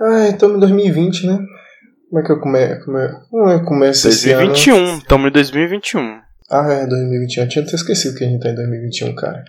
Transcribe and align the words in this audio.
Ah, 0.00 0.28
estamos 0.28 0.56
em 0.56 0.60
2020, 0.60 1.26
né? 1.26 1.38
Como 2.08 2.20
é 2.20 2.24
que 2.24 2.32
eu 2.32 2.40
come... 2.40 2.84
Como 2.84 2.98
é... 2.98 3.20
Como 3.30 3.50
é 3.50 3.64
começa 3.64 4.08
2021, 4.08 4.98
estamos 4.98 5.28
em 5.28 5.32
2021. 5.32 6.20
Ah, 6.50 6.72
é, 6.72 6.86
2021. 6.86 7.42
Eu 7.42 7.48
tinha 7.48 7.64
até 7.64 7.74
esquecido 7.74 8.16
que 8.16 8.24
a 8.24 8.28
gente 8.28 8.42
tá 8.42 8.50
em 8.50 8.54
2021, 8.54 9.14
cara. 9.14 9.44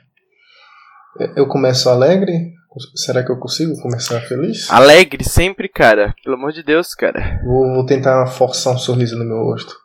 Eu 1.35 1.47
começo 1.47 1.89
alegre? 1.89 2.53
Será 2.95 3.23
que 3.23 3.31
eu 3.31 3.37
consigo 3.37 3.79
começar 3.81 4.19
feliz? 4.21 4.69
Alegre 4.71 5.23
sempre, 5.23 5.69
cara. 5.69 6.15
Pelo 6.23 6.35
amor 6.35 6.51
de 6.51 6.63
Deus, 6.63 6.95
cara. 6.95 7.39
Vou, 7.43 7.75
vou 7.75 7.85
tentar 7.85 8.25
forçar 8.27 8.73
um 8.73 8.77
sorriso 8.77 9.17
no 9.17 9.25
meu 9.25 9.37
rosto. 9.37 9.75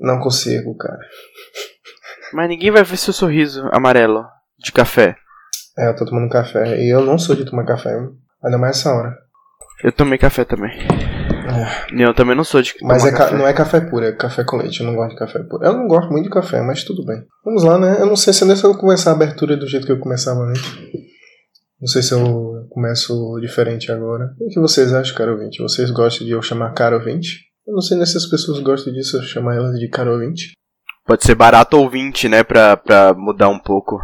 Não 0.00 0.18
consigo, 0.18 0.76
cara. 0.76 0.98
Mas 2.32 2.48
ninguém 2.48 2.70
vai 2.70 2.82
ver 2.82 2.96
seu 2.96 3.12
sorriso 3.12 3.68
amarelo 3.72 4.24
de 4.58 4.72
café. 4.72 5.16
É, 5.78 5.88
eu 5.88 5.94
tô 5.94 6.04
tomando 6.04 6.28
café. 6.28 6.82
E 6.82 6.88
eu 6.88 7.04
não 7.04 7.16
sou 7.16 7.36
de 7.36 7.44
tomar 7.44 7.64
café. 7.64 7.94
Ainda 8.44 8.58
mais 8.58 8.78
essa 8.78 8.92
hora. 8.92 9.16
Eu 9.82 9.92
tomei 9.92 10.18
café 10.18 10.44
também. 10.44 10.70
É. 10.70 12.04
Eu 12.04 12.14
também 12.14 12.36
não 12.36 12.44
sou 12.44 12.62
de 12.62 12.74
Mas 12.82 13.04
é 13.04 13.10
não 13.32 13.46
é 13.46 13.52
café 13.52 13.80
puro, 13.80 14.04
é 14.04 14.12
café 14.12 14.44
com 14.44 14.56
leite. 14.56 14.80
Eu 14.80 14.86
não 14.86 14.94
gosto 14.94 15.10
de 15.10 15.16
café 15.16 15.40
puro. 15.40 15.64
Eu 15.64 15.72
não 15.72 15.86
gosto 15.88 16.10
muito 16.10 16.24
de 16.24 16.30
café, 16.30 16.62
mas 16.62 16.84
tudo 16.84 17.04
bem. 17.04 17.22
Vamos 17.44 17.64
lá, 17.64 17.78
né? 17.78 18.00
Eu 18.00 18.06
não 18.06 18.16
sei 18.16 18.32
se 18.32 18.44
é 18.44 18.66
eu 18.66 18.74
começar 18.76 19.10
a 19.10 19.14
abertura 19.14 19.56
do 19.56 19.66
jeito 19.66 19.84
que 19.84 19.92
eu 19.92 19.98
começava 19.98 20.40
antes. 20.40 20.62
Não 21.80 21.88
sei 21.88 22.00
se 22.00 22.12
eu 22.14 22.66
começo 22.70 23.38
diferente 23.40 23.90
agora. 23.90 24.32
O 24.40 24.48
que 24.48 24.60
vocês 24.60 24.92
acham, 24.94 25.16
caro 25.16 25.32
ouvinte? 25.32 25.60
Vocês 25.60 25.90
gostam 25.90 26.24
de 26.24 26.32
eu 26.32 26.40
chamar 26.40 26.72
caro 26.74 26.96
ouvinte? 26.96 27.40
Eu 27.66 27.74
não 27.74 27.80
sei 27.80 27.96
nem 27.96 28.06
se 28.06 28.16
as 28.16 28.26
pessoas 28.26 28.60
gostam 28.60 28.92
disso, 28.92 29.16
eu 29.16 29.22
chamar 29.22 29.56
elas 29.56 29.76
de 29.78 29.88
caro 29.88 30.12
ouvinte. 30.12 30.52
Pode 31.04 31.24
ser 31.24 31.34
barato 31.34 31.76
ouvinte, 31.76 32.28
né? 32.28 32.44
Pra, 32.44 32.76
pra 32.76 33.12
mudar 33.14 33.48
um 33.48 33.58
pouco. 33.58 33.98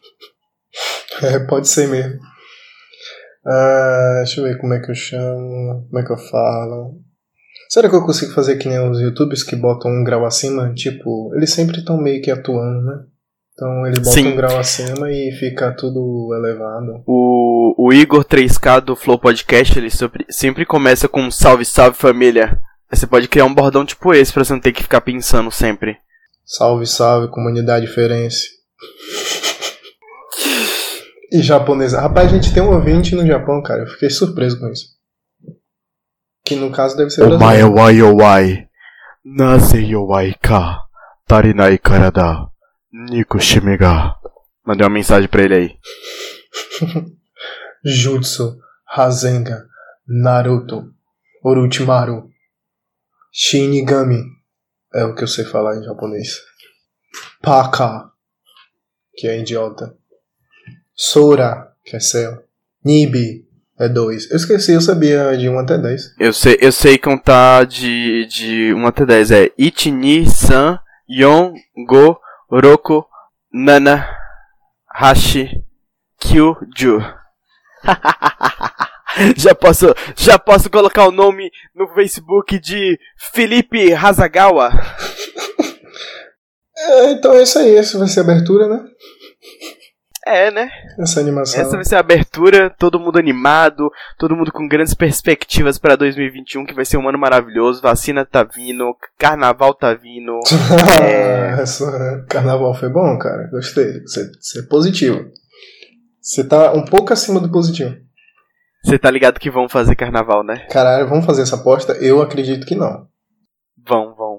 é, 1.22 1.38
pode 1.38 1.66
ser 1.66 1.88
mesmo. 1.88 2.20
Ah, 3.46 4.22
deixa 4.24 4.40
eu 4.40 4.44
ver 4.44 4.58
como 4.58 4.74
é 4.74 4.80
que 4.80 4.90
eu 4.90 4.94
chamo, 4.94 5.86
como 5.88 5.98
é 5.98 6.04
que 6.04 6.12
eu 6.12 6.18
falo. 6.18 7.00
Será 7.68 7.88
que 7.88 7.94
eu 7.94 8.04
consigo 8.04 8.32
fazer 8.32 8.56
que 8.56 8.68
nem 8.68 8.80
os 8.90 9.00
youtubers 9.00 9.44
que 9.44 9.54
botam 9.54 9.90
um 9.90 10.02
grau 10.04 10.26
acima? 10.26 10.72
Tipo, 10.74 11.32
eles 11.36 11.52
sempre 11.52 11.78
estão 11.78 11.96
meio 11.96 12.20
que 12.20 12.30
atuando, 12.30 12.82
né? 12.82 13.04
Então 13.52 13.86
eles 13.86 13.98
botam 13.98 14.12
Sim. 14.12 14.28
um 14.32 14.36
grau 14.36 14.58
acima 14.58 15.10
e 15.10 15.30
fica 15.38 15.70
tudo 15.72 16.34
elevado. 16.34 17.02
O, 17.06 17.74
o 17.78 17.92
Igor 17.92 18.24
3K 18.24 18.80
do 18.80 18.96
Flow 18.96 19.18
Podcast, 19.18 19.78
ele 19.78 19.90
sempre, 19.90 20.26
sempre 20.28 20.66
começa 20.66 21.08
com 21.08 21.30
salve, 21.30 21.64
salve 21.64 21.96
família. 21.96 22.58
Você 22.90 23.06
pode 23.06 23.28
criar 23.28 23.44
um 23.44 23.54
bordão 23.54 23.84
tipo 23.84 24.12
esse 24.12 24.32
pra 24.32 24.42
você 24.42 24.52
não 24.52 24.60
ter 24.60 24.72
que 24.72 24.82
ficar 24.82 25.00
pensando 25.00 25.50
sempre. 25.50 25.96
Salve, 26.44 26.86
salve, 26.86 27.28
comunidade 27.28 27.86
diferença. 27.86 28.46
E 31.30 31.42
japonesa. 31.42 32.00
Rapaz, 32.00 32.32
a 32.32 32.34
gente 32.36 32.52
tem 32.52 32.62
um 32.62 32.74
ouvinte 32.74 33.14
no 33.14 33.26
Japão, 33.26 33.62
cara. 33.62 33.82
Eu 33.82 33.86
fiquei 33.86 34.10
surpreso 34.10 34.58
com 34.58 34.68
isso. 34.68 34.98
Que 36.44 36.56
no 36.56 36.72
caso 36.72 36.96
deve 36.96 37.10
ser 37.10 37.26
brasileiro. 37.26 37.68
Omae 37.68 37.80
wa 37.80 37.90
yowai. 37.90 38.68
Naze 39.24 39.78
yowai 39.78 40.34
ka. 40.34 40.82
Tarinai 41.26 41.78
karada. 41.78 42.48
Nico 42.92 43.38
Shimiga. 43.38 44.14
Mandei 44.66 44.84
uma 44.84 44.94
mensagem 44.94 45.28
pra 45.28 45.42
ele 45.42 45.54
aí. 45.54 45.78
Jutsu. 47.84 48.58
Rasengan. 48.84 49.64
Naruto. 50.06 50.92
Orochimaru. 51.44 52.28
Shinigami. 53.32 54.22
É 54.92 55.04
o 55.04 55.14
que 55.14 55.22
eu 55.22 55.28
sei 55.28 55.44
falar 55.44 55.76
em 55.76 55.84
japonês. 55.84 56.40
Paka. 57.40 58.10
Que 59.14 59.28
é 59.28 59.38
idiota. 59.38 59.99
Sora, 61.02 61.72
que 61.82 61.96
é 61.96 61.98
céu. 61.98 62.44
Nibi 62.84 63.48
é 63.78 63.88
2. 63.88 64.30
Eu 64.30 64.36
esqueci, 64.36 64.74
eu 64.74 64.82
sabia 64.82 65.34
de 65.34 65.48
1 65.48 65.58
até 65.58 65.78
10. 65.78 66.16
Eu 66.18 66.30
sei, 66.30 66.58
eu 66.60 66.70
sei 66.70 66.98
contar 66.98 67.64
de, 67.64 68.26
de 68.26 68.74
1 68.74 68.86
até 68.86 69.06
10. 69.06 69.30
É 69.30 69.50
Ichi, 69.56 69.90
Ni, 69.90 70.26
San, 70.26 70.78
Yon, 71.08 71.54
Go, 71.86 72.20
Roku, 72.50 73.06
Nana, 73.50 74.06
Hashi, 74.94 75.64
Kyu, 76.18 76.54
Ju. 76.76 77.00
já 79.38 79.54
posso, 79.54 79.94
já 80.14 80.38
posso 80.38 80.68
colocar 80.68 81.08
o 81.08 81.12
nome 81.12 81.50
no 81.74 81.88
Facebook 81.94 82.58
de 82.58 83.00
Felipe 83.32 83.94
Hazagawa. 83.94 84.68
é, 86.76 87.12
então 87.12 87.32
é 87.32 87.44
isso 87.44 87.58
aí, 87.58 87.74
essa 87.74 87.98
vai 87.98 88.06
ser 88.06 88.20
a 88.20 88.24
abertura, 88.24 88.68
né? 88.68 88.84
É, 90.26 90.50
né? 90.50 90.70
Essa 90.98 91.20
animação. 91.20 91.60
Essa 91.60 91.76
vai 91.76 91.84
ser 91.84 91.96
a 91.96 92.00
abertura, 92.00 92.70
todo 92.78 93.00
mundo 93.00 93.18
animado, 93.18 93.90
todo 94.18 94.36
mundo 94.36 94.52
com 94.52 94.68
grandes 94.68 94.92
perspectivas 94.92 95.78
para 95.78 95.96
2021, 95.96 96.66
que 96.66 96.74
vai 96.74 96.84
ser 96.84 96.98
um 96.98 97.08
ano 97.08 97.18
maravilhoso. 97.18 97.80
Vacina 97.80 98.24
tá 98.24 98.44
vindo, 98.44 98.94
carnaval 99.18 99.72
tá 99.72 99.94
vindo. 99.94 100.38
é... 101.02 101.62
Essa, 101.62 102.24
carnaval 102.28 102.74
foi 102.74 102.90
bom, 102.90 103.18
cara. 103.18 103.48
Gostei. 103.50 104.02
Você, 104.02 104.30
você 104.38 104.60
é 104.60 104.62
positivo. 104.62 105.30
Você 106.20 106.44
tá 106.44 106.72
um 106.72 106.84
pouco 106.84 107.12
acima 107.12 107.40
do 107.40 107.50
positivo. 107.50 107.96
Você 108.84 108.98
tá 108.98 109.10
ligado 109.10 109.40
que 109.40 109.50
vão 109.50 109.68
fazer 109.68 109.96
carnaval, 109.96 110.42
né? 110.42 110.66
Caralho, 110.70 111.08
vamos 111.08 111.24
fazer 111.24 111.42
essa 111.42 111.56
aposta? 111.56 111.92
Eu 111.94 112.20
acredito 112.22 112.66
que 112.66 112.74
não. 112.74 113.06
Vão, 113.86 114.14
vão, 114.14 114.14
vão. 114.16 114.29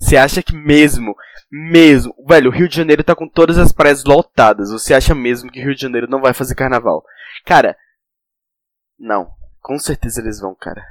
Você 0.00 0.16
acha 0.16 0.42
que 0.42 0.54
mesmo 0.54 1.14
mesmo. 1.50 2.14
Velho, 2.26 2.50
o 2.50 2.52
Rio 2.52 2.68
de 2.68 2.76
Janeiro 2.76 3.02
tá 3.02 3.14
com 3.14 3.28
todas 3.28 3.58
as 3.58 3.72
praias 3.72 4.04
lotadas. 4.04 4.70
Você 4.70 4.94
acha 4.94 5.14
mesmo 5.14 5.50
que 5.50 5.60
o 5.60 5.64
Rio 5.64 5.74
de 5.74 5.80
Janeiro 5.80 6.06
não 6.08 6.20
vai 6.20 6.34
fazer 6.34 6.54
carnaval? 6.54 7.02
Cara, 7.44 7.76
não. 8.98 9.28
Com 9.60 9.78
certeza 9.78 10.20
eles 10.20 10.40
vão, 10.40 10.54
cara. 10.54 10.82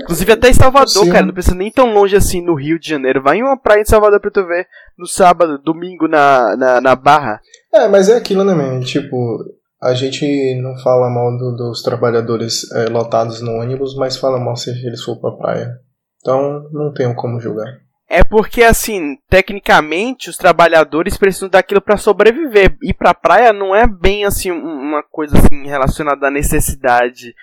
Inclusive 0.00 0.32
até 0.32 0.50
em 0.50 0.54
Salvador, 0.54 1.04
Sim. 1.04 1.10
cara. 1.10 1.26
Não 1.26 1.32
precisa 1.32 1.54
nem 1.54 1.70
tão 1.70 1.92
longe 1.92 2.14
assim 2.16 2.40
no 2.40 2.54
Rio 2.54 2.78
de 2.78 2.88
Janeiro. 2.88 3.22
Vai 3.22 3.38
em 3.38 3.42
uma 3.42 3.56
praia 3.58 3.80
em 3.80 3.84
Salvador 3.84 4.20
pra 4.20 4.30
tu 4.30 4.46
ver 4.46 4.66
no 4.96 5.06
sábado, 5.06 5.58
domingo 5.58 6.06
na, 6.06 6.56
na, 6.56 6.80
na 6.80 6.94
Barra. 6.96 7.40
É, 7.72 7.88
mas 7.88 8.08
é 8.08 8.16
aquilo, 8.16 8.44
né, 8.44 8.54
man? 8.54 8.80
Tipo, 8.80 9.38
a 9.82 9.94
gente 9.94 10.60
não 10.62 10.76
fala 10.78 11.10
mal 11.10 11.36
do, 11.36 11.56
dos 11.56 11.82
trabalhadores 11.82 12.70
é, 12.72 12.86
lotados 12.86 13.40
no 13.40 13.52
ônibus, 13.52 13.96
mas 13.96 14.16
fala 14.16 14.38
mal 14.38 14.56
se 14.56 14.70
eles 14.70 15.02
for 15.02 15.20
pra 15.20 15.32
praia. 15.32 15.80
Então, 16.28 16.68
não 16.70 16.92
tenho 16.92 17.14
como 17.14 17.40
julgar. 17.40 17.80
É 18.06 18.22
porque, 18.22 18.62
assim, 18.62 19.16
tecnicamente, 19.30 20.28
os 20.28 20.36
trabalhadores 20.36 21.16
precisam 21.16 21.48
daquilo 21.48 21.80
para 21.80 21.96
sobreviver. 21.96 22.76
Ir 22.82 22.92
pra 22.92 23.14
praia 23.14 23.50
não 23.50 23.74
é 23.74 23.86
bem, 23.86 24.26
assim, 24.26 24.50
uma 24.50 25.02
coisa, 25.02 25.38
assim, 25.38 25.66
relacionada 25.66 26.26
à 26.26 26.30
necessidade. 26.30 27.34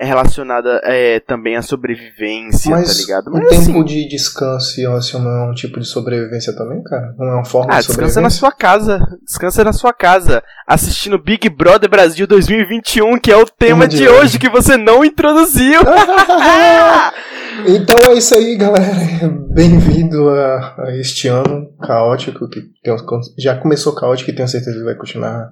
É 0.00 0.04
relacionada 0.04 0.80
é, 0.84 1.18
também 1.18 1.56
à 1.56 1.62
sobrevivência, 1.62 2.70
Mas 2.70 2.96
tá 2.96 3.00
ligado? 3.02 3.32
Mas 3.32 3.48
tempo 3.48 3.80
assim, 3.80 3.84
de 3.84 4.08
descanso 4.08 4.80
e 4.80 4.86
ócio 4.86 5.18
não 5.18 5.30
é 5.30 5.50
um 5.50 5.54
tipo 5.54 5.80
de 5.80 5.86
sobrevivência 5.86 6.54
também, 6.54 6.80
cara? 6.84 7.14
Não 7.18 7.26
é 7.26 7.34
uma 7.34 7.44
forma 7.44 7.74
ah, 7.74 7.80
de 7.80 7.86
sobrevivência? 7.86 8.20
descansa 8.20 8.20
na 8.20 8.30
sua 8.30 8.52
casa. 8.52 9.18
Descansa 9.24 9.64
na 9.64 9.72
sua 9.72 9.92
casa. 9.92 10.42
Assistindo 10.66 11.18
Big 11.18 11.48
Brother 11.48 11.90
Brasil 11.90 12.28
2021, 12.28 13.18
que 13.18 13.32
é 13.32 13.36
o 13.36 13.44
tema, 13.44 13.88
tema 13.88 13.88
de, 13.88 14.08
hoje 14.08 14.38
que 14.38 14.48
você 14.48 14.76
não 14.76 15.04
introduziu. 15.04 15.80
Então 17.66 17.96
é 18.12 18.14
isso 18.14 18.36
aí, 18.36 18.56
galera. 18.56 19.28
Bem-vindo 19.52 20.28
a, 20.28 20.76
a, 20.78 20.96
este 20.96 21.26
ano 21.26 21.72
caótico, 21.80 22.48
que 22.48 22.60
tem, 22.84 22.94
já 23.36 23.56
começou 23.56 23.94
caótico 23.94 24.30
e 24.30 24.34
tenho 24.34 24.46
certeza 24.46 24.78
que 24.78 24.84
vai 24.84 24.94
continuar 24.94 25.50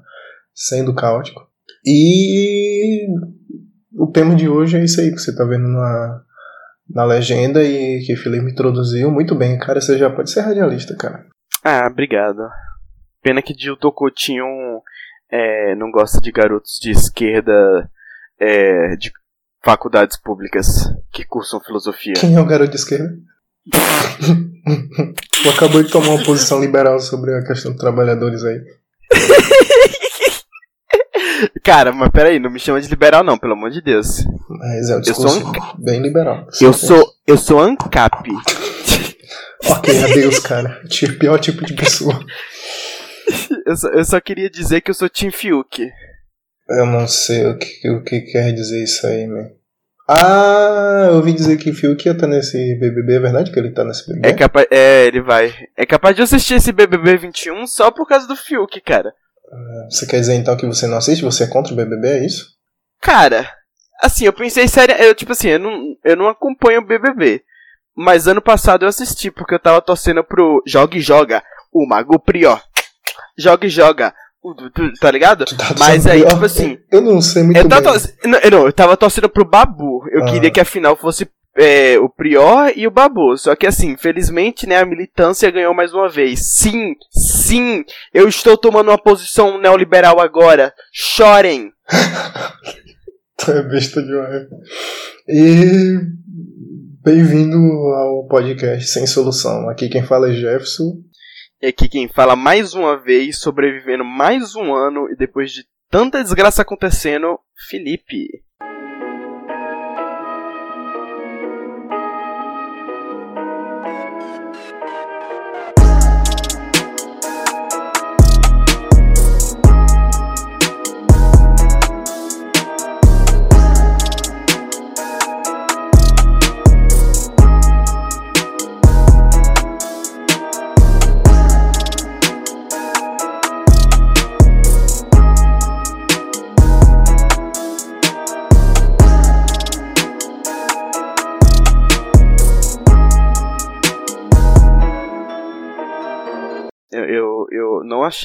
sendo 0.55 0.95
caótico. 0.95 1.41
E 1.85 3.07
o 3.99 4.07
tema 4.07 4.35
de 4.35 4.49
hoje 4.49 4.77
é 4.77 4.85
isso 4.85 5.01
aí 5.01 5.11
que 5.11 5.19
você 5.19 5.35
tá 5.35 5.45
vendo 5.45 5.69
na, 5.69 6.23
na 6.89 7.05
legenda 7.05 7.63
e 7.65 8.01
que 8.05 8.15
o 8.15 8.17
Felipe 8.17 8.51
introduziu. 8.51 9.11
Muito 9.11 9.35
bem, 9.35 9.59
cara. 9.59 9.81
Você 9.81 9.99
já 9.99 10.11
pode 10.11 10.31
ser 10.31 10.43
radialista, 10.43 10.95
cara. 10.97 11.27
Ah, 11.65 11.87
obrigado. 11.91 12.49
Pena 13.23 13.43
que 13.43 13.55
Dil 13.55 13.77
Tocotinho 13.77 14.45
é, 15.31 15.75
não 15.75 15.91
gosta 15.91 16.21
de 16.21 16.31
garotos 16.31 16.79
de 16.81 16.91
esquerda 16.91 17.91
é, 18.39 18.97
de 18.97 19.11
faculdades 19.65 20.17
públicas 20.17 20.89
que 21.13 21.25
cursam 21.25 21.61
filosofia. 21.61 22.15
Quem 22.15 22.37
é 22.37 22.41
o 22.41 22.47
garoto 22.47 22.71
de 22.71 22.77
esquerda? 22.77 23.17
tu 25.43 25.51
acabou 25.51 25.83
de 25.83 25.91
tomar 25.91 26.11
uma 26.11 26.25
posição 26.25 26.61
liberal 26.61 27.01
sobre 27.01 27.35
a 27.35 27.43
questão 27.43 27.73
dos 27.73 27.81
trabalhadores 27.81 28.45
aí. 28.45 28.61
Cara, 31.63 31.93
mas 31.93 32.09
peraí, 32.11 32.39
não 32.39 32.51
me 32.51 32.59
chama 32.59 32.81
de 32.81 32.89
liberal 32.89 33.23
não, 33.25 33.39
pelo 33.39 33.55
amor 33.55 33.71
de 33.71 33.81
Deus. 33.81 34.25
Mas 34.49 34.91
é 34.91 34.97
um 34.97 35.01
discurso 35.01 35.39
eu 35.39 35.43
sou 35.43 35.77
bem 35.79 36.01
liberal. 36.01 36.47
Eu 36.61 36.73
sou, 36.73 37.13
eu 37.27 37.37
sou 37.37 37.61
ANCAP. 37.61 38.31
ok, 39.69 40.05
adeus, 40.05 40.39
cara. 40.39 40.83
Pior 41.19 41.39
tipo 41.39 41.65
de 41.65 41.75
pessoa. 41.75 42.19
eu, 43.67 43.77
só, 43.77 43.89
eu 43.89 44.05
só 44.05 44.21
queria 44.21 44.51
dizer 44.51 44.81
que 44.81 44.91
eu 44.91 44.95
sou 44.95 45.09
Tim 45.09 45.31
Fiuk. 45.31 45.91
Eu 46.69 46.87
não 46.87 47.07
sei 47.07 47.47
o 47.47 47.57
que, 47.57 47.91
o 47.91 48.03
que 48.03 48.21
quer 48.23 48.53
dizer 48.53 48.83
isso 48.83 49.07
aí, 49.07 49.27
né? 49.27 49.51
Ah, 50.09 51.09
eu 51.09 51.17
ouvi 51.17 51.33
dizer 51.33 51.57
que 51.57 51.73
Fiuk 51.73 52.07
ia 52.07 52.13
estar 52.13 52.27
tá 52.27 52.33
nesse 52.33 52.57
BBB, 52.77 53.15
é 53.15 53.21
verdade 53.21 53.51
que 53.51 53.59
ele 53.59 53.73
tá 53.73 53.85
nesse 53.85 54.07
BBB? 54.07 54.29
É 54.29 54.33
capaz, 54.33 54.67
é, 54.71 55.07
ele 55.07 55.21
vai. 55.21 55.53
É 55.77 55.85
capaz 55.85 56.15
de 56.15 56.23
eu 56.23 56.25
assistir 56.25 56.55
esse 56.55 56.71
BBB 56.71 57.17
21 57.17 57.67
só 57.67 57.91
por 57.91 58.07
causa 58.07 58.27
do 58.27 58.37
Fiuk, 58.37 58.81
cara. 58.83 59.13
Você 59.91 60.07
quer 60.07 60.19
dizer 60.21 60.35
então 60.35 60.57
que 60.57 60.67
você 60.67 60.87
não 60.87 60.99
assiste? 60.99 61.23
Você 61.25 61.45
é 61.45 61.47
contra 61.47 61.73
o 61.73 61.77
BBB, 61.77 62.09
é 62.09 62.27
isso? 62.27 62.47
Cara, 63.01 63.49
assim, 64.03 64.25
eu 64.27 64.33
pensei 64.33 64.67
sério, 64.69 64.95
eu 64.97 65.15
tipo 65.15 65.33
assim, 65.33 65.49
eu 65.49 65.59
não, 65.59 65.95
eu 66.05 66.17
não 66.17 66.29
acompanho 66.29 66.81
o 66.81 66.87
BBB. 66.87 67.43
Mas 67.97 68.27
ano 68.27 68.43
passado 68.43 68.85
eu 68.85 68.89
assisti, 68.89 69.31
porque 69.31 69.55
eu 69.55 69.59
tava 69.61 69.81
torcendo 69.81 70.23
pro 70.25 70.63
Joga 70.67 70.97
e 70.99 71.01
Joga, 71.01 71.43
o 71.73 71.87
Mago 71.87 72.19
Prior. 72.19 72.61
Joga 73.39 73.67
e 73.67 73.71
Joga, 73.71 74.13
tá 75.01 75.11
ligado? 75.11 75.45
Tá 75.47 75.75
Mas 75.79 76.07
aí, 76.07 76.25
tipo 76.27 76.45
assim, 76.45 76.79
Eu 76.91 77.01
não 77.01 77.21
sei 77.23 77.43
muito 77.43 77.57
eu 77.59 77.69
bem. 77.69 77.81
não, 78.25 78.39
eu 78.41 78.51
não, 78.51 78.67
eu 78.67 78.73
tava 78.73 78.97
torcendo 78.97 79.29
pro 79.29 79.45
Babu. 79.49 80.07
Eu 80.11 80.25
Ah. 80.25 80.27
queria 80.27 80.51
que 80.51 80.61
a 80.61 80.65
final 80.65 80.97
fosse 80.97 81.29
é, 81.59 81.99
o 81.99 82.09
Prior 82.09 82.71
e 82.77 82.87
o 82.87 82.91
Babu. 82.91 83.37
Só 83.39 83.57
que 83.57 83.67
assim, 83.67 83.97
felizmente, 83.97 84.67
né, 84.67 84.77
a 84.79 84.85
militância 84.87 85.51
ganhou 85.51 85.73
mais 85.75 85.95
uma 85.95 86.09
vez. 86.09 86.41
Sim, 86.55 86.95
sim, 87.47 87.85
eu 88.13 88.29
estou 88.29 88.57
tomando 88.57 88.91
uma 88.91 89.01
posição 89.01 89.59
neoliberal 89.61 90.21
agora. 90.21 90.75
Chorem. 90.93 91.71
Tu 93.39 93.51
é 93.53 93.63
besta 93.63 94.03
demais. 94.03 94.47
E 95.29 96.01
bem-vindo 97.05 97.57
ao 97.57 98.27
podcast 98.27 98.89
Sem 98.89 99.07
Solução. 99.07 99.69
Aqui 99.69 99.89
quem 99.89 100.03
fala 100.03 100.31
é 100.31 100.33
Jefferson. 100.33 101.03
E 101.61 101.67
aqui 101.67 101.89
quem 101.89 102.09
fala 102.09 102.35
mais 102.35 102.75
uma 102.75 102.97
vez, 102.97 103.39
sobrevivendo 103.39 104.05
mais 104.05 104.57
um 104.57 104.75
ano 104.75 105.09
e 105.11 105.17
depois 105.17 105.53
de 105.53 105.65
tanta 105.91 106.23
desgraça 106.23 106.63
acontecendo, 106.63 107.39
Felipe. 107.69 108.43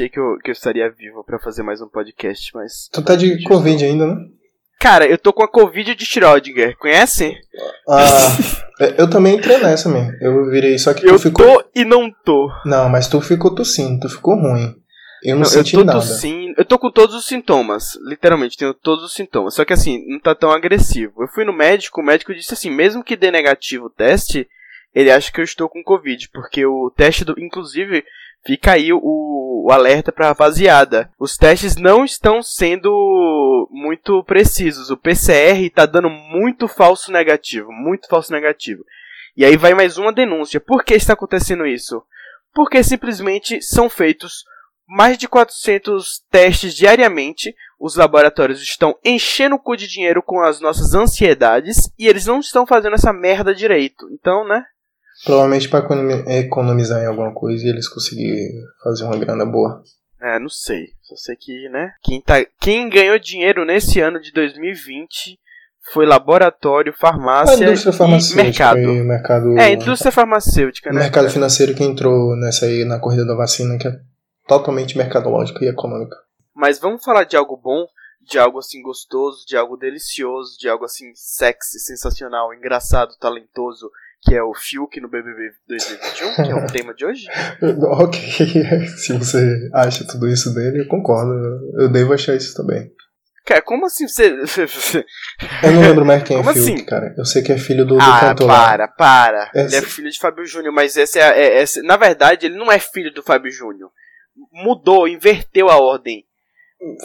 Achei 0.02 0.10
que 0.10 0.20
eu, 0.20 0.38
que 0.44 0.50
eu 0.50 0.54
estaria 0.54 0.90
vivo 0.90 1.24
pra 1.24 1.40
fazer 1.40 1.62
mais 1.64 1.80
um 1.82 1.88
podcast, 1.88 2.52
mas. 2.56 2.90
Tu 2.92 3.02
tá 3.04 3.16
de 3.16 3.44
Covid 3.44 3.84
ainda, 3.86 4.08
né? 4.08 4.16
Cara, 4.80 5.06
eu 5.06 5.18
tô 5.18 5.32
com 5.32 5.44
a 5.44 5.48
Covid 5.48 5.94
de 5.94 6.06
Schrödinger, 6.06 6.76
conhece? 6.78 7.38
Ah, 7.88 8.36
eu 8.98 9.08
também 9.08 9.36
entrei 9.36 9.60
nessa 9.60 9.88
mesmo. 9.88 10.12
Eu 10.20 10.50
virei, 10.50 10.78
só 10.80 10.92
que 10.94 11.02
tu 11.02 11.08
Eu 11.08 11.20
ficou. 11.20 11.46
tô 11.62 11.70
e 11.76 11.86
não 11.86 12.12
tô. 12.26 12.50
Não, 12.66 12.90
mas 12.90 13.08
tu 13.08 13.22
ficou 13.22 13.54
tossindo, 13.54 14.00
tu 14.00 14.10
ficou 14.10 14.34
ruim. 14.36 14.76
Eu 15.24 15.36
não, 15.36 15.42
Não, 15.44 15.44
eu 15.44 15.46
senti 15.46 15.74
tô 15.74 15.84
nada. 15.84 16.00
tossindo. 16.00 16.56
Eu 16.58 16.66
tô 16.66 16.80
com 16.80 16.90
todos 16.90 17.16
os 17.16 17.28
sintomas. 17.28 17.90
Literalmente, 18.08 18.58
tenho 18.58 18.74
todos 18.74 19.06
os 19.06 19.14
sintomas. 19.14 19.54
Só 19.54 19.64
que 19.64 19.72
assim, 19.74 20.04
não 20.08 20.20
tá 20.20 20.34
tão 20.34 20.50
agressivo. 20.50 21.22
Eu 21.22 21.28
fui 21.28 21.46
no 21.46 21.54
médico, 21.54 22.02
o 22.02 22.04
médico 22.04 22.34
disse 22.34 22.56
assim, 22.56 22.72
mesmo 22.72 23.04
que 23.04 23.16
dê 23.16 23.30
negativo 23.30 23.86
o 23.86 23.90
teste, 23.92 24.48
ele 24.96 25.12
acha 25.12 25.32
que 25.32 25.40
eu 25.40 25.44
estou 25.46 25.70
com 25.70 25.84
Covid. 25.84 26.28
Porque 26.34 26.66
o 26.66 26.90
teste 26.90 27.24
do. 27.24 27.36
Inclusive, 27.40 28.04
fica 28.44 28.72
aí 28.72 28.92
o, 28.92 29.00
o 29.64 29.72
alerta 29.72 30.12
pra 30.12 30.28
rapaziada. 30.28 31.10
Os 31.20 31.38
testes 31.38 31.76
não 31.76 32.04
estão 32.04 32.42
sendo 32.42 33.68
muito 33.72 34.24
precisos. 34.24 34.90
O 34.90 34.98
PCR 34.98 35.70
tá 35.70 35.86
dando 35.86 36.10
muito 36.10 36.68
falso 36.68 37.12
negativo. 37.12 37.72
Muito 37.72 38.08
falso 38.08 38.32
negativo. 38.32 38.84
E 39.38 39.46
aí 39.46 39.56
vai 39.56 39.74
mais 39.74 39.98
uma 39.98 40.12
denúncia. 40.12 40.60
Por 40.60 40.84
que 40.84 40.96
está 40.96 41.14
acontecendo 41.14 41.66
isso? 41.66 42.04
Porque 42.54 42.84
simplesmente 42.84 43.62
são 43.62 43.90
feitos 43.90 44.44
mais 44.88 45.18
de 45.18 45.28
400 45.28 46.24
testes 46.30 46.76
diariamente. 46.76 47.56
Os 47.80 47.96
laboratórios 47.96 48.62
estão 48.62 48.98
enchendo 49.06 49.56
o 49.56 49.60
cu 49.60 49.78
de 49.78 49.88
dinheiro 49.88 50.22
com 50.22 50.42
as 50.42 50.60
nossas 50.60 50.94
ansiedades 50.94 51.92
e 51.98 52.08
eles 52.08 52.26
não 52.26 52.40
estão 52.40 52.66
fazendo 52.66 52.96
essa 52.96 53.14
merda 53.14 53.56
direito. 53.56 54.10
Então, 54.12 54.46
né? 54.46 54.66
Provavelmente 55.24 55.70
pra 55.70 55.80
economi- 55.80 56.24
economizar 56.28 57.02
em 57.02 57.08
alguma 57.08 57.34
coisa 57.34 57.64
e 57.66 57.70
eles 57.70 57.88
conseguirem 57.88 58.50
fazer 58.84 59.04
uma 59.04 59.18
grana 59.18 59.46
boa. 59.46 59.84
É, 60.22 60.40
não 60.40 60.50
sei. 60.50 60.90
Só 61.02 61.16
sei 61.16 61.36
que, 61.36 61.70
né? 61.70 61.94
Quem, 62.04 62.22
tá, 62.22 62.46
quem 62.60 62.90
ganhou 62.90 63.18
dinheiro 63.20 63.66
nesse 63.66 64.00
ano 64.00 64.20
de 64.20 64.32
2020 64.32 65.40
foi 65.92 66.06
laboratório, 66.06 66.94
farmácia 66.94 67.66
e 67.66 68.36
mercado. 68.36 68.80
e 68.80 69.04
mercado. 69.04 69.58
É, 69.58 69.74
indústria 69.74 70.12
farmacêutica, 70.12 70.92
né? 70.92 71.02
mercado 71.02 71.30
financeiro 71.30 71.74
que 71.74 71.84
entrou 71.84 72.36
nessa 72.38 72.66
aí 72.68 72.86
na 72.86 73.00
corrida 73.00 73.26
da 73.26 73.36
vacina, 73.36 73.78
que 73.78 73.88
é 73.88 74.00
totalmente 74.48 74.98
mercadológico 74.98 75.64
e 75.64 75.68
econômico. 75.68 76.16
Mas 76.56 76.80
vamos 76.80 77.04
falar 77.04 77.24
de 77.24 77.36
algo 77.36 77.58
bom, 77.58 77.88
de 78.22 78.38
algo 78.38 78.60
assim 78.60 78.82
gostoso, 78.82 79.46
de 79.48 79.58
algo 79.58 79.76
delicioso, 79.76 80.58
de 80.60 80.70
algo 80.70 80.86
assim 80.86 81.12
sexy, 81.16 81.80
sensacional, 81.80 82.54
engraçado, 82.54 83.18
talentoso, 83.20 83.90
que 84.24 84.36
é 84.36 84.44
o 84.44 84.54
Fiuk 84.54 85.00
no 85.02 85.10
BBB 85.10 85.52
2021, 85.68 86.36
que 86.36 86.52
é 86.52 86.56
o 86.56 86.68
tema 86.72 86.94
de 86.94 87.06
hoje. 87.06 87.26
Ok, 88.00 88.20
se 88.98 89.14
você 89.14 89.70
acha 89.74 90.06
tudo 90.08 90.28
isso 90.28 90.54
dele, 90.54 90.82
eu 90.82 90.88
concordo. 90.88 91.32
Eu 91.82 91.92
devo 91.92 92.14
achar 92.14 92.36
isso 92.36 92.56
também. 92.56 92.92
Cara, 93.44 93.62
como 93.64 93.88
assim 93.88 94.08
você. 94.08 94.28
Eu 95.64 95.72
não 95.72 95.82
lembro 95.82 96.06
mais 96.06 96.22
quem 96.24 96.38
é 96.38 96.44
Como 96.44 96.54
Fiuk, 96.54 96.74
assim? 96.74 96.86
cara. 96.86 97.14
Eu 97.18 97.26
sei 97.26 97.42
que 97.42 97.52
é 97.52 97.58
filho 97.58 97.84
do, 97.84 97.96
do 97.96 98.02
ah, 98.02 98.20
cantor 98.20 98.48
para, 98.48 98.88
para. 98.88 99.52
Ele 99.56 99.64
é 99.76 99.78
Essa- 99.80 99.88
filho 99.88 100.12
de 100.12 100.20
Fábio 100.20 100.46
Júnior, 100.46 100.72
mas 100.74 100.96
esse 100.96 101.20
é, 101.20 101.24
é- 101.58 101.62
esse- 101.64 101.82
na 101.82 101.98
verdade 101.98 102.46
ele 102.46 102.56
não 102.56 102.72
é 102.72 102.78
filho 102.78 103.12
do 103.12 103.24
Fábio 103.24 103.52
Júnior. 103.52 103.90
Mudou, 104.54 105.08
inverteu 105.08 105.70
a 105.70 105.78
ordem. 105.78 106.24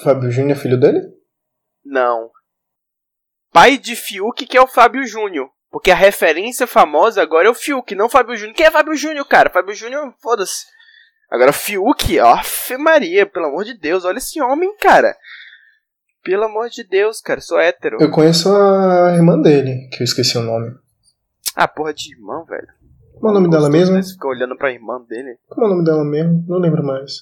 Fábio 0.05 0.31
Júnior 0.31 0.57
é 0.59 0.61
filho 0.61 0.79
dele? 0.79 1.01
Não. 1.85 2.31
Pai 3.53 3.79
de 3.79 3.97
Fiuk 3.97 4.45
que 4.47 4.59
é 4.59 4.61
o 4.61 4.67
Fábio 4.69 5.07
Júnior. 5.07 5.49
Porque 5.77 5.91
a 5.91 5.95
referência 5.95 6.67
famosa 6.67 7.21
agora 7.21 7.49
é 7.49 7.51
o 7.51 7.55
Fiuk, 7.55 7.95
não 7.95 8.07
o 8.07 8.09
Fábio 8.09 8.35
Júnior. 8.35 8.57
Quem 8.57 8.65
é 8.65 8.71
Fábio 8.71 8.97
Júnior, 8.97 9.27
cara? 9.29 9.51
Fábio 9.51 9.75
Júnior, 9.75 10.11
foda-se. 10.23 10.65
Agora 11.31 11.53
Fiuk, 11.53 12.19
ó, 12.19 12.41
Maria, 12.79 13.27
pelo 13.27 13.49
amor 13.49 13.63
de 13.63 13.75
Deus, 13.75 14.07
olha 14.07 14.17
esse 14.17 14.41
homem, 14.41 14.75
cara. 14.79 15.15
Pelo 16.25 16.45
amor 16.45 16.71
de 16.71 16.83
Deus, 16.83 17.21
cara, 17.21 17.43
sou 17.43 17.61
hétero. 17.61 17.99
Eu 18.01 18.11
conheço 18.11 18.49
a 18.51 19.13
irmã 19.17 19.39
dele, 19.39 19.91
que 19.93 20.03
eu 20.03 20.05
esqueci 20.07 20.39
o 20.39 20.43
nome. 20.43 20.75
Ah, 21.55 21.69
porra 21.69 21.93
de 21.93 22.11
irmão, 22.11 22.47
velho. 22.47 22.69
Como 23.13 23.29
é 23.29 23.31
o 23.33 23.35
nome 23.35 23.51
dela 23.51 23.69
mesmo? 23.69 23.97
né? 23.97 24.03
Você 24.03 24.15
fica 24.15 24.29
olhando 24.29 24.57
pra 24.57 24.73
irmã 24.73 24.99
dele. 25.07 25.37
Como 25.47 25.67
é 25.67 25.69
o 25.69 25.73
nome 25.73 25.85
dela 25.85 26.05
mesmo? 26.07 26.43
Não 26.49 26.57
lembro 26.57 26.83
mais. 26.83 27.13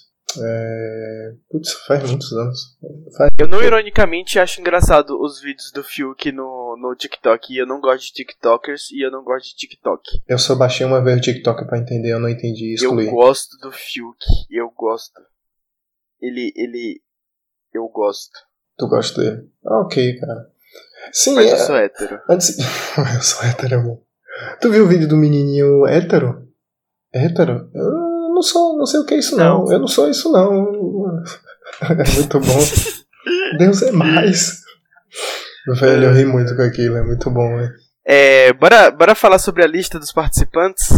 É... 0.43 1.35
Putz, 1.51 1.73
faz 1.87 2.09
muitos 2.09 2.33
anos. 2.33 2.79
Faz... 3.17 3.31
Eu 3.39 3.49
não 3.49 3.63
ironicamente 3.63 4.39
acho 4.39 4.61
engraçado 4.61 5.21
os 5.21 5.41
vídeos 5.41 5.71
do 5.73 5.83
Fiuk 5.83 6.33
no, 6.33 6.77
no 6.81 6.95
TikTok. 6.95 7.53
E 7.53 7.59
eu 7.59 7.67
não 7.67 7.81
gosto 7.81 8.07
de 8.07 8.13
TikTokers 8.13 8.91
e 8.91 9.05
eu 9.05 9.11
não 9.11 9.23
gosto 9.23 9.51
de 9.51 9.57
TikTok. 9.57 10.03
Eu 10.27 10.39
só 10.39 10.55
baixei 10.55 10.87
uma 10.87 11.03
vez 11.03 11.19
o 11.19 11.21
TikTok 11.21 11.67
pra 11.67 11.79
entender, 11.79 12.13
eu 12.13 12.21
não 12.21 12.29
entendi 12.29 12.75
excluí. 12.75 13.07
Eu 13.07 13.13
gosto 13.13 13.57
do 13.59 13.71
Fiuk. 13.71 14.19
Eu 14.51 14.71
gosto. 14.71 15.21
Ele. 16.21 16.53
ele. 16.57 17.03
Eu 17.73 17.89
gosto. 17.89 18.39
Tu 18.77 18.89
gosta 18.89 19.21
dele? 19.21 19.51
Ah, 19.65 19.81
ok, 19.81 20.19
cara. 20.19 20.51
Sim, 21.13 21.35
Mas 21.35 21.47
é... 21.47 21.53
eu 21.55 21.59
sou 21.59 21.77
hétero. 21.77 22.21
Antes... 22.29 22.59
eu 22.59 23.23
sou 23.23 23.45
hétero, 23.45 23.77
amor. 23.77 24.03
Tu 24.61 24.71
viu 24.71 24.85
o 24.85 24.89
vídeo 24.89 25.09
do 25.09 25.17
menininho 25.17 25.87
hétero? 25.87 26.49
Hétero? 27.13 27.71
Eu 27.73 28.04
não 28.35 28.43
sou, 28.43 28.77
não 28.77 28.87
sei 28.87 29.01
o 29.01 29.07
que 29.07 29.15
é 29.15 29.19
isso 29.19 29.37
não. 29.37 29.65
Não. 29.65 29.73
Eu 29.73 29.79
não 29.79 29.89
sou 29.89 30.09
isso 30.11 30.31
não. 30.31 31.23
É 31.83 32.17
muito 32.17 32.41
bom. 32.41 32.59
Deus 33.59 33.83
é 33.83 33.91
mais. 33.91 34.63
Velho, 35.81 36.05
eu 36.05 36.13
ri 36.13 36.25
muito 36.25 36.55
com 36.55 36.63
aquilo, 36.63 36.97
é 36.97 37.03
muito 37.03 37.31
bom, 37.31 37.57
né? 37.57 37.73
É, 38.05 38.53
bora, 38.53 38.91
bora 38.91 39.15
falar 39.15 39.39
sobre 39.39 39.65
a 39.65 39.67
lista 39.67 39.99
dos 39.99 40.13
participantes? 40.13 40.89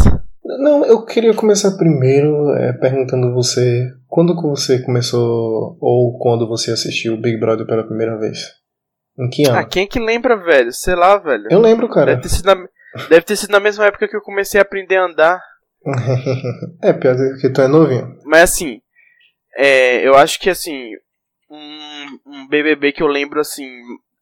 Não, 0.44 0.84
eu 0.84 1.04
queria 1.04 1.34
começar 1.34 1.76
primeiro 1.76 2.50
é, 2.56 2.72
perguntando 2.72 3.32
você 3.32 3.92
quando 4.08 4.36
que 4.36 4.42
você 4.42 4.80
começou 4.80 5.76
ou 5.80 6.18
quando 6.18 6.48
você 6.48 6.72
assistiu 6.72 7.20
Big 7.20 7.38
Brother 7.38 7.66
pela 7.66 7.86
primeira 7.86 8.18
vez? 8.18 8.38
Em 9.18 9.28
que 9.28 9.48
ano? 9.48 9.58
Ah, 9.58 9.64
quem 9.64 9.84
é 9.84 9.86
que 9.86 9.98
lembra, 9.98 10.36
velho? 10.36 10.72
Sei 10.72 10.94
lá, 10.94 11.16
velho. 11.18 11.46
Eu 11.50 11.60
lembro, 11.60 11.88
cara. 11.88 12.16
Deve 12.16 12.22
ter, 12.22 12.28
sido 12.28 12.46
na, 12.46 12.68
deve 13.08 13.22
ter 13.22 13.36
sido 13.36 13.50
na 13.50 13.60
mesma 13.60 13.86
época 13.86 14.08
que 14.08 14.16
eu 14.16 14.20
comecei 14.20 14.60
a 14.60 14.62
aprender 14.62 14.96
a 14.96 15.06
andar. 15.06 15.40
É, 16.82 16.92
pior 16.92 17.16
que 17.40 17.50
tu 17.50 17.60
é 17.60 17.68
novinho. 17.68 18.18
Mas 18.24 18.42
assim, 18.42 18.80
é, 19.56 20.06
eu 20.06 20.14
acho 20.14 20.38
que 20.38 20.50
assim, 20.50 20.90
um, 21.50 22.18
um 22.26 22.48
BBB 22.48 22.92
que 22.92 23.02
eu 23.02 23.06
lembro 23.06 23.40
assim, 23.40 23.68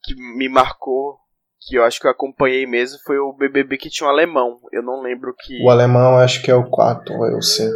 que 0.03 0.15
me 0.37 0.49
marcou, 0.49 1.19
que 1.67 1.77
eu 1.77 1.85
acho 1.85 2.01
que 2.01 2.07
eu 2.07 2.11
acompanhei 2.11 2.67
mesmo, 2.67 2.99
foi 3.05 3.19
o 3.19 3.33
BBB 3.33 3.79
que 3.79 3.89
tinha 3.89 4.07
um 4.07 4.13
alemão. 4.13 4.61
Eu 4.73 4.83
não 4.83 5.01
lembro 5.01 5.35
que. 5.39 5.63
O 5.63 5.71
alemão 5.71 6.19
acho 6.19 6.43
que 6.43 6.51
é 6.51 6.55
o 6.55 6.69
4 6.69 7.15
ou 7.15 7.27
é 7.27 7.37
o 7.37 7.43
5. 7.43 7.73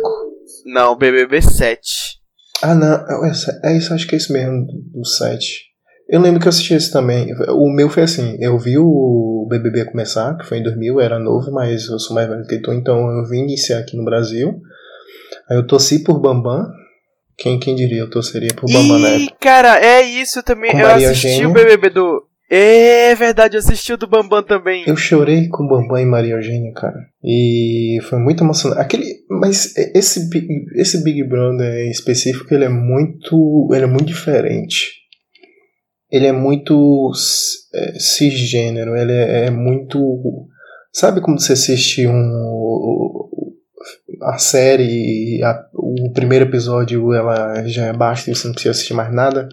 Não, 0.66 0.92
o 0.92 0.96
BBB 0.96 1.40
7. 1.40 2.18
Ah, 2.62 2.74
não, 2.74 2.94
é, 3.24 3.32
é 3.64 3.76
isso, 3.76 3.94
acho 3.94 4.06
que 4.06 4.14
é 4.14 4.18
isso 4.18 4.32
mesmo, 4.32 4.66
do 4.66 5.04
7. 5.04 5.67
Eu 6.08 6.20
lembro 6.20 6.40
que 6.40 6.46
eu 6.46 6.50
assisti 6.50 6.72
esse 6.74 6.90
também. 6.90 7.34
O 7.50 7.68
meu 7.70 7.88
foi 7.90 8.02
assim, 8.04 8.36
eu 8.40 8.58
vi 8.58 8.78
o 8.78 9.46
BBB 9.50 9.84
começar, 9.86 10.36
que 10.38 10.46
foi 10.46 10.58
em 10.58 10.62
2000, 10.62 10.94
eu 10.94 11.00
era 11.00 11.18
novo, 11.18 11.50
mas 11.52 11.86
eu 11.86 11.98
sou 11.98 12.14
mais 12.14 12.28
velho 12.28 12.46
que 12.46 12.58
tu, 12.60 12.72
então 12.72 12.98
eu 13.10 13.24
vim 13.28 13.40
iniciar 13.42 13.78
aqui 13.80 13.96
no 13.96 14.04
Brasil. 14.04 14.54
Aí 15.50 15.56
eu 15.56 15.66
torci 15.66 16.02
por 16.02 16.18
Bambam. 16.20 16.66
Quem, 17.36 17.58
quem 17.60 17.74
diria 17.76 18.00
eu 18.00 18.10
torceria 18.10 18.48
por 18.56 18.66
Bambam 18.72 18.98
na 18.98 19.10
Ih, 19.10 19.24
época. 19.24 19.36
cara, 19.40 19.78
é 19.84 20.02
isso 20.02 20.42
também. 20.42 20.72
Com 20.72 20.78
eu 20.78 20.86
Maria 20.88 21.10
assisti 21.10 21.26
Eugênia. 21.28 21.48
o 21.48 21.52
BBB 21.52 21.90
do. 21.90 22.22
É 22.50 23.14
verdade, 23.14 23.56
eu 23.56 23.60
assisti 23.60 23.92
o 23.92 23.98
do 23.98 24.06
Bambam 24.06 24.42
também. 24.42 24.84
Eu 24.86 24.96
chorei 24.96 25.48
com 25.48 25.68
Bambam 25.68 25.98
e 25.98 26.06
Maria 26.06 26.34
Eugênia, 26.34 26.72
cara. 26.72 26.96
E 27.22 27.98
foi 28.08 28.18
muito 28.18 28.42
emocionante. 28.42 28.80
Aquele, 28.80 29.04
mas 29.28 29.74
esse, 29.94 30.30
Big- 30.30 30.64
esse 30.74 31.04
Big 31.04 31.22
Brother 31.28 31.86
em 31.86 31.90
específico, 31.90 32.52
ele 32.54 32.64
é 32.64 32.68
muito, 32.70 33.68
ele 33.74 33.84
é 33.84 33.86
muito 33.86 34.06
diferente. 34.06 34.86
Ele 36.10 36.26
é 36.26 36.32
muito 36.32 37.12
é, 37.74 37.98
cisgênero, 37.98 38.96
ele 38.96 39.12
é, 39.12 39.46
é 39.46 39.50
muito... 39.50 40.48
Sabe 40.92 41.20
como 41.20 41.38
você 41.38 41.52
assiste 41.52 42.06
um, 42.06 42.14
a 44.22 44.38
série 44.38 45.42
a- 45.42 45.68
o 45.74 46.10
primeiro 46.12 46.46
episódio 46.46 47.12
ela 47.12 47.62
já 47.66 47.86
é 47.86 47.92
basta 47.92 48.30
e 48.30 48.34
você 48.34 48.46
não 48.46 48.54
precisa 48.54 48.72
assistir 48.72 48.94
mais 48.94 49.12
nada? 49.14 49.48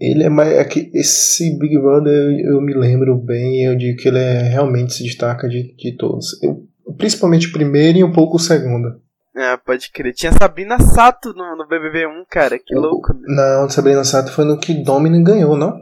Ele 0.00 0.24
é 0.24 0.28
mais. 0.28 0.50
É 0.52 0.64
que 0.64 0.90
esse 0.94 1.56
Big 1.58 1.78
Brother 1.78 2.12
eu, 2.12 2.54
eu 2.54 2.60
me 2.60 2.74
lembro 2.74 3.16
bem, 3.16 3.62
eu 3.64 3.76
digo 3.76 3.98
que 4.00 4.08
ele 4.08 4.18
é, 4.18 4.42
realmente 4.48 4.94
se 4.94 5.04
destaca 5.04 5.48
de, 5.48 5.74
de 5.76 5.96
todos. 5.96 6.42
Eu- 6.42 6.66
principalmente 6.96 7.46
o 7.48 7.52
primeiro 7.52 7.98
e 7.98 8.04
um 8.04 8.12
pouco 8.12 8.36
o 8.36 8.40
segundo. 8.40 9.00
É, 9.34 9.56
pode 9.56 9.90
crer. 9.90 10.12
Tinha 10.12 10.32
Sabrina 10.32 10.78
Sato 10.78 11.32
no, 11.34 11.56
no 11.56 11.66
BBB 11.66 12.06
1, 12.06 12.24
cara. 12.30 12.58
Que 12.58 12.74
louco. 12.74 13.14
né? 13.14 13.20
Não, 13.28 13.68
Sabrina 13.70 14.04
Sato 14.04 14.30
foi 14.30 14.44
no 14.44 14.58
que 14.58 14.74
Dominic 14.84 15.24
ganhou, 15.24 15.56
não? 15.56 15.72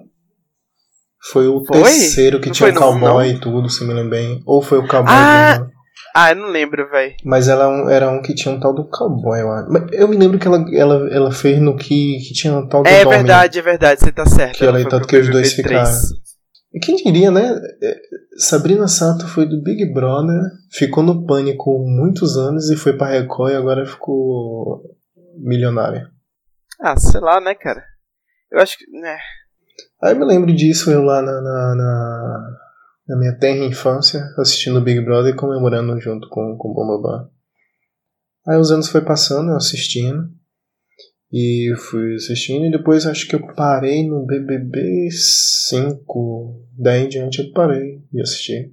Foi 1.32 1.46
o 1.48 1.64
Foi? 1.66 1.82
terceiro 1.82 2.40
que 2.40 2.46
Não 2.46 2.54
tinha 2.54 2.70
o 2.70 2.74
cowboy 2.74 3.28
e 3.30 3.40
tudo, 3.40 3.68
se 3.68 3.84
me 3.84 3.92
lembro 3.92 4.10
bem. 4.10 4.42
Ou 4.46 4.62
foi 4.62 4.78
o 4.78 4.86
cowboy 4.88 5.12
Ah! 5.14 5.52
ganhou. 5.58 5.70
Ah, 6.14 6.30
eu 6.30 6.36
não 6.36 6.48
lembro, 6.48 6.88
velho. 6.90 7.14
Mas 7.24 7.46
ela 7.46 7.68
um- 7.68 7.88
era 7.88 8.08
um 8.10 8.20
que 8.22 8.34
tinha 8.34 8.52
um 8.52 8.58
tal 8.58 8.74
do 8.74 8.84
cowboy, 8.88 9.40
eu 9.40 9.50
acho. 9.52 9.70
Mas 9.70 9.84
Eu 9.92 10.08
me 10.08 10.16
lembro 10.16 10.38
que 10.38 10.46
ela, 10.46 10.64
ela, 10.72 11.08
ela 11.12 11.30
fez 11.30 11.60
no 11.60 11.76
que, 11.76 12.18
que 12.26 12.32
tinha 12.32 12.52
um 12.54 12.66
tal 12.66 12.82
do 12.82 12.88
É 12.88 13.02
Dominic. 13.04 13.16
verdade, 13.26 13.58
é 13.58 13.62
verdade, 13.62 14.00
você 14.00 14.10
tá 14.10 14.26
certo. 14.26 14.56
Que 14.58 14.64
ela 14.64 14.80
é 14.80 14.84
tanto 14.84 15.06
que 15.06 15.16
os 15.16 15.28
dois 15.28 15.50
BBB 15.54 15.68
3. 15.68 15.88
ficaram. 15.88 16.29
E 16.72 16.78
quem 16.78 16.96
diria, 16.96 17.30
né? 17.30 17.60
É, 17.82 18.00
Sabrina 18.36 18.86
Sato 18.86 19.26
foi 19.26 19.44
do 19.44 19.60
Big 19.60 19.92
Brother, 19.92 20.40
ficou 20.70 21.02
no 21.02 21.26
pânico 21.26 21.78
muitos 21.80 22.36
anos 22.36 22.70
e 22.70 22.76
foi 22.76 22.96
pra 22.96 23.08
Record 23.08 23.52
e 23.52 23.56
agora 23.56 23.84
ficou 23.84 24.82
milionária. 25.36 26.08
Ah, 26.80 26.96
sei 26.96 27.20
lá, 27.20 27.40
né, 27.40 27.54
cara. 27.54 27.84
Eu 28.50 28.60
acho 28.60 28.78
que. 28.78 28.90
né. 28.90 29.18
Aí 30.02 30.14
eu 30.14 30.18
me 30.18 30.24
lembro 30.24 30.54
disso 30.54 30.90
eu 30.90 31.02
lá 31.02 31.20
na, 31.20 31.40
na, 31.40 31.74
na, 31.74 32.56
na 33.08 33.16
minha 33.16 33.36
terra 33.38 33.64
infância, 33.64 34.24
assistindo 34.38 34.80
Big 34.80 35.00
Brother 35.00 35.34
e 35.34 35.36
comemorando 35.36 36.00
junto 36.00 36.28
com, 36.28 36.56
o 36.58 36.74
Bambambam. 36.74 37.28
Aí 38.46 38.58
os 38.58 38.70
anos 38.70 38.88
foi 38.88 39.02
passando, 39.02 39.50
eu 39.50 39.56
assistindo. 39.56 40.30
E 41.32 41.72
fui 41.76 42.16
assistindo 42.16 42.66
e 42.66 42.70
depois 42.70 43.06
acho 43.06 43.28
que 43.28 43.36
eu 43.36 43.54
parei 43.54 44.06
no 44.06 44.26
BBB 44.26 45.08
5. 45.10 46.66
Daí 46.76 47.04
em 47.04 47.08
diante 47.08 47.40
eu 47.40 47.52
parei 47.52 48.02
de 48.12 48.20
assistir. 48.20 48.72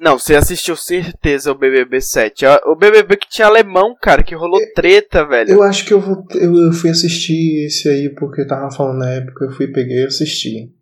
Não, 0.00 0.18
você 0.18 0.34
assistiu 0.34 0.76
certeza 0.76 1.52
o 1.52 1.54
BBB 1.54 2.00
7. 2.00 2.46
É 2.46 2.60
O 2.64 2.74
BBB 2.74 3.18
que 3.18 3.28
tinha 3.28 3.46
alemão, 3.46 3.94
cara, 4.00 4.22
que 4.22 4.34
rolou 4.34 4.58
treta, 4.74 5.26
velho. 5.26 5.50
Eu 5.50 5.62
acho 5.62 5.84
que 5.84 5.92
eu, 5.92 6.00
vou, 6.00 6.24
eu, 6.34 6.56
eu 6.56 6.72
fui 6.72 6.88
assistir 6.88 7.66
esse 7.66 7.86
aí 7.86 8.08
porque 8.14 8.40
eu 8.40 8.46
tava 8.46 8.70
falando 8.70 9.00
na 9.00 9.10
época, 9.10 9.44
eu 9.44 9.50
fui, 9.50 9.68
peguei 9.68 10.02
e 10.02 10.06
assisti. 10.06 10.72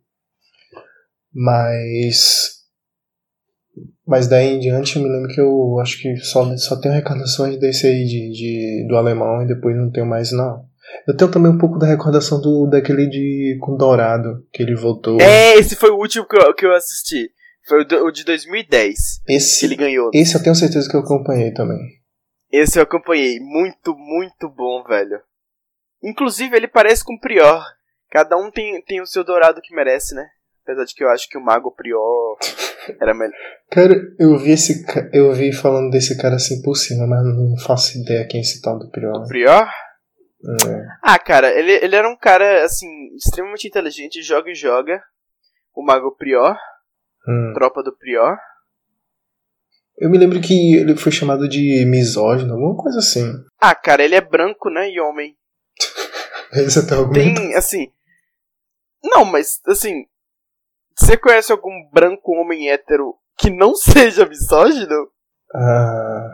Mas. 1.35 2.59
Mas 4.07 4.29
daí 4.29 4.55
em 4.55 4.61
diante 4.61 4.97
eu 4.97 5.03
me 5.03 5.09
lembro 5.09 5.35
que 5.35 5.41
eu 5.41 5.79
acho 5.81 6.01
que 6.01 6.17
só, 6.19 6.57
só 6.57 6.77
tenho 6.81 6.95
recordações 6.95 7.59
desse 7.59 7.89
aí 7.89 8.05
de, 8.05 8.31
de, 8.31 8.87
do 8.89 8.97
alemão 8.97 9.43
e 9.43 9.49
depois 9.49 9.77
não 9.77 9.91
tenho 9.91 10.07
mais 10.07 10.31
não. 10.31 10.68
Eu 11.07 11.17
tenho 11.17 11.31
também 11.31 11.51
um 11.51 11.59
pouco 11.59 11.79
da 11.79 11.87
recordação 11.87 12.41
do, 12.41 12.67
daquele 12.71 13.09
de 13.09 13.59
com 13.61 13.77
Dourado, 13.77 14.45
que 14.53 14.63
ele 14.63 14.75
voltou. 14.75 15.21
É, 15.21 15.55
esse 15.57 15.75
foi 15.77 15.91
o 15.91 15.97
último 15.97 16.27
que 16.27 16.37
eu, 16.37 16.55
que 16.55 16.67
eu 16.67 16.75
assisti. 16.75 17.31
Foi 17.67 17.83
o, 17.83 17.85
do- 17.85 18.05
o 18.07 18.11
de 18.11 18.25
2010, 18.25 19.23
que 19.27 19.33
Esse, 19.35 19.65
ele 19.67 19.77
ganhou. 19.77 20.11
esse 20.15 20.35
eu 20.35 20.43
tenho 20.43 20.55
certeza 20.55 20.89
que 20.89 20.97
eu 20.97 21.01
acompanhei 21.01 21.53
também. 21.53 21.79
Esse 22.51 22.79
eu 22.79 22.83
acompanhei. 22.83 23.39
Muito, 23.41 23.95
muito 23.97 24.49
bom, 24.49 24.83
velho. 24.85 25.21
Inclusive, 26.03 26.57
ele 26.57 26.69
parece 26.69 27.05
com 27.05 27.15
o 27.15 27.21
Prior. 27.21 27.63
Cada 28.11 28.37
um 28.37 28.51
tem, 28.51 28.81
tem 28.85 29.03
o 29.03 29.07
seu 29.07 29.23
dourado 29.25 29.61
que 29.63 29.75
merece, 29.75 30.15
né? 30.15 30.25
Apesar 30.63 30.85
de 30.85 30.95
que 30.95 31.03
eu 31.05 31.09
acho 31.11 31.29
que 31.29 31.37
o 31.37 31.45
Mago 31.45 31.71
Prior 31.75 32.37
era 33.01 33.13
melhor. 33.15 33.35
Cara, 33.71 33.95
eu 34.19 34.39
vi 34.39 34.53
esse 34.53 34.85
eu 35.13 35.33
vi 35.33 35.53
falando 35.53 35.91
desse 35.91 36.17
cara 36.17 36.37
assim 36.37 36.63
por 36.63 36.75
cima, 36.75 37.07
mas 37.07 37.23
não 37.25 37.57
faço 37.59 37.99
ideia 37.99 38.27
quem 38.27 38.39
é 38.39 38.43
esse 38.43 38.61
tal 38.63 38.79
do 38.79 38.91
Prior. 38.91 39.27
Prior? 39.27 39.69
É. 40.45 40.87
Ah, 41.03 41.19
cara, 41.19 41.51
ele, 41.59 41.73
ele 41.73 41.97
era 41.97 42.09
um 42.09 42.17
cara, 42.17 42.65
assim, 42.65 42.87
extremamente 43.17 43.67
inteligente, 43.67 44.23
joga 44.23 44.51
e 44.51 44.55
joga. 44.55 45.03
O 45.75 45.83
Mago 45.85 46.15
Prior, 46.17 46.57
Hum. 47.29 47.53
tropa 47.55 47.83
do 47.83 47.97
Prior. 47.97 48.37
Eu 49.99 50.09
me 50.09 50.17
lembro 50.19 50.41
que 50.41 50.77
ele 50.77 50.97
foi 50.97 51.11
chamado 51.11 51.49
de 51.49 51.85
misógino, 51.87 52.55
alguma 52.55 52.77
coisa 52.77 53.01
assim. 53.01 53.33
Ah, 53.61 53.75
cara, 53.75 54.05
ele 54.05 54.15
é 54.15 54.21
branco, 54.21 54.71
né? 54.71 54.89
E 54.91 55.01
homem. 55.01 55.37
Esse 56.55 56.79
até 56.79 56.95
argumento. 56.95 57.41
Tem, 57.41 57.55
assim. 57.55 57.93
Não, 59.03 59.25
mas, 59.25 59.61
assim. 59.67 60.07
Você 60.97 61.17
conhece 61.17 61.53
algum 61.53 61.89
branco 61.93 62.33
homem 62.33 62.71
hétero 62.71 63.15
que 63.37 63.51
não 63.51 63.75
seja 63.77 64.25
misógino? 64.27 65.11
Ah, 65.55 66.29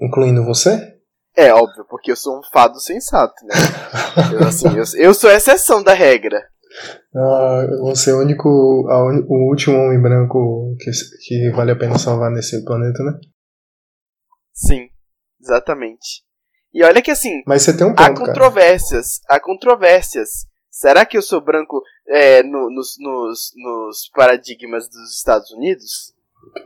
incluindo 0.00 0.44
você? 0.44 0.93
É 1.36 1.52
óbvio, 1.52 1.84
porque 1.88 2.12
eu 2.12 2.16
sou 2.16 2.38
um 2.38 2.42
fado 2.52 2.78
sensato, 2.80 3.34
né? 3.44 3.54
Eu, 4.32 4.46
assim, 4.46 4.68
eu, 4.76 4.84
eu 4.96 5.14
sou 5.14 5.28
a 5.30 5.34
exceção 5.34 5.82
da 5.82 5.92
regra. 5.92 6.40
Ah, 7.16 7.66
você 7.80 8.10
é 8.10 8.14
o 8.14 8.20
único, 8.20 8.86
a 8.88 9.04
uni- 9.04 9.24
o 9.28 9.48
último 9.50 9.76
homem 9.76 10.00
branco 10.00 10.76
que, 10.80 10.90
que 11.26 11.50
vale 11.50 11.72
a 11.72 11.76
pena 11.76 11.98
salvar 11.98 12.30
nesse 12.30 12.64
planeta, 12.64 13.02
né? 13.02 13.12
Sim, 14.52 14.88
exatamente. 15.40 16.22
E 16.72 16.82
olha 16.84 17.02
que 17.02 17.10
assim, 17.10 17.42
Mas 17.46 17.62
você 17.62 17.76
tem 17.76 17.86
um 17.86 17.90
há 17.90 18.08
ponto, 18.08 18.20
cara. 18.20 18.26
controvérsias, 18.32 19.20
há 19.28 19.40
controvérsias. 19.40 20.46
Será 20.70 21.06
que 21.06 21.16
eu 21.16 21.22
sou 21.22 21.40
branco 21.40 21.80
é, 22.08 22.42
no- 22.42 22.68
nos, 22.70 22.94
nos, 22.98 23.52
nos 23.56 24.08
paradigmas 24.12 24.88
dos 24.88 25.16
Estados 25.16 25.50
Unidos? 25.52 26.12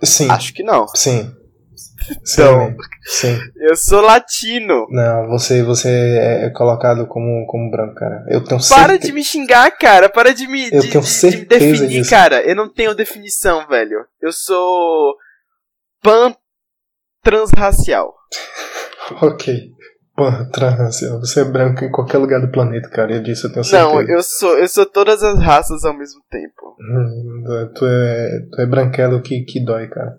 Sim, 0.02 0.30
Acho 0.30 0.52
que 0.54 0.62
não. 0.62 0.86
sim. 0.88 1.30
Então. 2.32 2.74
sim. 3.04 3.38
Eu 3.56 3.76
sou 3.76 4.00
latino. 4.00 4.86
Não, 4.90 5.28
você, 5.28 5.62
você 5.62 5.88
é 5.88 6.50
colocado 6.50 7.06
como, 7.06 7.46
como 7.46 7.70
branco, 7.70 7.94
cara. 7.94 8.24
Eu 8.28 8.42
tenho 8.44 8.60
certeza. 8.60 8.86
Para 8.88 8.98
de 8.98 9.12
me 9.12 9.22
xingar, 9.24 9.70
cara. 9.72 10.08
Para 10.08 10.32
de 10.32 10.46
me, 10.46 10.64
Eu 10.72 10.80
de, 10.80 10.88
tenho 10.88 10.90
de- 10.90 10.90
de 10.90 10.98
me 10.98 11.04
certeza 11.06 11.48
definir, 11.66 11.88
disso. 11.88 12.10
cara. 12.10 12.40
Eu 12.42 12.54
não 12.56 12.68
tenho 12.72 12.94
definição, 12.94 13.66
velho. 13.68 14.04
Eu 14.22 14.32
sou 14.32 15.14
pan 16.02 16.34
transracial. 17.22 18.14
Ok. 19.22 19.70
Pô, 20.14 20.24
transracial. 20.52 21.18
Você 21.20 21.40
é 21.40 21.44
branco 21.44 21.82
em 21.84 21.90
qualquer 21.90 22.18
lugar 22.18 22.40
do 22.42 22.50
planeta, 22.50 22.90
cara. 22.90 23.14
Eu 23.14 23.22
disse, 23.22 23.46
eu 23.46 23.52
tenho 23.52 23.64
certeza. 23.64 23.90
Não, 23.90 24.02
eu 24.02 24.22
sou 24.22 24.58
eu 24.58 24.68
sou 24.68 24.84
todas 24.84 25.22
as 25.22 25.38
raças 25.40 25.82
ao 25.84 25.96
mesmo 25.96 26.20
tempo. 26.30 26.76
Hum, 26.78 27.42
Tu 27.74 27.86
é, 27.86 28.28
tu 28.52 28.60
é 28.60 28.66
branquelo 28.66 29.22
que, 29.22 29.44
que 29.44 29.64
dói, 29.64 29.88
cara. 29.88 30.18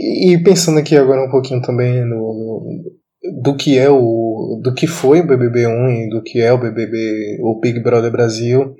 E 0.00 0.38
pensando 0.44 0.78
aqui 0.78 0.96
agora 0.96 1.24
um 1.24 1.30
pouquinho 1.30 1.60
também 1.60 2.04
no, 2.04 2.16
no- 2.16 3.42
do 3.42 3.56
que 3.56 3.76
é 3.76 3.90
o 3.90 4.60
do 4.62 4.72
que 4.72 4.86
foi 4.86 5.20
o 5.20 5.26
BBB1 5.26 6.06
e 6.06 6.08
do 6.08 6.22
que 6.22 6.40
é 6.40 6.52
o 6.52 6.58
BBB 6.58 7.38
o 7.40 7.58
Big 7.60 7.80
Brother 7.82 8.10
Brasil, 8.10 8.74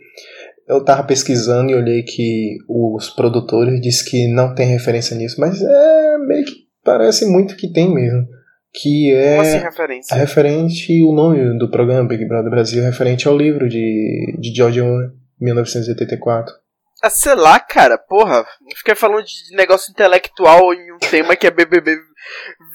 eu 0.69 0.83
tava 0.85 1.03
pesquisando 1.05 1.71
e 1.71 1.75
olhei 1.75 2.03
que 2.03 2.57
os 2.69 3.11
produtores 3.11 3.81
diz 3.81 4.01
que 4.03 4.29
não 4.29 4.55
tem 4.55 4.69
referência 4.69 5.17
nisso, 5.17 5.41
mas 5.41 5.61
é 5.61 6.19
meio 6.19 6.45
que 6.45 6.53
parece 6.85 7.27
muito 7.27 7.57
que 7.57 7.73
tem 7.73 7.93
mesmo, 7.93 8.27
que 8.73 9.13
é 9.13 9.39
assim 9.39 9.59
referência? 9.59 10.17
referente 10.17 11.03
o 11.03 11.13
nome 11.13 11.59
do 11.59 11.71
programa 11.71 12.09
Big 12.09 12.25
Brother 12.27 12.51
Brasil 12.51 12.83
é 12.83 12.87
referente 12.87 13.27
ao 13.27 13.37
livro 13.37 13.69
de 13.69 14.37
de 14.39 14.55
George 14.55 14.81
Orwell, 14.81 15.11
1984. 15.41 16.55
Ah, 17.02 17.11
sei 17.11 17.35
lá, 17.35 17.61
cara, 17.61 17.97
porra. 17.97 18.45
Fiquei 18.76 18.95
falando 18.95 19.25
de 19.25 19.57
negócio 19.57 19.90
intelectual 19.90 20.75
em 20.75 20.93
um 20.93 20.99
tema 20.99 21.37
que 21.37 21.47
é 21.47 21.50
BBB 21.50 21.97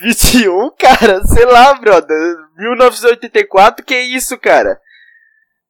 21, 0.02 0.72
cara. 0.80 1.22
Sei 1.26 1.46
lá, 1.46 1.74
brother. 1.74 2.36
1984, 2.58 3.86
que 3.86 3.98
isso, 3.98 4.38
cara? 4.38 4.80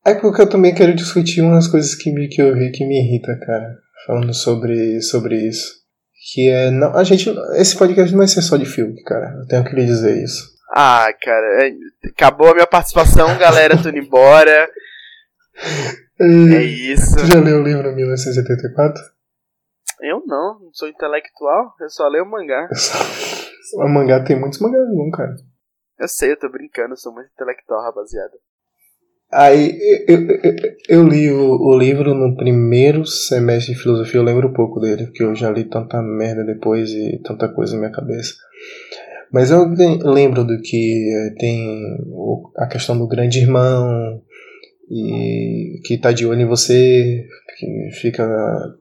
É 0.05 0.13
porque 0.13 0.41
eu 0.41 0.49
também 0.49 0.75
quero 0.75 0.93
discutir 0.93 1.41
umas 1.41 1.67
coisas 1.67 1.95
que, 1.95 2.11
me, 2.11 2.27
que 2.27 2.41
eu 2.41 2.53
vi 2.53 2.71
que 2.71 2.85
me 2.85 2.99
irrita, 2.99 3.37
cara. 3.39 3.75
Falando 4.05 4.33
sobre, 4.33 5.01
sobre 5.01 5.35
isso. 5.47 5.81
Que 6.31 6.49
é. 6.49 6.69
Não, 6.69 6.95
a 6.95 7.03
gente. 7.03 7.33
Esse 7.55 7.75
podcast 7.77 8.11
não 8.11 8.19
vai 8.19 8.27
ser 8.27 8.41
só 8.41 8.57
de 8.57 8.65
filme, 8.65 9.01
cara. 9.03 9.33
Eu 9.39 9.47
tenho 9.47 9.63
que 9.63 9.75
lhe 9.75 9.85
dizer 9.85 10.21
isso. 10.21 10.53
Ah, 10.75 11.07
cara, 11.21 11.65
é, 11.65 11.71
acabou 12.09 12.49
a 12.49 12.53
minha 12.53 12.67
participação, 12.67 13.37
galera, 13.37 13.77
tô 13.81 13.89
indo 13.89 13.99
embora. 13.99 14.67
É 16.19 16.63
isso. 16.63 17.15
Tu 17.17 17.25
já 17.25 17.39
leu 17.39 17.59
o 17.59 17.63
livro 17.63 17.93
1984? 17.93 19.01
Eu 20.01 20.23
não, 20.25 20.59
não 20.59 20.73
sou 20.73 20.87
intelectual, 20.87 21.73
eu 21.79 21.89
só 21.89 22.07
leio 22.07 22.25
mangá. 22.25 22.67
O 23.75 23.87
mangá 23.87 24.23
tem 24.23 24.39
muitos 24.39 24.59
mangás 24.59 24.87
bons, 24.89 25.11
cara. 25.11 25.35
Eu 25.99 26.07
sei, 26.07 26.31
eu 26.31 26.39
tô 26.39 26.49
brincando, 26.49 26.93
eu 26.93 26.97
sou 26.97 27.13
muito 27.13 27.29
intelectual, 27.33 27.81
rapaziada. 27.81 28.33
Aí 29.31 29.79
eu, 30.07 30.27
eu, 30.27 30.75
eu 30.89 31.07
li 31.07 31.31
o, 31.31 31.55
o, 31.55 31.77
livro 31.77 32.13
no 32.13 32.35
primeiro 32.35 33.03
semestre 33.05 33.73
de 33.73 33.81
filosofia, 33.81 34.19
eu 34.19 34.23
lembro 34.23 34.53
pouco 34.53 34.79
dele, 34.79 35.05
porque 35.05 35.23
eu 35.23 35.33
já 35.33 35.49
li 35.49 35.63
tanta 35.63 36.01
merda 36.03 36.43
depois 36.43 36.91
e 36.91 37.19
tanta 37.23 37.47
coisa 37.49 37.73
na 37.73 37.79
minha 37.79 37.91
cabeça. 37.91 38.35
Mas 39.31 39.49
eu 39.49 39.67
lembro 40.03 40.43
do 40.43 40.61
que 40.61 41.09
eh, 41.11 41.35
tem 41.39 41.97
a 42.57 42.67
questão 42.67 42.95
do 42.95 43.07
grande 43.07 43.39
irmão, 43.39 44.21
e 44.93 45.81
que 45.83 45.97
tá 45.97 46.11
de 46.11 46.25
olho 46.25 46.41
em 46.41 46.47
você, 46.47 47.25
que 47.57 47.89
fica 47.93 48.25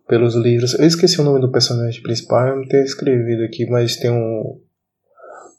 pelos 0.06 0.34
livros. 0.34 0.74
Eu 0.74 0.86
esqueci 0.86 1.20
o 1.20 1.24
nome 1.24 1.40
do 1.40 1.50
personagem 1.50 2.02
principal, 2.02 2.48
eu 2.48 2.56
não 2.56 2.68
tenho 2.68 2.84
escrevido 2.84 3.42
aqui, 3.44 3.66
mas 3.66 3.96
tem 3.96 4.10
um 4.10 4.60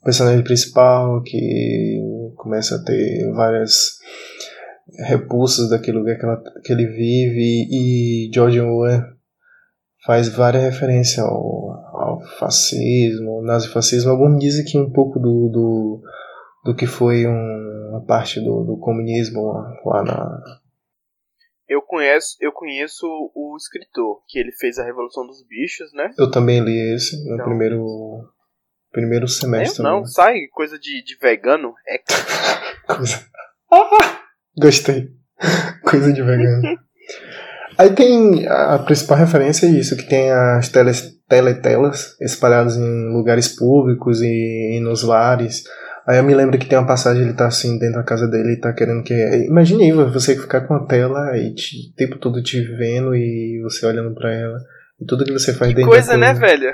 personagem 0.03 0.43
principal 0.43 1.23
que 1.23 1.99
começa 2.35 2.75
a 2.75 2.83
ter 2.83 3.31
várias 3.31 3.97
repulsas 5.07 5.69
daquele 5.69 5.97
lugar 5.97 6.17
que, 6.17 6.25
ela, 6.25 6.43
que 6.63 6.71
ele 6.71 6.85
vive 6.87 7.67
e 7.71 8.29
George 8.33 8.59
Orwell 8.59 9.01
faz 10.05 10.27
várias 10.27 10.63
referências 10.63 11.19
ao, 11.19 11.71
ao 11.93 12.21
fascismo, 12.37 13.31
ao 13.31 13.43
nazifascismo. 13.43 14.11
Alguns 14.11 14.39
dizem 14.39 14.65
que 14.65 14.77
um 14.77 14.91
pouco 14.91 15.17
do, 15.17 15.49
do, 15.49 16.01
do 16.63 16.75
que 16.75 16.85
foi 16.87 17.27
um, 17.27 17.89
uma 17.89 18.05
parte 18.05 18.39
do, 18.39 18.63
do 18.63 18.77
comunismo 18.77 19.53
lá, 19.85 20.03
na, 20.03 20.41
eu 21.67 21.81
conheço, 21.81 22.35
eu 22.39 22.51
conheço 22.51 23.07
o 23.33 23.55
escritor, 23.57 24.21
que 24.27 24.37
ele 24.37 24.51
fez 24.51 24.77
a 24.77 24.83
Revolução 24.83 25.25
dos 25.25 25.43
Bichos, 25.47 25.91
né? 25.93 26.11
Eu 26.17 26.29
também 26.29 26.59
li 26.59 26.95
esse 26.95 27.17
no 27.25 27.33
então, 27.35 27.45
primeiro 27.45 28.29
primeiro 28.91 29.27
semestre. 29.27 29.79
Eu 29.79 29.89
não, 29.89 30.01
né? 30.01 30.05
sai 30.05 30.47
coisa 30.51 30.77
de, 30.77 31.03
de 31.03 31.17
vegano. 31.17 31.73
É 31.87 31.97
coisa. 32.85 33.25
Gostei. 34.55 35.09
Coisa 35.83 36.13
de 36.13 36.21
vegano. 36.21 36.79
Aí 37.77 37.93
tem 37.95 38.47
a 38.47 38.77
principal 38.79 39.17
referência 39.17 39.65
é 39.65 39.71
isso, 39.71 39.97
que 39.97 40.03
tem 40.03 40.31
as 40.31 40.69
teles, 40.69 41.19
teletelas 41.27 42.15
espalhadas 42.21 42.77
em 42.77 43.11
lugares 43.11 43.47
públicos 43.47 44.21
e, 44.21 44.77
e 44.77 44.79
nos 44.79 45.03
lares. 45.03 45.63
Aí 46.07 46.17
eu 46.17 46.23
me 46.23 46.35
lembro 46.35 46.57
que 46.57 46.67
tem 46.67 46.77
uma 46.77 46.87
passagem, 46.87 47.23
ele 47.23 47.33
tá 47.33 47.47
assim 47.47 47.79
dentro 47.79 47.95
da 47.95 48.03
casa 48.03 48.27
dele 48.27 48.53
e 48.53 48.59
tá 48.59 48.73
querendo 48.73 49.03
que. 49.03 49.13
Imagine 49.47 49.85
aí 49.85 49.91
você 49.91 50.35
ficar 50.35 50.61
com 50.61 50.73
a 50.73 50.85
tela 50.85 51.37
e 51.37 51.53
te, 51.53 51.91
o 51.91 51.95
tempo 51.95 52.17
todo 52.17 52.43
te 52.43 52.61
vendo 52.61 53.15
e 53.15 53.61
você 53.63 53.85
olhando 53.85 54.13
pra 54.13 54.33
ela. 54.33 54.57
E 54.99 55.05
tudo 55.05 55.23
que 55.23 55.31
você 55.31 55.53
faz 55.53 55.69
que 55.69 55.75
dentro 55.75 55.89
coisa, 55.89 56.17
né, 56.17 56.33
velho? 56.33 56.73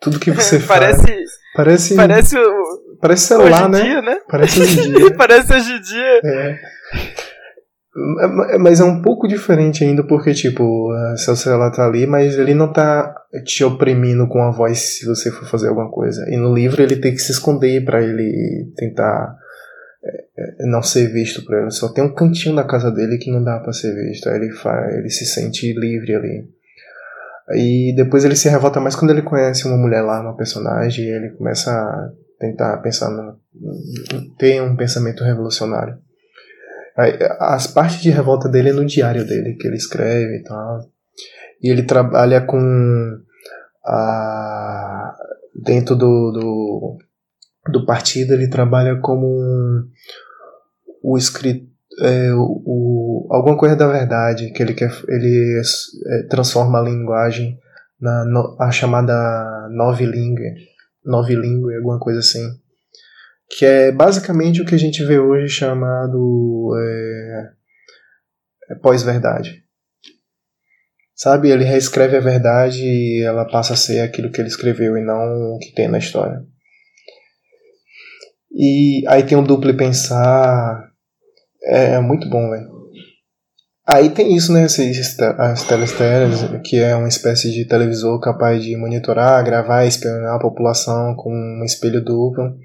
Tudo 0.00 0.18
que 0.18 0.30
você 0.30 0.58
parece, 0.66 1.06
faz. 1.06 1.30
Parece. 1.54 1.94
Parece 1.94 2.38
o. 2.38 2.98
Parece 3.00 3.26
celular, 3.26 3.68
né? 3.68 3.82
Dia, 3.82 4.02
né? 4.02 4.16
Parece 4.28 4.60
hoje 4.60 4.80
em 4.80 4.92
dia. 4.94 5.14
parece 5.14 5.54
hoje 5.54 5.72
em 5.72 5.80
dia. 5.80 6.20
É. 6.24 6.58
Mas 8.60 8.78
é 8.78 8.84
um 8.84 9.02
pouco 9.02 9.26
diferente 9.26 9.82
ainda, 9.82 10.04
porque, 10.04 10.32
tipo, 10.32 10.92
seu 11.16 11.34
celular 11.34 11.72
tá 11.72 11.84
ali, 11.84 12.06
mas 12.06 12.38
ele 12.38 12.54
não 12.54 12.72
tá 12.72 13.14
te 13.44 13.64
oprimindo 13.64 14.28
com 14.28 14.40
a 14.42 14.50
voz 14.50 14.78
se 14.78 15.06
você 15.06 15.30
for 15.30 15.46
fazer 15.46 15.68
alguma 15.68 15.90
coisa. 15.90 16.24
E 16.28 16.36
no 16.36 16.54
livro 16.54 16.82
ele 16.82 16.96
tem 16.96 17.12
que 17.12 17.18
se 17.18 17.32
esconder 17.32 17.84
para 17.84 18.00
ele 18.00 18.72
tentar 18.76 19.36
é, 20.04 20.24
é, 20.38 20.66
não 20.66 20.82
ser 20.82 21.12
visto 21.12 21.44
por 21.44 21.56
ele. 21.56 21.70
Só 21.70 21.88
tem 21.92 22.04
um 22.04 22.14
cantinho 22.14 22.54
da 22.54 22.64
casa 22.64 22.90
dele 22.92 23.18
que 23.18 23.30
não 23.30 23.42
dá 23.42 23.58
para 23.58 23.72
ser 23.72 23.92
visto. 23.94 24.28
Aí 24.28 24.36
ele, 24.36 24.52
faz, 24.52 24.94
ele 24.94 25.10
se 25.10 25.26
sente 25.26 25.72
livre 25.72 26.14
ali. 26.14 26.48
E 27.52 27.92
depois 27.96 28.24
ele 28.24 28.36
se 28.36 28.48
revolta 28.48 28.80
mais 28.80 28.94
quando 28.94 29.10
ele 29.10 29.22
conhece 29.22 29.66
uma 29.66 29.76
mulher 29.76 30.02
lá, 30.02 30.20
uma 30.20 30.36
personagem, 30.36 31.06
e 31.06 31.10
ele 31.10 31.30
começa 31.30 31.72
a 31.72 32.10
tentar 32.38 32.76
pensar 32.78 33.10
no, 33.10 33.36
ter 34.38 34.62
um 34.62 34.76
pensamento 34.76 35.24
revolucionário. 35.24 35.98
As 37.38 37.66
partes 37.66 38.00
de 38.00 38.10
revolta 38.10 38.48
dele 38.48 38.70
é 38.70 38.72
no 38.72 38.84
diário 38.84 39.26
dele, 39.26 39.54
que 39.54 39.66
ele 39.66 39.76
escreve 39.76 40.36
e 40.36 40.42
tal. 40.42 40.80
E 41.62 41.70
ele 41.70 41.82
trabalha 41.82 42.40
com. 42.40 43.20
A, 43.84 45.16
dentro 45.54 45.96
do, 45.96 46.30
do, 46.32 46.98
do 47.70 47.86
partido, 47.86 48.34
ele 48.34 48.48
trabalha 48.48 49.00
como 49.00 49.26
um, 49.26 49.88
o 51.02 51.16
escritor. 51.16 51.68
É, 52.02 52.32
o, 52.32 52.62
o, 52.64 53.28
alguma 53.30 53.58
coisa 53.58 53.76
da 53.76 53.86
verdade, 53.86 54.52
que 54.52 54.62
ele 54.62 54.74
quer. 54.74 54.92
Ele 55.08 55.60
é, 56.06 56.22
transforma 56.28 56.78
a 56.78 56.82
linguagem 56.82 57.58
na 58.00 58.24
no, 58.24 58.56
a 58.60 58.70
chamada 58.70 59.68
novilíngue. 59.70 60.54
Novilíngue, 61.04 61.76
alguma 61.76 61.98
coisa 61.98 62.20
assim 62.20 62.60
que 63.50 63.66
é 63.66 63.90
basicamente 63.90 64.62
o 64.62 64.64
que 64.64 64.74
a 64.74 64.78
gente 64.78 65.04
vê 65.04 65.18
hoje 65.18 65.48
chamado 65.48 66.72
é, 66.78 67.50
é 68.70 68.74
pós-verdade. 68.76 69.64
Sabe, 71.14 71.50
ele 71.50 71.64
reescreve 71.64 72.16
a 72.16 72.20
verdade 72.20 72.82
e 72.82 73.22
ela 73.22 73.44
passa 73.44 73.74
a 73.74 73.76
ser 73.76 74.00
aquilo 74.00 74.30
que 74.30 74.40
ele 74.40 74.48
escreveu 74.48 74.96
e 74.96 75.02
não 75.02 75.54
o 75.54 75.58
que 75.58 75.74
tem 75.74 75.88
na 75.88 75.98
história. 75.98 76.42
E 78.52 79.04
aí 79.06 79.22
tem 79.22 79.36
um 79.36 79.44
duplo 79.44 79.76
pensar. 79.76 80.88
É, 81.62 81.94
é 81.94 82.00
muito 82.00 82.28
bom, 82.30 82.50
velho. 82.50 82.70
Aí 83.86 84.08
tem 84.10 84.34
isso, 84.34 84.52
né? 84.52 84.64
As 84.64 85.64
telesteras, 85.64 86.40
que 86.64 86.78
é 86.78 86.94
uma 86.94 87.08
espécie 87.08 87.50
de 87.50 87.66
televisor 87.66 88.18
capaz 88.20 88.62
de 88.62 88.76
monitorar, 88.76 89.44
gravar 89.44 89.84
e 89.84 89.88
espionar 89.88 90.36
a 90.36 90.40
população 90.40 91.14
com 91.16 91.32
um 91.32 91.64
espelho 91.64 92.02
duplo. 92.02 92.56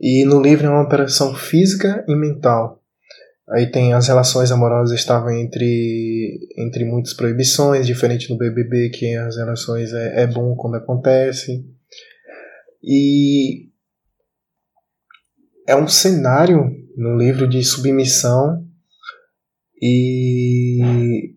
E 0.00 0.24
no 0.24 0.40
livro 0.40 0.66
é 0.66 0.70
uma 0.70 0.82
operação 0.82 1.34
física 1.34 2.04
e 2.08 2.14
mental. 2.14 2.82
Aí 3.48 3.70
tem 3.70 3.92
as 3.92 4.08
relações 4.08 4.50
amorosas 4.50 4.98
estavam 4.98 5.30
entre, 5.30 6.48
entre 6.56 6.84
muitas 6.84 7.12
proibições, 7.12 7.86
diferente 7.86 8.28
do 8.28 8.38
BBB, 8.38 8.90
que 8.90 9.14
as 9.16 9.36
relações 9.36 9.92
é, 9.92 10.22
é 10.22 10.26
bom 10.26 10.54
quando 10.56 10.76
acontece. 10.76 11.64
E 12.82 13.68
é 15.66 15.76
um 15.76 15.88
cenário 15.88 16.70
no 16.96 17.16
livro 17.16 17.48
de 17.48 17.62
submissão 17.62 18.66
e 19.80 21.34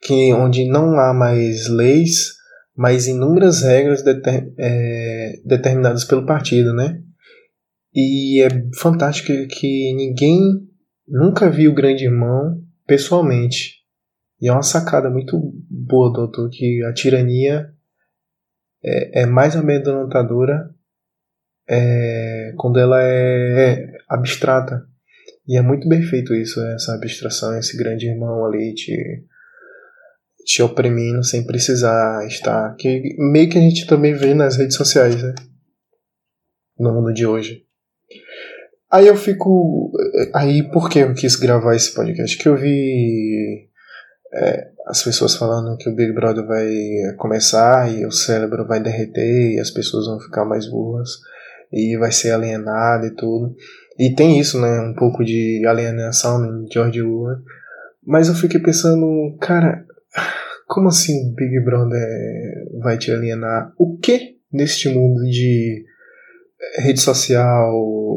que 0.00 0.32
onde 0.32 0.64
não 0.64 0.98
há 0.98 1.12
mais 1.12 1.68
leis, 1.68 2.34
mas 2.74 3.06
inúmeras 3.06 3.62
regras 3.62 4.02
deter, 4.02 4.52
é, 4.58 5.40
determinadas 5.44 6.04
pelo 6.04 6.24
partido, 6.24 6.72
né? 6.72 7.02
E 7.96 8.42
é 8.42 8.48
fantástico 8.78 9.32
que 9.48 9.94
ninguém 9.94 10.38
nunca 11.08 11.48
viu 11.48 11.70
o 11.70 11.74
Grande 11.74 12.04
Irmão 12.04 12.62
pessoalmente. 12.86 13.76
E 14.38 14.48
é 14.48 14.52
uma 14.52 14.62
sacada 14.62 15.08
muito 15.08 15.40
boa 15.70 16.12
do 16.12 16.20
autor 16.20 16.50
que 16.50 16.84
a 16.84 16.92
tirania 16.92 17.72
é, 18.84 19.22
é 19.22 19.26
mais 19.26 19.56
amedrontadora 19.56 20.68
é, 21.66 22.52
quando 22.58 22.78
ela 22.78 23.02
é 23.02 23.90
abstrata. 24.10 24.86
E 25.48 25.56
é 25.56 25.62
muito 25.62 25.88
bem 25.88 26.02
feito 26.02 26.34
isso, 26.34 26.60
essa 26.66 26.94
abstração, 26.94 27.56
esse 27.56 27.78
grande 27.78 28.06
irmão 28.06 28.44
ali 28.44 28.74
te, 28.74 29.24
te 30.44 30.62
oprimindo 30.62 31.24
sem 31.24 31.46
precisar 31.46 32.26
estar. 32.26 32.74
Que 32.76 33.16
meio 33.18 33.48
que 33.48 33.56
a 33.56 33.60
gente 33.62 33.86
também 33.86 34.12
vê 34.12 34.34
nas 34.34 34.56
redes 34.58 34.76
sociais, 34.76 35.22
né? 35.22 35.34
No 36.78 36.92
mundo 36.92 37.14
de 37.14 37.24
hoje. 37.24 37.65
Aí 38.96 39.08
eu 39.08 39.16
fico. 39.16 39.92
Aí 40.32 40.62
por 40.70 40.88
que 40.88 41.00
eu 41.00 41.12
quis 41.12 41.36
gravar 41.36 41.76
esse 41.76 41.94
podcast? 41.94 42.38
Que 42.38 42.48
eu 42.48 42.56
vi 42.56 43.68
é, 44.32 44.68
as 44.86 45.02
pessoas 45.02 45.36
falando 45.36 45.76
que 45.76 45.90
o 45.90 45.94
Big 45.94 46.14
Brother 46.14 46.46
vai 46.46 46.66
começar 47.18 47.92
e 47.92 48.06
o 48.06 48.10
cérebro 48.10 48.66
vai 48.66 48.82
derreter 48.82 49.52
e 49.52 49.60
as 49.60 49.70
pessoas 49.70 50.06
vão 50.06 50.18
ficar 50.18 50.46
mais 50.46 50.66
burras 50.70 51.10
e 51.70 51.94
vai 51.98 52.10
ser 52.10 52.30
alienado 52.30 53.04
e 53.04 53.14
tudo. 53.14 53.54
E 53.98 54.14
tem 54.14 54.40
isso, 54.40 54.58
né? 54.58 54.80
Um 54.80 54.94
pouco 54.94 55.22
de 55.22 55.62
alienação 55.66 56.42
em 56.46 56.66
George 56.72 57.02
Orwell. 57.02 57.42
Mas 58.02 58.28
eu 58.28 58.34
fiquei 58.34 58.60
pensando, 58.60 59.36
cara, 59.38 59.84
como 60.66 60.88
assim 60.88 61.34
Big 61.34 61.62
Brother 61.62 62.08
vai 62.82 62.96
te 62.96 63.12
alienar? 63.12 63.74
O 63.78 63.98
que 63.98 64.36
neste 64.50 64.88
mundo 64.88 65.22
de 65.24 65.84
rede 66.78 67.00
social, 67.00 67.72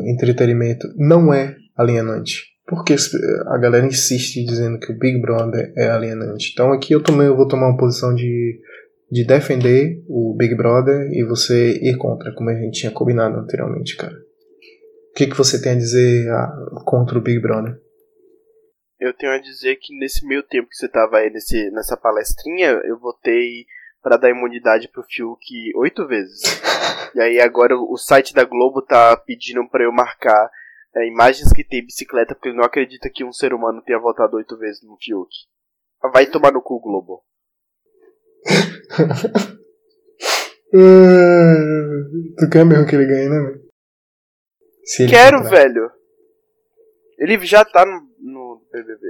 entretenimento, 0.06 0.88
não 0.98 1.34
é 1.34 1.56
alienante. 1.76 2.50
Porque 2.68 2.96
a 3.48 3.58
galera 3.58 3.88
insiste 3.88 4.46
dizendo 4.46 4.78
que 4.80 4.92
o 4.92 4.98
Big 4.98 5.20
Brother 5.20 5.74
é 5.76 5.90
alienante. 5.90 6.52
Então 6.54 6.72
aqui 6.72 6.94
eu 6.94 7.02
também 7.02 7.28
vou 7.30 7.48
tomar 7.48 7.68
uma 7.68 7.78
posição 7.78 8.14
de 8.14 8.60
de 9.12 9.26
defender 9.26 10.04
o 10.08 10.36
Big 10.38 10.56
Brother 10.56 11.10
e 11.12 11.24
você 11.24 11.80
ir 11.82 11.98
contra, 11.98 12.34
como 12.34 12.50
a 12.50 12.54
gente 12.54 12.80
tinha 12.80 12.92
combinado 12.92 13.38
anteriormente, 13.38 13.98
cara. 13.98 14.14
O 14.14 15.14
que, 15.16 15.28
que 15.28 15.36
você 15.36 15.62
tem 15.62 15.72
a 15.74 15.76
dizer 15.76 16.30
a, 16.30 16.84
contra 16.86 17.18
o 17.18 17.22
Big 17.22 17.40
Brother? 17.40 17.76
Eu 19.00 19.14
tenho 19.14 19.32
a 19.32 19.40
dizer 19.40 19.78
que 19.78 19.98
nesse 19.98 20.26
meio 20.28 20.44
tempo 20.44 20.70
que 20.70 20.76
você 20.76 20.88
tava 20.88 21.18
aí 21.18 21.32
nesse, 21.32 21.72
nessa 21.72 21.98
palestrinha, 21.98 22.80
eu 22.86 23.00
votei 23.00 23.66
para 24.02 24.18
dar 24.18 24.30
imunidade 24.30 24.88
pro 24.88 25.04
Fiuk 25.04 25.42
oito 25.76 26.08
vezes. 26.08 26.42
e 27.16 27.22
aí 27.22 27.40
agora 27.40 27.76
o 27.76 27.98
site 27.98 28.34
da 28.34 28.44
Globo 28.44 28.82
tá 28.82 29.18
pedindo 29.18 29.68
para 29.70 29.84
eu 29.84 29.92
marcar 29.92 30.50
é, 30.96 31.08
imagens 31.08 31.52
que 31.54 31.64
tem 31.64 31.86
bicicleta, 31.86 32.34
porque 32.34 32.50
ele 32.50 32.58
não 32.58 32.66
acredita 32.66 33.10
que 33.10 33.24
um 33.24 33.32
ser 33.32 33.54
humano 33.54 33.82
tenha 33.84 34.00
votado 34.00 34.38
oito 34.38 34.58
vezes 34.58 34.82
no 34.84 34.98
Fiuk. 34.98 35.30
Vai 36.14 36.26
tomar 36.26 36.52
no 36.52 36.62
cu, 36.62 36.80
Globo. 36.80 37.24
tu 42.38 42.50
quer 42.50 42.66
mesmo 42.66 42.88
que 42.88 42.96
ele 42.96 43.06
ganhe, 43.06 43.28
né, 43.30 43.40
velho? 43.40 43.70
Quero, 45.10 45.44
velho. 45.44 45.92
Ele 47.18 47.46
já 47.46 47.66
tá 47.66 47.86
no, 47.86 48.02
no 48.20 48.62
BBB. 48.72 49.08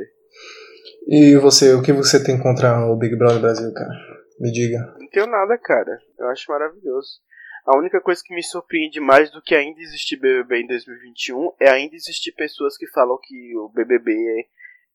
E 1.07 1.37
você, 1.37 1.73
o 1.73 1.81
que 1.81 1.93
você 1.93 2.21
tem 2.23 2.39
contra 2.41 2.85
o 2.87 2.97
Big 2.97 3.15
Brother 3.15 3.39
Brasil, 3.39 3.71
cara? 3.73 4.18
Me 4.39 4.51
diga. 4.51 4.95
Não 4.99 5.09
tenho 5.09 5.27
nada, 5.27 5.57
cara. 5.57 5.99
Eu 6.17 6.27
acho 6.27 6.49
maravilhoso. 6.49 7.19
A 7.65 7.77
única 7.77 7.99
coisa 8.01 8.21
que 8.25 8.33
me 8.33 8.41
surpreende 8.41 8.99
mais 8.99 9.31
do 9.31 9.41
que 9.41 9.53
ainda 9.53 9.79
existir 9.81 10.17
BBB 10.17 10.61
em 10.61 10.67
2021 10.67 11.51
é 11.59 11.69
ainda 11.69 11.95
existir 11.95 12.31
pessoas 12.31 12.77
que 12.77 12.87
falam 12.87 13.17
que 13.21 13.55
o 13.57 13.69
BBB 13.69 14.11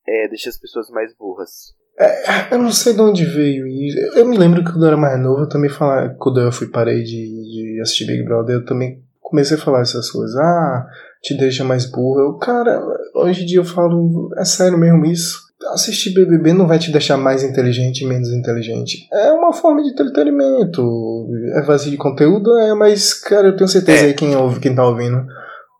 é, 0.08 0.24
é, 0.24 0.28
deixa 0.28 0.48
as 0.48 0.58
pessoas 0.58 0.88
mais 0.90 1.14
burras. 1.16 1.74
É, 1.98 2.54
eu 2.54 2.58
não 2.58 2.72
sei 2.72 2.94
de 2.94 3.00
onde 3.00 3.24
veio 3.24 3.66
isso. 3.66 3.98
Eu 4.18 4.26
me 4.26 4.36
lembro 4.36 4.64
que 4.64 4.72
quando 4.72 4.82
eu 4.82 4.88
era 4.88 4.96
mais 4.96 5.20
novo, 5.20 5.42
eu 5.42 5.48
também 5.48 5.70
falava. 5.70 6.14
Quando 6.18 6.40
eu 6.40 6.50
fui 6.50 6.68
parei 6.68 7.02
de, 7.02 7.12
de 7.12 7.80
assistir 7.80 8.06
Big 8.06 8.24
Brother, 8.24 8.56
eu 8.56 8.64
também 8.64 9.04
comecei 9.20 9.56
a 9.56 9.60
falar 9.60 9.82
essas 9.82 10.10
coisas. 10.10 10.34
Ah, 10.36 10.86
te 11.22 11.36
deixa 11.36 11.64
mais 11.64 11.88
burro. 11.88 12.20
Eu, 12.20 12.38
cara, 12.38 12.82
hoje 13.14 13.42
em 13.42 13.46
dia 13.46 13.58
eu 13.58 13.64
falo, 13.64 14.30
é 14.36 14.44
sério 14.44 14.76
mesmo 14.76 15.04
isso? 15.06 15.38
Assistir 15.72 16.12
BBB 16.12 16.52
não 16.52 16.66
vai 16.66 16.78
te 16.78 16.92
deixar 16.92 17.16
mais 17.16 17.42
inteligente 17.42 18.04
menos 18.04 18.30
inteligente. 18.30 19.08
É 19.12 19.32
uma 19.32 19.52
forma 19.52 19.82
de 19.82 19.90
entretenimento. 19.90 21.28
É 21.54 21.62
vazio 21.62 21.90
de 21.90 21.96
conteúdo, 21.96 22.56
é, 22.58 22.74
mas, 22.74 23.14
cara, 23.14 23.48
eu 23.48 23.56
tenho 23.56 23.68
certeza 23.68 24.04
é. 24.04 24.06
aí 24.08 24.14
quem 24.14 24.36
ouve, 24.36 24.60
quem 24.60 24.74
tá 24.74 24.86
ouvindo. 24.86 25.24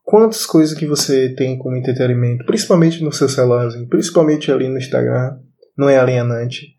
Quantas 0.04 0.44
coisas 0.44 0.76
que 0.76 0.86
você 0.86 1.34
tem 1.34 1.58
como 1.58 1.76
entretenimento, 1.76 2.44
principalmente 2.44 3.02
no 3.02 3.12
seu 3.12 3.28
celular, 3.28 3.68
principalmente 3.88 4.52
ali 4.52 4.68
no 4.68 4.78
Instagram, 4.78 5.36
não 5.76 5.88
é 5.88 5.98
alienante 5.98 6.74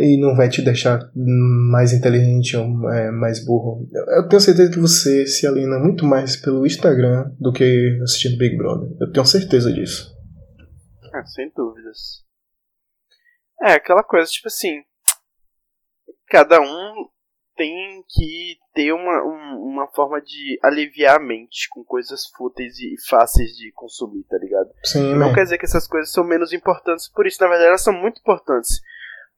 e 0.00 0.20
não 0.20 0.36
vai 0.36 0.48
te 0.48 0.62
deixar 0.62 1.10
mais 1.14 1.92
inteligente 1.92 2.56
ou 2.56 2.90
é, 2.90 3.10
mais 3.10 3.44
burro. 3.44 3.88
Eu 4.16 4.28
tenho 4.28 4.40
certeza 4.40 4.70
que 4.70 4.78
você 4.78 5.26
se 5.26 5.46
aliena 5.46 5.78
muito 5.78 6.04
mais 6.04 6.36
pelo 6.36 6.64
Instagram 6.64 7.30
do 7.40 7.52
que 7.52 7.98
assistindo 8.02 8.38
Big 8.38 8.56
Brother. 8.56 8.88
Eu 9.00 9.10
tenho 9.10 9.26
certeza 9.26 9.72
disso. 9.72 10.16
É, 11.14 11.24
sem 11.26 11.50
dúvidas. 11.54 12.24
É, 13.62 13.72
aquela 13.72 14.02
coisa, 14.02 14.30
tipo 14.30 14.48
assim. 14.48 14.82
Cada 16.28 16.60
um 16.60 17.08
tem 17.56 18.04
que 18.08 18.56
ter 18.72 18.92
uma, 18.92 19.24
um, 19.24 19.72
uma 19.72 19.88
forma 19.88 20.20
de 20.20 20.58
aliviar 20.62 21.16
a 21.16 21.18
mente 21.18 21.68
com 21.70 21.82
coisas 21.82 22.26
fúteis 22.36 22.78
e 22.78 22.94
fáceis 23.08 23.50
de 23.56 23.72
consumir, 23.72 24.22
tá 24.24 24.38
ligado? 24.38 24.70
Sim, 24.84 25.14
não 25.14 25.34
quer 25.34 25.42
dizer 25.42 25.58
que 25.58 25.64
essas 25.64 25.88
coisas 25.88 26.12
são 26.12 26.22
menos 26.22 26.52
importantes 26.52 27.08
por 27.08 27.26
isso, 27.26 27.42
na 27.42 27.48
verdade 27.48 27.68
elas 27.68 27.82
são 27.82 27.92
muito 27.92 28.20
importantes. 28.20 28.80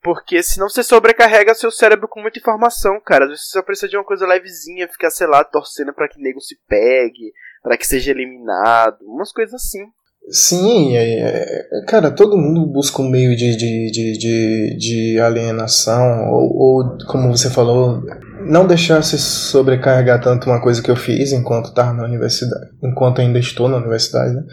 Porque 0.03 0.41
senão 0.41 0.67
você 0.67 0.83
sobrecarrega 0.83 1.53
seu 1.53 1.71
cérebro 1.71 2.07
com 2.07 2.21
muita 2.21 2.39
informação, 2.39 2.99
cara. 2.99 3.25
Às 3.25 3.31
vezes 3.31 3.45
você 3.45 3.59
só 3.59 3.63
precisa 3.63 3.87
de 3.87 3.97
uma 3.97 4.03
coisa 4.03 4.25
levezinha, 4.25 4.87
ficar, 4.87 5.11
sei 5.11 5.27
lá, 5.27 5.43
torcendo 5.43 5.93
para 5.93 6.07
que 6.07 6.19
nego 6.19 6.39
se 6.39 6.57
pegue, 6.67 7.31
para 7.61 7.77
que 7.77 7.85
seja 7.85 8.09
eliminado, 8.09 8.97
umas 9.03 9.31
coisas 9.31 9.53
assim. 9.53 9.85
Sim, 10.31 10.95
é, 10.95 11.19
é, 11.19 11.85
cara, 11.85 12.09
todo 12.09 12.37
mundo 12.37 12.65
busca 12.65 13.01
um 13.01 13.09
meio 13.09 13.35
de, 13.35 13.57
de, 13.57 13.91
de, 13.91 14.17
de, 14.17 14.77
de 14.77 15.19
alienação, 15.19 16.29
ou, 16.31 16.57
ou, 16.57 16.97
como 17.05 17.35
você 17.35 17.49
falou, 17.49 18.01
não 18.45 18.65
deixar 18.65 19.03
se 19.03 19.19
sobrecarregar 19.19 20.21
tanto 20.21 20.49
uma 20.49 20.61
coisa 20.61 20.81
que 20.81 20.89
eu 20.89 20.95
fiz 20.95 21.33
enquanto 21.33 21.65
estava 21.65 21.91
na 21.91 22.05
universidade, 22.05 22.71
enquanto 22.81 23.19
ainda 23.19 23.39
estou 23.39 23.67
na 23.67 23.75
universidade, 23.77 24.33
né? 24.33 24.43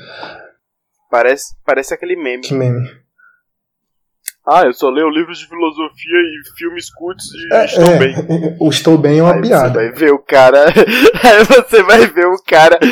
Parece, 1.09 1.55
parece 1.64 1.95
aquele 1.95 2.17
meme. 2.17 2.43
Que 2.43 2.55
meme? 2.55 2.88
Ah, 4.51 4.64
eu 4.64 4.73
só 4.73 4.88
leio 4.88 5.11
livros 5.11 5.38
de 5.38 5.47
filosofia 5.47 5.91
e 5.95 6.57
filmes 6.57 6.91
cultos 6.91 7.27
e 7.35 7.55
é, 7.55 7.64
estou 7.67 7.85
é, 7.85 7.99
bem. 7.99 8.14
O 8.59 8.71
estou 8.71 8.97
bem 8.97 9.19
é 9.19 9.23
uma 9.23 9.35
aí 9.35 9.43
piada. 9.43 9.69
Você 9.69 9.75
vai 9.75 9.93
ver 9.93 10.11
o 10.11 10.19
cara. 10.19 10.64
Aí 11.23 11.45
você 11.45 11.83
vai 11.83 12.07
ver 12.07 12.27
o 12.27 12.43
cara. 12.43 12.79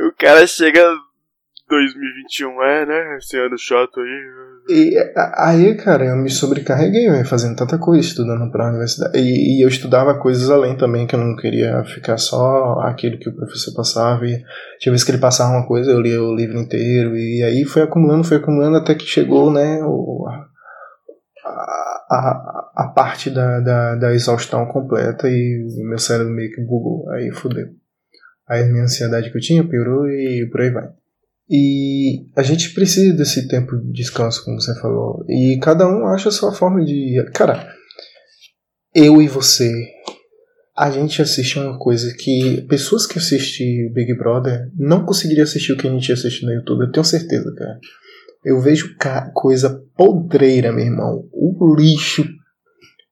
O 0.00 0.12
cara 0.16 0.46
chega 0.46 0.82
2021 1.70 2.62
é, 2.64 2.86
né? 2.86 3.16
Esse 3.16 3.38
ano 3.38 3.56
chato 3.56 4.00
aí. 4.00 4.50
E 4.68 4.96
aí, 5.36 5.74
cara, 5.76 6.04
eu 6.04 6.16
me 6.16 6.28
sobrecarreguei, 6.28 7.08
véio, 7.08 7.24
fazendo 7.24 7.56
tanta 7.56 7.78
coisa, 7.78 8.06
estudando 8.06 8.50
pra 8.50 8.68
universidade. 8.68 9.16
E, 9.16 9.58
e, 9.58 9.64
eu 9.64 9.68
estudava 9.68 10.18
coisas 10.18 10.50
além 10.50 10.76
também, 10.76 11.06
que 11.06 11.14
eu 11.14 11.20
não 11.20 11.36
queria 11.36 11.82
ficar 11.84 12.18
só 12.18 12.80
aquilo 12.80 13.18
que 13.18 13.28
o 13.28 13.36
professor 13.36 13.72
passava. 13.74 14.26
E 14.26 14.42
tinha 14.80 14.92
vez 14.92 15.04
que 15.04 15.12
ele 15.12 15.18
passava 15.18 15.52
uma 15.52 15.66
coisa, 15.66 15.90
eu 15.90 16.00
lia 16.00 16.20
o 16.20 16.34
livro 16.34 16.58
inteiro. 16.58 17.16
E 17.16 17.42
aí 17.42 17.64
foi 17.64 17.82
acumulando, 17.82 18.24
foi 18.24 18.38
acumulando 18.38 18.76
até 18.76 18.94
que 18.94 19.06
chegou, 19.06 19.52
né, 19.52 19.80
o, 19.82 20.26
a, 20.28 20.46
a, 22.10 22.70
a 22.74 22.88
parte 22.88 23.30
da, 23.30 23.60
da, 23.60 23.94
da 23.94 24.12
exaustão 24.12 24.66
completa 24.66 25.28
e 25.28 25.66
meu 25.78 25.98
cérebro 25.98 26.32
meio 26.32 26.52
que 26.52 26.60
bugou. 26.60 27.08
Aí 27.10 27.30
fudeu. 27.30 27.68
Aí 28.48 28.64
a 28.64 28.66
minha 28.66 28.82
ansiedade 28.82 29.30
que 29.30 29.38
eu 29.38 29.42
tinha 29.42 29.66
piorou 29.66 30.08
e 30.08 30.48
por 30.50 30.60
aí 30.60 30.70
vai. 30.70 30.99
E 31.50 32.26
a 32.36 32.42
gente 32.42 32.72
precisa 32.72 33.12
desse 33.12 33.48
tempo 33.48 33.76
de 33.76 33.92
descanso, 33.92 34.44
como 34.44 34.60
você 34.60 34.72
falou. 34.80 35.24
E 35.28 35.58
cada 35.60 35.88
um 35.88 36.06
acha 36.06 36.28
a 36.28 36.32
sua 36.32 36.52
forma 36.52 36.84
de. 36.84 37.16
Cara, 37.34 37.68
eu 38.94 39.20
e 39.20 39.26
você, 39.26 39.72
a 40.76 40.90
gente 40.92 41.20
assiste 41.20 41.58
uma 41.58 41.76
coisa 41.76 42.14
que 42.16 42.62
pessoas 42.68 43.04
que 43.04 43.18
assistem 43.18 43.92
Big 43.92 44.14
Brother 44.16 44.70
não 44.76 45.04
conseguiriam 45.04 45.42
assistir 45.42 45.72
o 45.72 45.76
que 45.76 45.88
a 45.88 45.90
gente 45.90 46.12
assiste 46.12 46.44
no 46.44 46.52
YouTube, 46.52 46.82
eu 46.82 46.92
tenho 46.92 47.04
certeza, 47.04 47.52
cara. 47.56 47.78
Eu 48.44 48.60
vejo 48.60 48.94
coisa 49.34 49.82
podreira, 49.96 50.72
meu 50.72 50.84
irmão. 50.84 51.28
O 51.32 51.74
lixo. 51.74 52.26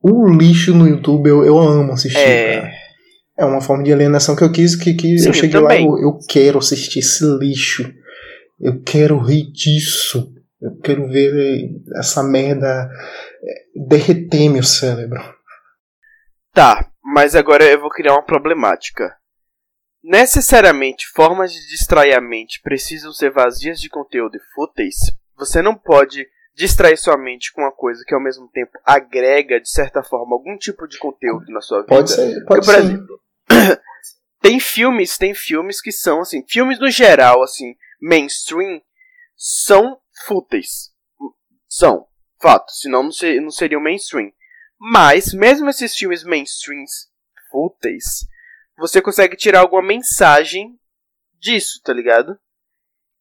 O 0.01 0.29
lixo 0.31 0.75
no 0.75 0.87
YouTube 0.87 1.29
eu, 1.29 1.45
eu 1.45 1.59
amo 1.59 1.93
assistir, 1.93 2.19
é... 2.19 2.61
cara. 2.61 2.73
É 3.37 3.45
uma 3.45 3.61
forma 3.61 3.85
de 3.85 3.93
alienação 3.93 4.35
que 4.35 4.43
eu 4.43 4.51
quis, 4.51 4.75
que, 4.75 4.95
que 4.95 5.19
Sim, 5.19 5.29
eu 5.29 5.33
cheguei 5.33 5.61
eu 5.61 5.63
lá, 5.63 5.77
eu, 5.77 5.99
eu 5.99 6.19
quero 6.29 6.59
assistir 6.59 7.01
esse 7.01 7.25
lixo. 7.39 7.89
Eu 8.61 8.83
quero 8.83 9.19
rir 9.19 9.51
disso. 9.53 10.35
Eu 10.61 10.77
quero 10.81 11.07
ver 11.09 11.71
essa 11.97 12.23
merda 12.23 12.91
é, 13.43 13.87
derreter 13.89 14.49
meu 14.49 14.65
cérebro. 14.65 15.21
Tá, 16.53 16.91
mas 17.03 17.37
agora 17.37 17.65
eu 17.65 17.81
vou 17.81 17.91
criar 17.91 18.15
uma 18.15 18.25
problemática. 18.25 19.17
Necessariamente, 20.03 21.07
formas 21.15 21.53
de 21.53 21.61
distrair 21.69 22.15
a 22.15 22.21
mente 22.21 22.61
precisam 22.63 23.13
ser 23.13 23.31
vazias 23.31 23.79
de 23.79 23.89
conteúdo 23.89 24.37
e 24.37 24.55
fúteis. 24.55 24.97
Você 25.37 25.63
não 25.63 25.77
pode 25.77 26.27
distrair 26.57 26.97
sua 26.97 27.17
mente 27.17 27.53
com 27.53 27.63
uma 27.63 27.71
coisa 27.73 28.03
que 28.05 28.15
ao 28.15 28.23
mesmo 28.23 28.49
tempo 28.49 28.73
agrega, 28.85 29.61
de 29.61 29.71
certa 29.71 30.03
forma, 30.03 30.35
algum 30.35 30.57
tipo 30.57 30.89
de 30.89 30.99
conteúdo 30.99 31.53
na 31.53 31.61
sua 31.61 31.83
vida. 31.83 31.95
Pode 31.95 32.11
ser, 32.11 32.45
pode 32.45 32.47
Porque, 32.47 32.67
por 32.67 32.75
ser. 32.75 32.81
exemplo, 32.81 33.21
tem 34.43 34.59
filmes, 34.59 35.17
tem 35.17 35.35
filmes 35.35 35.81
que 35.81 35.93
são 35.93 36.21
assim, 36.21 36.45
filmes 36.49 36.81
no 36.81 36.91
geral, 36.91 37.43
assim, 37.43 37.75
mainstream 38.01 38.81
são 39.37 40.01
fúteis. 40.27 40.93
São, 41.69 42.07
fato, 42.41 42.71
senão 42.73 43.05
não, 43.05 43.13
ser, 43.13 43.41
não 43.41 43.51
seriam 43.51 43.81
mainstream. 43.81 44.33
Mas, 44.79 45.33
mesmo 45.33 45.69
esses 45.69 45.95
filmes 45.97 46.23
mainstreams 46.23 47.09
fúteis, 47.51 48.27
você 48.77 49.03
consegue 49.03 49.37
tirar 49.37 49.61
alguma 49.61 49.83
mensagem 49.83 50.79
disso, 51.35 51.81
tá 51.83 51.93
ligado? 51.93 52.39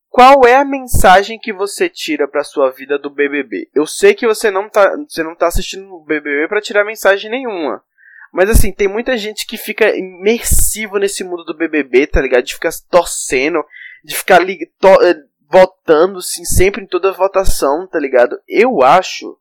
Qual 0.10 0.46
é 0.46 0.56
a 0.56 0.66
mensagem 0.66 1.38
que 1.38 1.52
você 1.52 1.90
tira 1.90 2.28
pra 2.28 2.44
sua 2.44 2.72
vida 2.72 2.98
do 2.98 3.10
BBB? 3.10 3.70
Eu 3.74 3.86
sei 3.86 4.13
que 4.13 4.26
você 4.26 4.50
não 4.50 4.70
tá, 4.70 4.96
você 5.08 5.22
não 5.22 5.36
tá 5.36 5.48
assistindo 5.48 5.94
o 5.94 6.04
BBB 6.04 6.48
para 6.48 6.62
tirar 6.62 6.86
mensagem 6.86 7.30
nenhuma. 7.30 7.84
Mas 8.32 8.50
assim, 8.50 8.72
tem 8.72 8.88
muita 8.88 9.18
gente 9.18 9.46
que 9.46 9.58
fica 9.58 9.96
imersivo 9.96 10.98
nesse 10.98 11.24
mundo 11.24 11.44
do 11.44 11.56
BBB, 11.56 12.08
tá 12.08 12.22
ligado? 12.22 12.44
De 12.44 12.54
ficar 12.54 12.72
torcendo 12.90 13.63
de 14.04 14.16
ficar 14.16 14.40
li, 14.40 14.66
to, 14.80 15.02
eh, 15.04 15.24
votando 15.50 16.20
assim, 16.20 16.44
sempre 16.46 16.84
em 16.84 16.88
toda 16.88 17.12
votação, 17.12 17.88
tá 17.88 18.00
ligado? 18.00 18.40
Eu 18.48 18.82
acho 18.84 19.40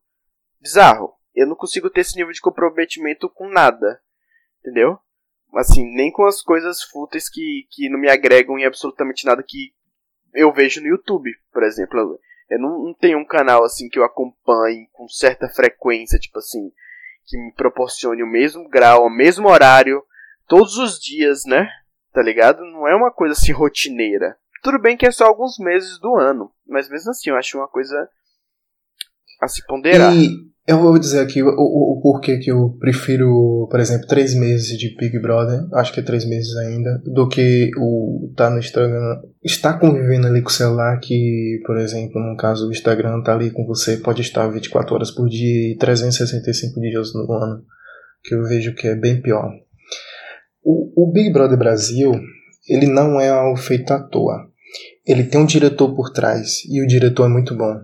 bizarro. 0.61 1.15
Eu 1.35 1.47
não 1.47 1.55
consigo 1.55 1.91
ter 1.91 2.01
esse 2.01 2.17
nível 2.17 2.33
de 2.33 2.41
comprometimento 2.41 3.29
com 3.29 3.49
nada. 3.49 4.01
Entendeu? 4.61 4.99
Assim, 5.55 5.85
nem 5.95 6.11
com 6.11 6.25
as 6.25 6.43
coisas 6.43 6.83
fúteis 6.83 7.29
que, 7.29 7.67
que 7.71 7.89
não 7.89 7.99
me 7.99 8.11
agregam 8.11 8.59
em 8.59 8.65
absolutamente 8.65 9.25
nada 9.25 9.43
que 9.47 9.73
eu 10.35 10.53
vejo 10.53 10.81
no 10.81 10.89
YouTube, 10.89 11.31
por 11.53 11.63
exemplo. 11.63 12.19
Eu 12.51 12.61
não, 12.61 12.85
não 12.85 12.95
tenho 12.95 13.19
um 13.19 13.25
canal 13.25 13.65
assim 13.65 13.89
que 13.89 13.99
eu 13.99 14.05
acompanhe 14.05 14.89
com 14.93 15.09
certa 15.09 15.49
frequência, 15.49 16.19
tipo 16.19 16.39
assim, 16.39 16.71
que 17.25 17.39
me 17.39 17.53
proporcione 17.53 18.23
o 18.23 18.27
mesmo 18.27 18.69
grau, 18.69 19.07
o 19.07 19.11
mesmo 19.11 19.49
horário, 19.49 20.03
todos 20.47 20.77
os 20.77 21.01
dias, 21.01 21.45
né? 21.45 21.69
Tá 22.13 22.23
ligado? 22.23 22.65
Não 22.65 22.87
é 22.87 22.95
uma 22.95 23.11
coisa 23.11 23.33
assim 23.33 23.53
rotineira. 23.53 24.39
Tudo 24.67 24.81
bem 24.81 24.97
que 24.97 25.07
é 25.07 25.13
só 25.13 25.27
alguns 25.27 25.61
meses 25.61 25.97
do 26.01 26.17
ano, 26.17 26.51
mas 26.67 26.91
mesmo 26.91 27.13
assim 27.13 27.31
eu 27.31 27.37
acho 27.37 27.57
uma 27.57 27.69
coisa 27.69 28.09
a 29.41 29.47
se 29.47 29.65
ponderar. 29.65 30.13
E 30.13 30.29
eu 30.67 30.81
vou 30.81 30.99
dizer 30.99 31.21
aqui 31.21 31.41
o, 31.41 31.47
o, 31.47 31.93
o, 31.93 32.01
porquê 32.03 32.39
que 32.39 32.51
eu 32.51 32.77
prefiro, 32.81 33.69
por 33.71 33.79
exemplo, 33.79 34.09
três 34.09 34.35
meses 34.35 34.77
de 34.77 34.97
Big 34.97 35.21
Brother, 35.21 35.69
acho 35.75 35.93
que 35.93 36.01
é 36.01 36.03
três 36.03 36.29
meses 36.29 36.53
ainda, 36.57 37.01
do 37.05 37.29
que 37.29 37.71
o 37.79 38.33
tá 38.37 38.51
no 38.51 38.59
Instagram, 38.59 39.23
estar 39.45 39.79
convivendo 39.79 40.27
ali 40.27 40.43
com 40.43 40.49
o 40.49 40.53
celular, 40.53 40.99
que, 40.99 41.61
por 41.65 41.79
exemplo, 41.79 42.21
no 42.21 42.37
caso 42.37 42.67
o 42.67 42.73
Instagram 42.73 43.23
tá 43.23 43.35
ali 43.35 43.53
com 43.53 43.65
você, 43.65 43.99
pode 43.99 44.23
estar 44.23 44.49
24 44.49 44.97
horas 44.97 45.13
por 45.13 45.29
dia 45.29 45.75
e 45.75 45.79
365 45.79 46.81
dias 46.81 47.15
no 47.15 47.33
ano, 47.33 47.63
que 48.25 48.35
eu 48.35 48.43
vejo 48.43 48.75
que 48.75 48.89
é 48.89 48.97
bem 48.97 49.23
pior. 49.23 49.49
O, 50.65 51.05
o 51.05 51.13
Big 51.13 51.33
Brother 51.33 51.57
Brasil, 51.57 52.11
ele 52.69 52.89
não 52.89 53.21
é 53.21 53.29
algo 53.29 53.57
feito 53.57 53.93
à 53.93 54.03
toa. 54.03 54.56
Ele 55.07 55.25
tem 55.25 55.41
um 55.41 55.47
diretor 55.47 55.95
por 55.95 56.11
trás, 56.11 56.65
e 56.69 56.83
o 56.83 56.87
diretor 56.87 57.27
é 57.27 57.29
muito 57.29 57.55
bom. 57.55 57.81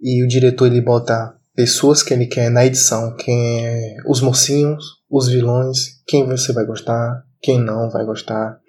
E 0.00 0.22
o 0.22 0.28
diretor 0.28 0.66
ele 0.66 0.80
bota 0.80 1.34
pessoas 1.54 2.02
que 2.02 2.14
ele 2.14 2.26
quer 2.26 2.50
na 2.50 2.64
edição, 2.64 3.16
quem 3.16 3.66
é 3.66 3.96
os 4.06 4.20
mocinhos, 4.20 4.84
os 5.10 5.28
vilões, 5.28 6.00
quem 6.06 6.24
você 6.24 6.52
vai 6.52 6.64
gostar, 6.64 7.24
quem 7.42 7.58
não 7.58 7.90
vai 7.90 8.04
gostar. 8.04 8.60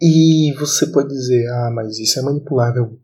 E 0.00 0.52
você 0.58 0.86
pode 0.88 1.08
dizer, 1.08 1.46
ah, 1.48 1.70
mas 1.74 1.98
isso 1.98 2.18
é 2.18 2.22
manipulável. 2.22 2.98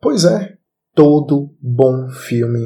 Pois 0.00 0.24
é, 0.24 0.54
todo 0.94 1.54
bom 1.60 2.08
filme 2.08 2.60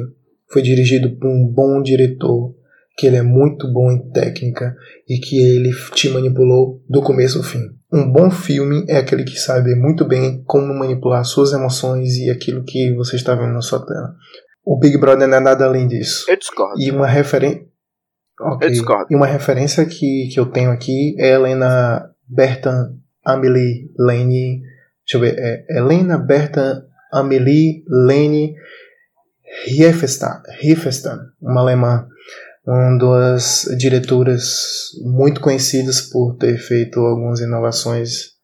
foi 0.51 0.61
dirigido 0.61 1.17
por 1.17 1.29
um 1.29 1.47
bom 1.47 1.81
diretor, 1.81 2.55
que 2.97 3.07
ele 3.07 3.17
é 3.17 3.21
muito 3.21 3.71
bom 3.71 3.91
em 3.91 4.09
técnica 4.11 4.75
e 5.07 5.19
que 5.19 5.37
ele 5.37 5.71
te 5.93 6.09
manipulou 6.09 6.83
do 6.89 7.01
começo 7.01 7.37
ao 7.37 7.43
fim. 7.43 7.78
Um 7.91 8.11
bom 8.11 8.29
filme 8.29 8.85
é 8.87 8.97
aquele 8.97 9.23
que 9.23 9.37
sabe 9.37 9.73
muito 9.75 10.05
bem 10.05 10.43
como 10.45 10.73
manipular 10.73 11.25
suas 11.25 11.53
emoções 11.53 12.17
e 12.17 12.29
aquilo 12.29 12.63
que 12.63 12.93
você 12.95 13.15
está 13.15 13.33
vendo 13.33 13.53
na 13.53 13.61
sua 13.61 13.83
tela. 13.85 14.13
O 14.63 14.77
Big 14.77 14.97
Brother 14.97 15.27
não 15.27 15.37
é 15.37 15.39
nada 15.39 15.65
além 15.65 15.87
disso. 15.87 16.29
Eu 16.29 16.37
discordo. 16.37 16.79
E 16.79 16.91
uma 16.91 17.07
referência. 17.07 17.67
Okay. 18.39 18.67
Eu 18.67 18.71
discordo. 18.71 19.07
E 19.09 19.15
uma 19.15 19.25
referência 19.25 19.83
que, 19.85 20.29
que 20.31 20.39
eu 20.39 20.45
tenho 20.45 20.71
aqui 20.71 21.15
é 21.19 21.31
Helena 21.31 22.11
Bertan 22.27 22.93
Amelie 23.25 23.91
Lane. 23.97 24.61
Deixa 25.03 25.15
eu 25.15 25.19
ver. 25.21 25.35
É 25.39 25.77
Helena 25.77 26.17
Bertan 26.17 26.83
Amelie 27.11 27.83
Lane 27.87 28.55
Riefenstahl, 29.65 30.41
uma 31.41 31.61
alemã. 31.61 32.07
Uma 32.71 32.99
das 32.99 33.65
diretoras 33.79 34.91
muito 35.01 35.41
conhecidas 35.41 36.01
por 36.01 36.35
ter 36.35 36.55
feito 36.59 36.99
algumas 36.99 37.39
inovações 37.39 38.37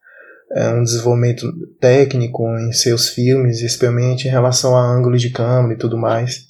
é, 0.51 0.69
um 0.69 0.83
desenvolvimento 0.83 1.45
técnico 1.79 2.43
em 2.57 2.71
seus 2.71 3.09
filmes, 3.09 3.61
especialmente 3.61 4.27
em 4.27 4.31
relação 4.31 4.75
a 4.75 4.81
ângulo 4.81 5.15
de 5.15 5.29
câmera 5.29 5.75
e 5.75 5.77
tudo 5.77 5.95
mais, 5.95 6.45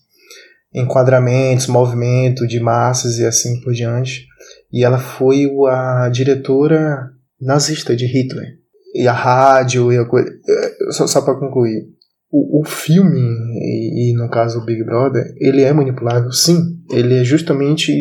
enquadramentos, 0.73 1.67
movimento 1.67 2.47
de 2.47 2.61
massas 2.61 3.17
e 3.17 3.25
assim 3.25 3.59
por 3.59 3.73
diante. 3.73 4.25
E 4.71 4.81
ela 4.81 4.97
foi 4.97 5.45
a 5.69 6.07
diretora 6.07 7.11
nazista 7.41 7.93
de 7.93 8.05
Hitler. 8.05 8.57
E 8.93 9.05
a 9.05 9.13
rádio 9.13 9.91
e 9.91 9.97
a 9.97 10.05
coisa. 10.05 10.29
É, 10.29 10.91
só, 10.93 11.07
só 11.07 11.21
para 11.21 11.37
concluir. 11.37 11.89
O, 12.37 12.61
o 12.61 12.65
filme, 12.65 13.19
e, 13.19 14.11
e, 14.11 14.13
no 14.13 14.29
caso 14.29 14.59
o 14.59 14.65
Big 14.65 14.83
Brother, 14.83 15.33
ele 15.37 15.61
é 15.61 15.71
manipulável, 15.71 16.31
sim. 16.31 16.81
Ele 16.91 17.15
é 17.15 17.23
justamente 17.23 17.93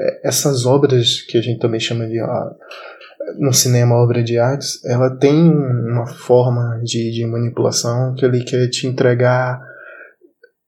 é, 0.00 0.28
essas 0.28 0.66
obras 0.66 1.22
que 1.22 1.38
a 1.38 1.40
gente 1.40 1.60
também 1.60 1.78
chama 1.78 2.06
de 2.08 2.18
no 3.38 3.52
cinema 3.52 3.96
obra 3.96 4.22
de 4.22 4.38
artes, 4.38 4.84
ela 4.84 5.16
tem 5.16 5.34
uma 5.34 6.06
forma 6.06 6.80
de, 6.84 7.10
de 7.10 7.26
manipulação 7.26 8.14
que 8.14 8.24
ele 8.24 8.44
quer 8.44 8.68
te 8.68 8.86
entregar 8.86 9.60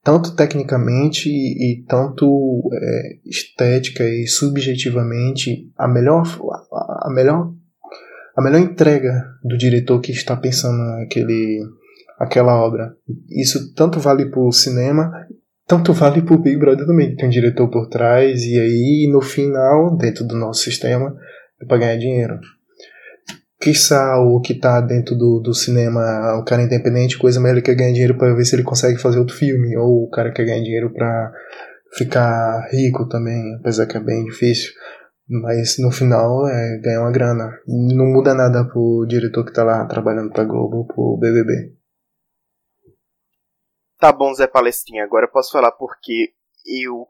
tanto 0.02 0.34
tecnicamente 0.34 1.28
e, 1.28 1.72
e 1.72 1.84
tanto 1.84 2.70
é, 2.72 3.18
estética 3.26 4.04
e 4.04 4.26
subjetivamente 4.26 5.70
a 5.76 5.86
melhor 5.86 6.24
a, 6.72 7.08
a 7.08 7.10
melhor 7.12 7.52
a 8.36 8.42
melhor 8.42 8.60
entrega 8.60 9.24
do 9.42 9.58
diretor 9.58 10.00
que 10.00 10.12
está 10.12 10.36
pensando 10.36 10.78
naquele 10.78 11.60
aquela 12.18 12.60
obra. 12.60 12.94
Isso 13.30 13.72
tanto 13.74 14.00
vale 14.00 14.26
para 14.26 14.40
o 14.40 14.52
cinema, 14.52 15.10
tanto 15.66 15.92
vale 15.92 16.22
para 16.22 16.34
o 16.34 16.38
Big 16.38 16.58
Brother 16.58 16.86
também, 16.86 17.10
que 17.10 17.16
tem 17.16 17.26
um 17.26 17.30
diretor 17.30 17.68
por 17.70 17.88
trás 17.88 18.42
e 18.42 18.58
aí 18.58 19.08
no 19.12 19.20
final, 19.20 19.96
dentro 19.96 20.26
do 20.26 20.34
nosso 20.34 20.62
sistema, 20.62 21.14
é 21.60 21.64
para 21.64 21.78
ganhar 21.78 21.96
dinheiro. 21.96 22.40
Quiçá 23.60 24.18
o 24.20 24.40
que 24.40 24.54
tá 24.54 24.80
dentro 24.80 25.16
do, 25.16 25.40
do 25.40 25.52
cinema, 25.52 26.38
o 26.38 26.44
cara 26.44 26.62
independente, 26.62 27.18
coisa 27.18 27.40
melhor 27.40 27.60
quer 27.60 27.74
ganhar 27.74 27.92
dinheiro 27.92 28.16
para 28.16 28.34
ver 28.34 28.44
se 28.44 28.54
ele 28.54 28.62
consegue 28.62 28.98
fazer 28.98 29.18
outro 29.18 29.34
filme, 29.34 29.76
ou 29.76 30.04
o 30.04 30.10
cara 30.10 30.32
quer 30.32 30.44
ganhar 30.44 30.62
dinheiro 30.62 30.92
para 30.92 31.32
ficar 31.92 32.68
rico 32.70 33.08
também, 33.08 33.56
apesar 33.56 33.86
que 33.86 33.96
é 33.96 34.00
bem 34.00 34.24
difícil. 34.24 34.72
Mas 35.28 35.76
no 35.78 35.90
final 35.90 36.48
é 36.48 36.78
ganhar 36.78 37.02
uma 37.02 37.10
grana. 37.10 37.52
Não 37.66 38.06
muda 38.06 38.32
nada 38.32 38.64
pro 38.64 39.04
diretor 39.06 39.44
que 39.44 39.52
tá 39.52 39.62
lá 39.62 39.84
trabalhando 39.84 40.30
pra 40.30 40.44
Globo, 40.44 40.86
pro 40.86 41.18
BBB. 41.20 41.77
Tá 43.98 44.12
bom, 44.12 44.32
Zé 44.32 44.46
Palestrinha, 44.46 45.04
agora 45.04 45.26
eu 45.26 45.30
posso 45.30 45.50
falar 45.50 45.72
porque 45.72 46.32
eu, 46.64 47.06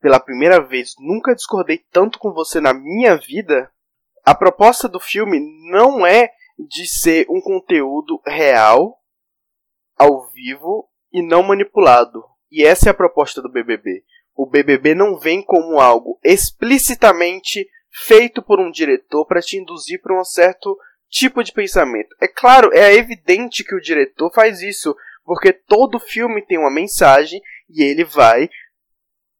pela 0.00 0.18
primeira 0.18 0.60
vez, 0.60 0.94
nunca 0.98 1.34
discordei 1.34 1.84
tanto 1.90 2.18
com 2.18 2.32
você 2.32 2.60
na 2.60 2.72
minha 2.72 3.16
vida 3.16 3.70
a 4.24 4.34
proposta 4.34 4.88
do 4.88 5.00
filme 5.00 5.40
não 5.68 6.06
é 6.06 6.30
de 6.58 6.86
ser 6.86 7.26
um 7.28 7.40
conteúdo 7.40 8.20
real, 8.24 8.98
ao 9.96 10.28
vivo 10.30 10.88
e 11.12 11.20
não 11.22 11.42
manipulado. 11.42 12.24
E 12.50 12.64
essa 12.64 12.88
é 12.88 12.90
a 12.90 12.94
proposta 12.94 13.42
do 13.42 13.50
BBB. 13.50 14.04
O 14.34 14.46
BBB 14.46 14.94
não 14.94 15.18
vem 15.18 15.42
como 15.42 15.80
algo 15.80 16.18
explicitamente 16.22 17.68
feito 17.90 18.40
por 18.42 18.60
um 18.60 18.70
diretor 18.70 19.26
para 19.26 19.42
te 19.42 19.56
induzir 19.56 20.00
para 20.00 20.18
um 20.18 20.24
certo 20.24 20.78
tipo 21.08 21.42
de 21.42 21.52
pensamento. 21.52 22.14
É 22.20 22.28
claro, 22.28 22.70
é 22.72 22.94
evidente 22.94 23.64
que 23.64 23.74
o 23.74 23.80
diretor 23.80 24.32
faz 24.32 24.62
isso, 24.62 24.96
porque 25.24 25.52
todo 25.52 25.98
filme 25.98 26.42
tem 26.42 26.58
uma 26.58 26.70
mensagem 26.70 27.40
e 27.68 27.82
ele 27.82 28.04
vai 28.04 28.48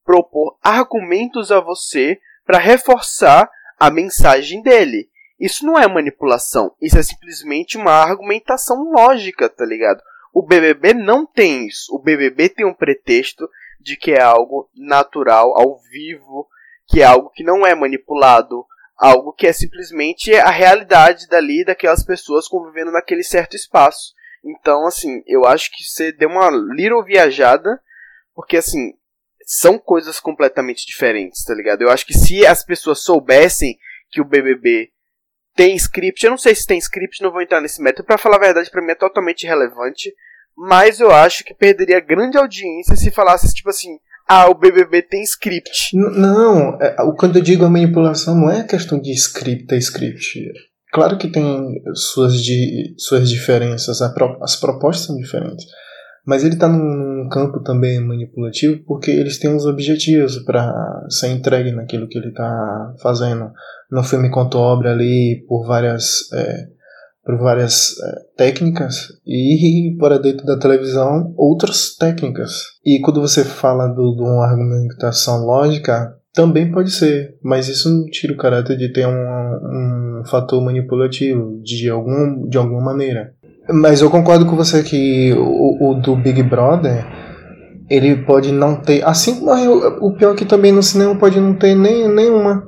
propor 0.05 0.59
argumentos 0.63 1.53
a 1.53 1.61
você 1.61 2.19
para 2.45 2.59
reforçar 2.59 3.51
a 3.79 3.91
mensagem 3.91 4.63
dele. 4.63 5.09
Isso 5.39 5.67
não 5.67 5.79
é 5.79 5.89
manipulação, 5.89 6.75
isso 6.81 6.99
é 6.99 7.03
simplesmente 7.03 7.77
uma 7.77 7.93
argumentação 7.93 8.93
lógica, 8.93 9.49
tá 9.49 9.65
ligado? 9.65 10.01
O 10.33 10.41
BBB 10.41 10.95
não 10.95 11.27
tem 11.27 11.67
isso. 11.67 11.95
O 11.95 11.99
BBB 11.99 12.49
tem 12.49 12.65
um 12.65 12.73
pretexto 12.73 13.49
de 13.81 13.97
que 13.97 14.13
é 14.13 14.23
algo 14.23 14.71
natural, 14.75 15.59
ao 15.59 15.79
vivo, 15.91 16.49
que 16.87 17.03
é 17.03 17.05
algo 17.05 17.29
que 17.31 17.43
não 17.43 17.67
é 17.67 17.75
manipulado, 17.75 18.65
algo 18.97 19.33
que 19.33 19.47
é 19.47 19.53
simplesmente 19.53 20.35
a 20.35 20.51
realidade 20.51 21.27
dali 21.27 21.65
daquelas 21.65 22.05
pessoas 22.05 22.47
convivendo 22.47 22.93
naquele 22.93 23.25
certo 23.25 23.57
espaço. 23.57 24.15
Então, 24.45 24.87
assim, 24.87 25.23
eu 25.27 25.45
acho 25.45 25.71
que 25.71 25.85
você 25.85 26.13
deu 26.13 26.29
uma 26.29 26.51
little 26.51 27.05
viajada, 27.05 27.81
porque 28.35 28.57
assim, 28.57 28.93
são 29.45 29.79
coisas 29.79 30.19
completamente 30.19 30.87
diferentes, 30.87 31.45
tá 31.45 31.55
ligado? 31.55 31.83
Eu 31.83 31.91
acho 31.91 32.07
que 32.07 32.15
se 32.15 32.47
as 32.47 32.65
pessoas 32.65 33.03
soubessem 33.03 33.79
que 34.11 34.21
o 34.21 34.25
BBB 34.25 34.91
tem 35.55 35.77
script, 35.77 36.25
eu 36.25 36.31
não 36.31 36.39
sei 36.39 36.55
se 36.55 36.67
tem 36.67 36.79
script, 36.79 37.23
não 37.23 37.31
vou 37.31 37.43
entrar 37.43 37.61
nesse 37.61 37.83
método, 37.83 38.07
para 38.07 38.19
falar 38.19 38.37
a 38.37 38.41
verdade, 38.41 38.71
para 38.71 38.83
mim 38.83 38.93
é 38.93 38.97
totalmente 38.97 39.45
irrelevante, 39.45 40.13
mas 40.57 41.01
eu 41.01 41.11
acho 41.11 41.45
que 41.45 41.55
perderia 41.55 42.01
grande 42.01 42.39
audiência 42.39 42.97
se 42.97 43.11
falasse 43.11 43.53
tipo 43.55 43.71
assim, 43.71 43.99
ah, 44.29 44.49
o 44.49 44.55
BBB 44.55 45.03
tem 45.03 45.23
script. 45.23 45.97
Não, 45.97 46.79
é, 46.81 46.97
quando 47.19 47.37
eu 47.37 47.43
digo 47.43 47.65
a 47.65 47.71
manipulação 47.71 48.35
não 48.35 48.51
é 48.51 48.65
questão 48.65 48.99
de 48.99 49.13
script, 49.13 49.75
é 49.75 49.79
script. 49.79 50.53
Claro 50.93 51.17
que 51.17 51.29
tem 51.29 51.83
suas, 51.95 52.35
di, 52.43 52.95
suas 52.99 53.31
diferenças, 53.31 54.03
as 54.03 54.57
propostas 54.57 55.07
são 55.07 55.17
diferentes. 55.17 55.65
Mas 56.25 56.45
ele 56.45 56.55
está 56.55 56.69
num, 56.69 57.29
campo 57.31 57.63
também 57.63 57.99
manipulativo 58.01 58.83
porque 58.85 59.11
eles 59.11 59.39
têm 59.39 59.55
uns 59.55 59.65
objetivos 59.65 60.39
para 60.45 60.73
ser 61.09 61.29
entregue 61.29 61.73
naquilo 61.73 62.07
que 62.09 62.19
ele 62.19 62.29
está 62.29 62.95
fazendo. 63.01 63.51
No 63.91 64.03
filme 64.03 64.31
quanto 64.31 64.59
obra 64.59 64.93
ali 64.93 65.45
por 65.49 65.67
várias 65.67 66.31
é, 66.33 66.67
por 67.25 67.39
várias 67.39 67.99
é, 67.99 68.19
técnicas 68.37 69.09
e 69.27 69.97
para 69.99 70.19
dentro 70.19 70.45
da 70.45 70.59
televisão 70.59 71.33
outras 71.37 71.95
técnicas. 71.95 72.53
E 72.85 73.01
quando 73.01 73.21
você 73.21 73.45
fala 73.45 73.89
de 73.89 74.01
uma 74.01 74.45
argumentação 74.45 75.47
lógica, 75.47 76.17
também 76.33 76.71
pode 76.71 76.91
ser, 76.91 77.37
mas 77.43 77.69
isso 77.69 77.91
não 77.91 78.07
tira 78.07 78.33
o 78.33 78.37
caráter 78.37 78.77
de 78.77 78.93
ter 78.93 79.07
um, 79.07 79.11
um 79.11 80.23
fator 80.25 80.63
manipulativo 80.63 81.61
de, 81.63 81.89
algum, 81.89 82.49
de 82.49 82.57
alguma 82.57 82.81
maneira. 82.81 83.35
Mas 83.69 84.01
eu 84.01 84.11
concordo 84.11 84.47
com 84.47 84.57
você 84.57 84.83
que 84.83 85.33
o, 85.35 85.91
o 85.91 85.95
do 85.95 86.17
Big 86.17 86.43
Brother 86.43 87.07
ele 87.89 88.17
pode 88.25 88.51
não 88.51 88.77
ter. 88.77 89.05
Assim 89.05 89.39
como 89.39 89.53
o 90.01 90.17
pior 90.17 90.33
é 90.33 90.37
que 90.37 90.45
também 90.45 90.73
no 90.73 90.83
cinema 90.83 91.15
pode 91.17 91.39
não 91.39 91.55
ter 91.55 91.75
nem, 91.75 92.09
nenhuma 92.09 92.67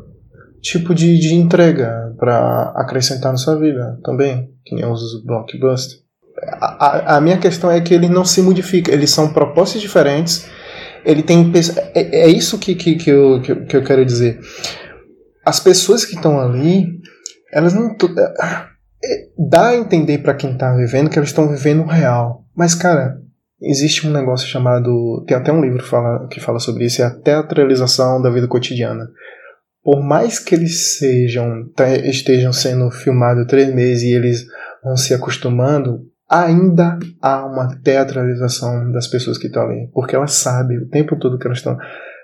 tipo 0.61 0.95
de, 0.95 1.19
de 1.19 1.35
entrega 1.35 2.15
para 2.19 2.73
acrescentar 2.77 3.33
na 3.33 3.39
sua 3.39 3.57
vida 3.57 3.99
também, 4.05 4.51
que 4.65 4.75
nem 4.75 4.85
os 4.85 5.23
blockbusters. 5.25 6.03
A, 6.61 6.87
a, 6.87 7.17
a, 7.17 7.21
minha 7.21 7.39
questão 7.39 7.71
é 7.71 7.81
que 7.81 7.95
ele 7.95 8.09
não 8.09 8.25
se 8.25 8.43
modifica, 8.43 8.93
eles 8.93 9.11
são 9.11 9.33
propostas 9.33 9.81
diferentes. 9.81 10.49
Ele 11.05 11.23
tem. 11.23 11.53
É, 11.95 12.23
é 12.23 12.29
isso 12.29 12.59
que, 12.59 12.75
que, 12.75 12.97
que, 12.97 13.11
eu, 13.11 13.41
que, 13.43 13.55
que 13.55 13.77
eu 13.77 13.85
quero 13.85 14.05
dizer. 14.05 14.41
As 15.45 15.61
pessoas 15.61 16.05
que 16.05 16.15
estão 16.15 16.41
ali, 16.41 17.01
elas 17.53 17.75
não. 17.75 17.91
É, 17.91 18.67
é, 19.05 19.29
dá 19.39 19.69
a 19.69 19.77
entender 19.77 20.19
para 20.19 20.35
quem 20.35 20.57
tá 20.57 20.75
vivendo 20.75 21.11
que 21.11 21.19
elas 21.19 21.29
estão 21.29 21.49
vivendo 21.49 21.83
o 21.83 21.87
real. 21.87 22.45
Mas, 22.57 22.75
cara, 22.75 23.19
existe 23.61 24.07
um 24.07 24.13
negócio 24.13 24.49
chamado. 24.49 25.25
Tem 25.27 25.37
até 25.37 25.53
um 25.53 25.61
livro 25.61 25.79
que 25.79 25.89
fala, 25.89 26.27
que 26.29 26.41
fala 26.41 26.59
sobre 26.59 26.87
isso, 26.87 27.03
é 27.03 27.05
a 27.05 27.11
teatralização 27.11 28.21
da 28.21 28.31
vida 28.31 28.49
cotidiana. 28.49 29.09
Por 29.83 30.03
mais 30.03 30.39
que 30.39 30.55
eles 30.55 30.97
sejam 30.97 31.71
estejam 32.05 32.55
sendo 32.55 32.91
filmados 32.91 33.47
três 33.47 33.73
meses 33.75 34.03
e 34.05 34.15
eles 34.15 34.47
vão 34.83 34.97
se 34.97 35.13
acostumando, 35.13 36.01
ainda 36.29 36.99
há 37.21 37.47
uma 37.47 37.77
teatralização 37.81 38.91
das 38.91 39.07
pessoas 39.07 39.39
que 39.39 39.47
estão 39.47 39.63
ali. 39.65 39.89
Porque 39.93 40.17
elas 40.17 40.33
sabem 40.33 40.79
o 40.79 40.89
tempo 40.89 41.17
todo 41.19 41.39
que 41.39 41.47
elas 41.47 41.59
estão. 41.59 41.77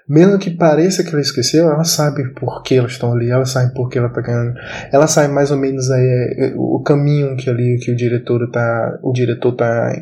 Mesmo 0.08 0.38
que 0.38 0.50
pareça 0.50 1.04
que 1.04 1.10
ela 1.10 1.20
esqueceu, 1.20 1.70
ela 1.70 1.84
sabe 1.84 2.34
por 2.34 2.62
que 2.62 2.74
elas 2.74 2.92
estão 2.92 3.12
ali, 3.12 3.30
ela 3.30 3.46
sabe 3.46 3.72
por 3.74 3.88
que 3.88 3.96
ela 3.96 4.08
está 4.08 4.20
ganhando. 4.20 4.54
Ela 4.92 5.06
sabe 5.06 5.32
mais 5.32 5.52
ou 5.52 5.56
menos 5.56 5.88
aí, 5.90 6.34
é, 6.36 6.52
o 6.56 6.82
caminho 6.82 7.36
que 7.36 7.48
ali 7.48 7.78
que 7.78 7.92
o 7.92 7.96
diretor 7.96 8.50
tá, 8.50 8.98
o 9.02 9.12
diretor 9.12 9.52
tá 9.54 9.92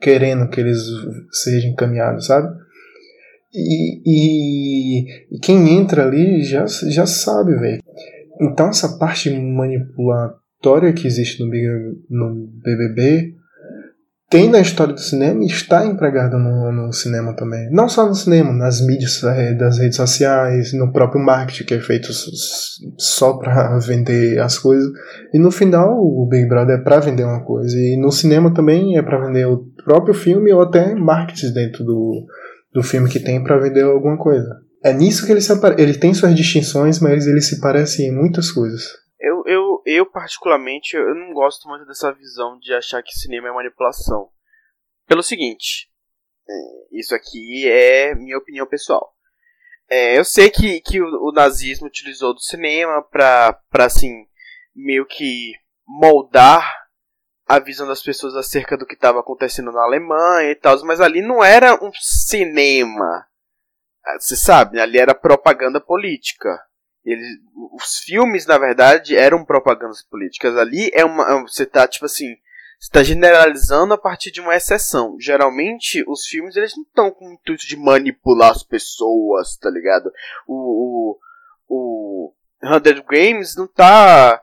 querendo 0.00 0.48
que 0.48 0.60
eles 0.60 0.80
sejam 1.30 1.70
encaminhados, 1.70 2.26
sabe? 2.26 2.48
E, 3.52 4.00
e, 4.06 5.36
e, 5.36 5.38
quem 5.40 5.78
entra 5.78 6.06
ali 6.06 6.42
já, 6.42 6.64
já 6.66 7.04
sabe, 7.04 7.54
velho. 7.56 7.82
Então 8.40 8.68
essa 8.68 8.96
parte 8.98 9.30
manipulatória 9.30 10.92
que 10.92 11.06
existe 11.06 11.42
no, 11.42 11.48
no 12.08 12.46
BBB 12.62 13.37
tem 14.30 14.50
na 14.50 14.60
história 14.60 14.92
do 14.92 15.00
cinema 15.00 15.42
e 15.42 15.46
está 15.46 15.86
empregada 15.86 16.36
no, 16.36 16.70
no, 16.70 16.92
cinema 16.92 17.34
também. 17.34 17.70
Não 17.70 17.88
só 17.88 18.06
no 18.06 18.14
cinema, 18.14 18.52
nas 18.52 18.84
mídias 18.84 19.22
é, 19.24 19.54
das 19.54 19.78
redes 19.78 19.96
sociais, 19.96 20.72
no 20.74 20.92
próprio 20.92 21.24
marketing 21.24 21.64
que 21.64 21.74
é 21.74 21.80
feito 21.80 22.08
só 22.98 23.38
para 23.38 23.78
vender 23.80 24.38
as 24.38 24.58
coisas. 24.58 24.90
E 25.32 25.38
no 25.38 25.50
final 25.50 25.98
o 25.98 26.26
Big 26.28 26.46
Brother 26.46 26.78
é 26.78 26.82
para 26.82 27.00
vender 27.00 27.24
uma 27.24 27.42
coisa. 27.42 27.74
E 27.74 27.98
no 27.98 28.12
cinema 28.12 28.52
também 28.52 28.98
é 28.98 29.02
para 29.02 29.24
vender 29.24 29.46
o 29.46 29.64
próprio 29.82 30.12
filme 30.12 30.52
ou 30.52 30.60
até 30.60 30.94
marketing 30.94 31.52
dentro 31.54 31.84
do, 31.84 32.26
do 32.74 32.82
filme 32.82 33.08
que 33.08 33.20
tem 33.20 33.42
para 33.42 33.58
vender 33.58 33.84
alguma 33.84 34.18
coisa. 34.18 34.48
É 34.84 34.92
nisso 34.92 35.24
que 35.24 35.32
ele 35.32 35.40
se 35.40 35.52
Ele 35.78 35.94
tem 35.94 36.12
suas 36.12 36.34
distinções, 36.34 37.00
mas 37.00 37.26
ele 37.26 37.40
se 37.40 37.60
parece 37.60 38.04
em 38.04 38.14
muitas 38.14 38.50
coisas. 38.50 39.07
Eu, 39.90 40.04
particularmente, 40.04 40.94
eu 40.94 41.14
não 41.14 41.32
gosto 41.32 41.66
muito 41.66 41.86
dessa 41.86 42.12
visão 42.12 42.58
de 42.58 42.74
achar 42.74 43.02
que 43.02 43.18
cinema 43.18 43.48
é 43.48 43.52
manipulação. 43.52 44.28
Pelo 45.06 45.22
seguinte, 45.22 45.90
é, 46.46 46.98
isso 46.98 47.14
aqui 47.14 47.66
é 47.66 48.14
minha 48.14 48.36
opinião 48.36 48.66
pessoal. 48.66 49.16
É, 49.88 50.18
eu 50.18 50.26
sei 50.26 50.50
que, 50.50 50.82
que 50.82 51.00
o, 51.00 51.28
o, 51.28 51.32
nazismo 51.32 51.86
utilizou 51.86 52.34
do 52.34 52.40
cinema 52.40 53.02
pra, 53.02 53.58
assim, 53.78 54.26
meio 54.76 55.06
que 55.06 55.52
moldar 55.86 56.70
a 57.46 57.58
visão 57.58 57.88
das 57.88 58.02
pessoas 58.02 58.36
acerca 58.36 58.76
do 58.76 58.84
que 58.84 58.92
estava 58.92 59.20
acontecendo 59.20 59.72
na 59.72 59.80
Alemanha 59.80 60.50
e 60.50 60.54
tal, 60.54 60.78
mas 60.84 61.00
ali 61.00 61.22
não 61.22 61.42
era 61.42 61.82
um 61.82 61.90
cinema. 61.94 63.26
Você 64.20 64.36
sabe, 64.36 64.78
ali 64.78 64.98
era 64.98 65.14
propaganda 65.14 65.80
política. 65.80 66.67
Eles, 67.10 67.38
os 67.72 68.00
filmes, 68.00 68.44
na 68.44 68.58
verdade, 68.58 69.16
eram 69.16 69.44
propagandas 69.44 70.02
políticas. 70.02 70.56
Ali 70.56 70.90
é 70.92 71.04
uma. 71.04 71.24
É 71.24 71.42
você 71.42 71.64
tá, 71.64 71.88
tipo 71.88 72.04
assim. 72.04 72.36
Você 72.78 72.90
tá 72.92 73.02
generalizando 73.02 73.94
a 73.94 73.98
partir 73.98 74.30
de 74.30 74.40
uma 74.40 74.54
exceção. 74.54 75.16
Geralmente, 75.18 76.04
os 76.06 76.26
filmes 76.26 76.54
eles 76.54 76.76
não 76.76 76.84
estão 76.84 77.10
com 77.10 77.26
o 77.26 77.32
intuito 77.32 77.66
de 77.66 77.76
manipular 77.76 78.52
as 78.52 78.62
pessoas, 78.62 79.56
tá 79.56 79.70
ligado? 79.70 80.12
O. 80.46 81.16
O. 81.68 82.32
o 82.32 82.34
Hundred 82.62 83.02
Games 83.08 83.56
não 83.56 83.66
tá 83.66 84.40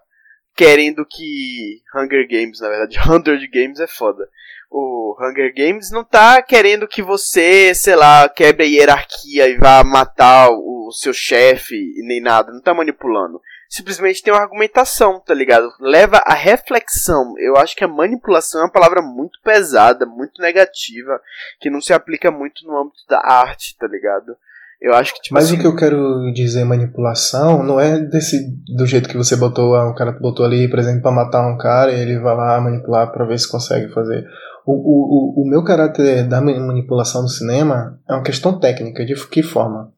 querendo 0.56 1.06
que. 1.06 1.82
Hunger 1.96 2.28
Games, 2.28 2.60
na 2.60 2.70
verdade. 2.70 2.98
Hundred 3.08 3.48
Games 3.48 3.80
é 3.80 3.88
foda. 3.88 4.28
O 4.72 5.16
Hunger 5.22 5.54
Games 5.56 5.92
não 5.92 6.04
tá 6.04 6.42
querendo 6.42 6.88
que 6.88 7.02
você, 7.02 7.74
sei 7.76 7.96
lá, 7.96 8.28
quebre 8.28 8.66
a 8.66 8.68
hierarquia 8.68 9.48
e 9.48 9.58
vá 9.58 9.84
matar 9.84 10.50
o 10.50 10.75
seu 10.96 11.14
chefe 11.14 11.76
e 11.76 12.06
nem 12.08 12.22
nada. 12.22 12.52
Não 12.52 12.62
tá 12.62 12.74
manipulando. 12.74 13.42
Simplesmente 13.70 14.22
tem 14.22 14.34
uma 14.34 14.42
argumentação, 14.42 15.20
tá 15.20 15.34
ligado? 15.34 15.70
Leva 15.80 16.18
a 16.26 16.34
reflexão. 16.34 17.34
Eu 17.38 17.58
acho 17.58 17.76
que 17.76 17.84
a 17.84 17.88
manipulação 17.88 18.62
é 18.62 18.64
uma 18.66 18.72
palavra 18.72 19.02
muito 19.02 19.40
pesada, 19.44 20.06
muito 20.06 20.42
negativa, 20.42 21.20
que 21.60 21.70
não 21.70 21.82
se 21.82 21.92
aplica 21.92 22.32
muito 22.32 22.66
no 22.66 22.78
âmbito 22.78 23.00
da 23.10 23.20
arte, 23.20 23.76
tá 23.78 23.88
ligado? 23.88 24.36
Eu 24.80 24.94
acho 24.94 25.14
que, 25.14 25.22
tipo 25.22 25.34
Mas 25.34 25.46
assim... 25.46 25.56
o 25.56 25.60
que 25.60 25.66
eu 25.66 25.76
quero 25.76 26.32
dizer 26.34 26.64
manipulação 26.64 27.64
não 27.64 27.80
é 27.80 28.00
desse 28.00 28.52
do 28.76 28.86
jeito 28.86 29.10
que 29.10 29.18
você 29.18 29.36
botou, 29.36 29.74
o 29.74 29.90
um 29.90 29.96
cara 29.96 30.12
botou 30.12 30.46
ali, 30.46 30.70
por 30.70 30.78
exemplo, 30.80 31.02
para 31.02 31.12
matar 31.12 31.48
um 31.48 31.58
cara 31.58 31.92
e 31.92 32.00
ele 32.00 32.20
vai 32.20 32.36
lá 32.36 32.62
manipular 32.62 33.12
para 33.12 33.26
ver 33.26 33.40
se 33.40 33.50
consegue 33.50 33.92
fazer. 33.92 34.28
O, 34.66 34.74
o, 34.74 35.44
o, 35.44 35.50
meu 35.50 35.64
caráter 35.64 36.28
da 36.28 36.42
manipulação 36.42 37.22
do 37.22 37.30
cinema 37.30 38.00
é 38.10 38.14
uma 38.14 38.24
questão 38.24 38.60
técnica, 38.60 39.06
de 39.06 39.14
que 39.28 39.44
forma? 39.44 39.92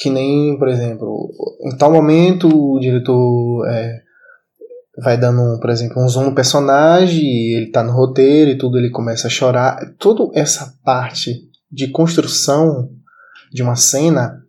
Que 0.00 0.08
nem, 0.08 0.58
por 0.58 0.68
exemplo, 0.68 1.30
em 1.62 1.76
tal 1.76 1.92
momento 1.92 2.48
o 2.48 2.80
diretor 2.80 3.68
é, 3.68 4.00
vai 4.98 5.18
dando, 5.18 5.60
por 5.60 5.68
exemplo, 5.68 6.02
um 6.02 6.08
zoom 6.08 6.24
no 6.24 6.34
personagem, 6.34 7.52
ele 7.54 7.70
tá 7.70 7.82
no 7.82 7.92
roteiro 7.92 8.50
e 8.50 8.56
tudo, 8.56 8.78
ele 8.78 8.90
começa 8.90 9.26
a 9.26 9.30
chorar. 9.30 9.78
Toda 9.98 10.30
essa 10.38 10.72
parte 10.82 11.34
de 11.70 11.88
construção 11.88 12.88
de 13.52 13.62
uma 13.62 13.76
cena 13.76 14.40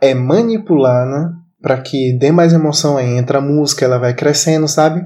é 0.00 0.14
manipulada 0.14 1.32
para 1.60 1.80
que 1.80 2.12
dê 2.12 2.30
mais 2.30 2.52
emoção 2.52 2.96
aí. 2.96 3.16
Entra 3.16 3.38
a 3.38 3.42
música, 3.42 3.84
ela 3.84 3.98
vai 3.98 4.14
crescendo, 4.14 4.68
sabe? 4.68 5.04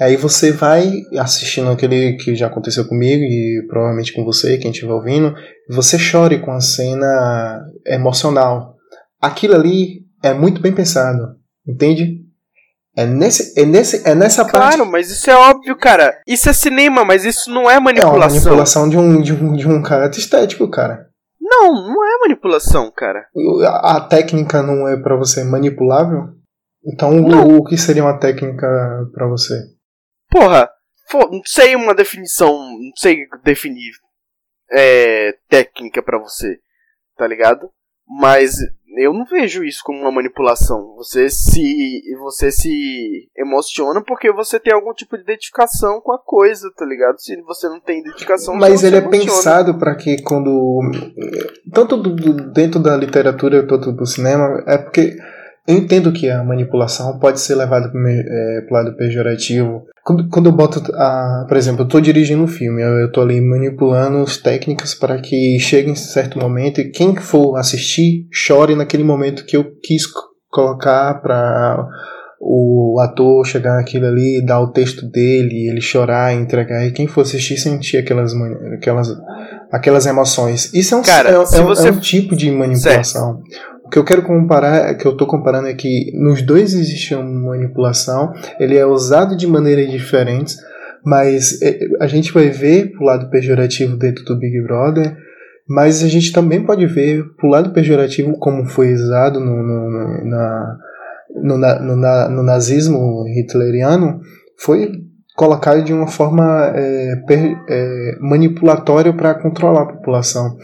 Aí 0.00 0.16
você 0.16 0.50
vai 0.50 0.90
assistindo 1.18 1.70
aquele 1.70 2.14
que 2.14 2.34
já 2.34 2.46
aconteceu 2.46 2.86
comigo 2.86 3.22
e 3.22 3.64
provavelmente 3.68 4.12
com 4.12 4.24
você, 4.24 4.56
quem 4.56 4.70
estiver 4.70 4.92
ouvindo, 4.92 5.34
você 5.68 5.98
chore 5.98 6.40
com 6.40 6.50
a 6.50 6.60
cena 6.60 7.62
emocional. 7.86 8.71
Aquilo 9.22 9.54
ali 9.54 10.04
é 10.22 10.34
muito 10.34 10.60
bem 10.60 10.74
pensado, 10.74 11.36
entende? 11.66 12.20
É, 12.96 13.06
nesse, 13.06 13.58
é, 13.58 13.64
nesse, 13.64 14.06
é 14.06 14.14
nessa 14.14 14.44
claro, 14.44 14.52
parte. 14.52 14.76
Claro, 14.76 14.90
mas 14.90 15.10
isso 15.10 15.30
é 15.30 15.34
óbvio, 15.34 15.76
cara. 15.76 16.20
Isso 16.26 16.50
é 16.50 16.52
cinema, 16.52 17.04
mas 17.04 17.24
isso 17.24 17.50
não 17.50 17.70
é 17.70 17.80
manipulação. 17.80 18.14
É 18.14 18.18
uma 18.18 18.28
manipulação 18.28 18.88
de 18.88 18.98
um, 18.98 19.22
de 19.22 19.32
um, 19.32 19.56
de 19.56 19.66
um 19.66 19.82
caráter 19.82 20.18
estético, 20.18 20.68
cara. 20.68 21.08
Não, 21.40 21.72
não 21.72 22.04
é 22.04 22.18
manipulação, 22.20 22.90
cara. 22.90 23.26
A, 23.66 23.96
a 23.96 24.00
técnica 24.00 24.62
não 24.62 24.86
é 24.86 24.96
para 24.96 25.16
você 25.16 25.42
manipulável? 25.44 26.34
Então 26.84 27.22
o, 27.22 27.58
o, 27.58 27.64
que 27.64 27.76
seria 27.76 28.02
uma 28.02 28.18
técnica 28.18 28.66
para 29.12 29.26
você? 29.26 29.54
Porra, 30.30 30.68
não 31.30 31.42
sei 31.44 31.76
uma 31.76 31.94
definição, 31.94 32.52
não 32.52 32.92
sei 32.96 33.26
definir 33.44 33.92
é, 34.70 35.32
técnica 35.48 36.02
para 36.02 36.18
você, 36.18 36.58
tá 37.16 37.26
ligado? 37.26 37.70
Mas 38.06 38.56
eu 38.96 39.12
não 39.12 39.24
vejo 39.24 39.64
isso 39.64 39.80
como 39.84 40.00
uma 40.00 40.10
manipulação. 40.10 40.94
Você 40.96 41.28
se 41.28 42.02
você 42.18 42.50
se 42.50 43.28
emociona 43.36 44.02
porque 44.02 44.32
você 44.32 44.58
tem 44.58 44.72
algum 44.72 44.92
tipo 44.92 45.16
de 45.16 45.22
identificação 45.22 46.00
com 46.00 46.12
a 46.12 46.18
coisa, 46.18 46.70
tá 46.76 46.84
ligado? 46.84 47.20
Se 47.20 47.40
você 47.42 47.68
não 47.68 47.80
tem 47.80 48.00
identificação, 48.00 48.54
mas 48.54 48.82
ele 48.82 48.96
é 48.96 49.00
pensado 49.00 49.78
para 49.78 49.94
que 49.94 50.22
quando 50.22 50.80
tanto 51.72 51.96
do, 51.96 52.14
do, 52.14 52.52
dentro 52.52 52.80
da 52.80 52.96
literatura 52.96 53.66
quanto 53.66 53.92
do 53.92 54.06
cinema 54.06 54.62
é 54.66 54.78
porque 54.78 55.16
eu 55.66 55.76
entendo 55.76 56.12
que 56.12 56.28
a 56.28 56.42
manipulação 56.42 57.18
pode 57.18 57.40
ser 57.40 57.54
levada 57.54 57.88
para 57.88 58.00
o 58.00 58.08
é, 58.08 58.66
lado 58.70 58.96
pejorativo. 58.96 59.86
Quando, 60.04 60.28
quando 60.28 60.46
eu 60.46 60.52
boto, 60.52 60.82
a, 60.94 61.44
por 61.46 61.56
exemplo, 61.56 61.82
eu 61.82 61.86
estou 61.86 62.00
dirigindo 62.00 62.42
um 62.42 62.48
filme, 62.48 62.82
eu 62.82 63.06
estou 63.06 63.22
ali 63.22 63.40
manipulando 63.40 64.18
as 64.18 64.36
técnicas 64.36 64.94
para 64.94 65.20
que 65.20 65.58
chegue 65.60 65.90
em 65.90 65.94
certo 65.94 66.38
momento 66.38 66.80
e 66.80 66.90
quem 66.90 67.14
for 67.16 67.56
assistir 67.56 68.26
chore 68.32 68.74
naquele 68.74 69.04
momento 69.04 69.44
que 69.44 69.56
eu 69.56 69.64
quis 69.80 70.02
colocar 70.50 71.14
para 71.22 71.88
o 72.40 72.98
ator 73.00 73.46
chegar 73.46 73.76
naquilo 73.76 74.06
ali, 74.06 74.44
dar 74.44 74.60
o 74.60 74.72
texto 74.72 75.08
dele, 75.08 75.68
ele 75.68 75.80
chorar, 75.80 76.34
entregar, 76.34 76.84
e 76.84 76.90
quem 76.90 77.06
for 77.06 77.20
assistir 77.20 77.56
sentir 77.56 77.98
aquelas, 77.98 78.32
aquelas, 78.74 79.08
aquelas 79.70 80.06
emoções. 80.06 80.74
Isso 80.74 80.96
é 80.96 80.98
um, 80.98 81.02
Cara, 81.02 81.30
é, 81.30 81.34
é, 81.34 81.62
você... 81.62 81.88
é 81.88 81.92
um 81.92 82.00
tipo 82.00 82.34
de 82.34 82.50
manipulação. 82.50 83.42
Certo 83.44 83.71
que 83.92 83.98
eu 83.98 84.04
quero 84.04 84.22
comparar, 84.22 84.94
que 84.94 85.06
eu 85.06 85.12
estou 85.12 85.26
comparando 85.26 85.68
é 85.68 85.74
que 85.74 86.10
nos 86.14 86.40
dois 86.40 86.72
existe 86.72 87.14
uma 87.14 87.50
manipulação, 87.50 88.32
ele 88.58 88.78
é 88.78 88.86
usado 88.86 89.36
de 89.36 89.46
maneiras 89.46 89.90
diferentes, 89.90 90.56
mas 91.04 91.60
é, 91.60 91.78
a 92.00 92.06
gente 92.06 92.32
vai 92.32 92.48
ver 92.48 92.92
pro 92.92 93.04
lado 93.04 93.28
pejorativo 93.28 93.94
dentro 93.98 94.24
do 94.24 94.38
Big 94.38 94.62
Brother, 94.62 95.14
Mas 95.68 96.02
a 96.02 96.08
gente 96.08 96.32
também 96.32 96.64
pode 96.64 96.86
ver 96.86 97.22
pro 97.36 97.50
lado 97.50 97.72
pejorativo 97.72 98.38
como 98.38 98.66
foi 98.66 98.94
usado 98.94 99.38
no, 99.38 99.62
no, 99.62 100.24
na, 100.24 100.78
no, 101.34 101.96
no 102.30 102.42
nazismo 102.42 103.24
hitleriano, 103.28 104.20
foi 104.58 104.90
colocado 105.36 105.82
de 105.82 105.92
uma 105.92 106.06
forma 106.06 106.72
é, 106.74 107.16
per, 107.26 107.58
é, 107.68 108.16
manipulatória 108.20 109.12
para 109.12 109.34
controlar 109.34 109.82
a 109.82 109.92
população. 109.92 110.56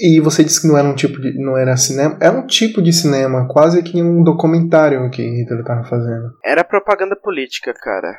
E 0.00 0.20
você 0.20 0.44
disse 0.44 0.60
que 0.60 0.68
não 0.68 0.76
era 0.76 0.88
um 0.88 0.94
tipo 0.94 1.20
de. 1.20 1.32
não 1.42 1.56
era 1.56 1.76
cinema. 1.76 2.18
É 2.20 2.30
um 2.30 2.46
tipo 2.46 2.82
de 2.82 2.92
cinema, 2.92 3.48
quase 3.48 3.82
que 3.82 4.02
um 4.02 4.22
documentário 4.22 5.10
que 5.10 5.22
Hitler 5.22 5.60
estava 5.60 5.84
fazendo. 5.84 6.30
Era 6.44 6.64
propaganda 6.64 7.16
política, 7.16 7.72
cara. 7.74 8.16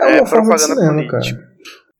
É 0.00 0.06
uma 0.06 0.22
é 0.22 0.26
forma 0.26 0.54
de 0.54 0.60
cinema, 0.62 0.92
política. 0.92 1.20
cara. 1.20 1.52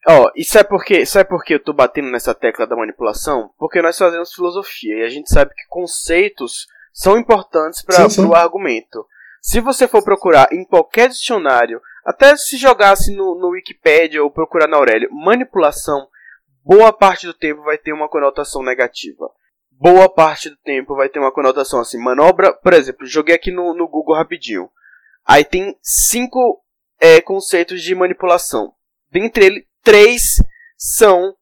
Ó, 0.08 0.24
oh, 0.24 0.32
e 0.34 0.44
sabe 0.44 0.68
por 0.68 0.84
quê? 0.84 1.06
Sabe 1.06 1.28
por 1.28 1.44
que 1.44 1.54
eu 1.54 1.62
tô 1.62 1.72
batendo 1.72 2.10
nessa 2.10 2.34
tecla 2.34 2.66
da 2.66 2.74
manipulação? 2.74 3.50
Porque 3.56 3.80
nós 3.80 3.96
fazemos 3.96 4.32
filosofia 4.32 4.98
e 4.98 5.04
a 5.04 5.08
gente 5.08 5.32
sabe 5.32 5.52
que 5.54 5.66
conceitos 5.68 6.66
são 6.92 7.16
importantes 7.16 7.82
para 7.82 8.06
o 8.26 8.34
argumento. 8.34 9.06
Se 9.40 9.60
você 9.60 9.86
for 9.86 10.02
procurar 10.02 10.48
em 10.52 10.64
qualquer 10.64 11.08
dicionário, 11.08 11.80
até 12.04 12.36
se 12.36 12.56
jogasse 12.56 13.14
no, 13.14 13.36
no 13.38 13.50
Wikipedia 13.50 14.22
ou 14.22 14.30
procurar 14.30 14.68
na 14.68 14.76
Aurélio, 14.76 15.08
manipulação, 15.12 16.08
boa 16.64 16.92
parte 16.92 17.26
do 17.26 17.34
tempo 17.34 17.62
vai 17.62 17.78
ter 17.78 17.92
uma 17.92 18.08
conotação 18.08 18.62
negativa. 18.62 19.30
Boa 19.70 20.08
parte 20.08 20.48
do 20.48 20.56
tempo 20.56 20.94
vai 20.94 21.08
ter 21.08 21.18
uma 21.18 21.32
conotação 21.32 21.80
assim. 21.80 21.98
Manobra, 21.98 22.52
por 22.52 22.72
exemplo, 22.72 23.06
joguei 23.06 23.34
aqui 23.34 23.50
no, 23.50 23.74
no 23.74 23.88
Google 23.88 24.14
rapidinho. 24.14 24.68
Aí 25.26 25.44
tem 25.44 25.76
cinco 25.82 26.62
é, 27.00 27.20
conceitos 27.20 27.82
de 27.82 27.94
manipulação. 27.94 28.72
Dentre 29.10 29.44
eles, 29.44 29.64
três 29.82 30.42
são 30.76 31.34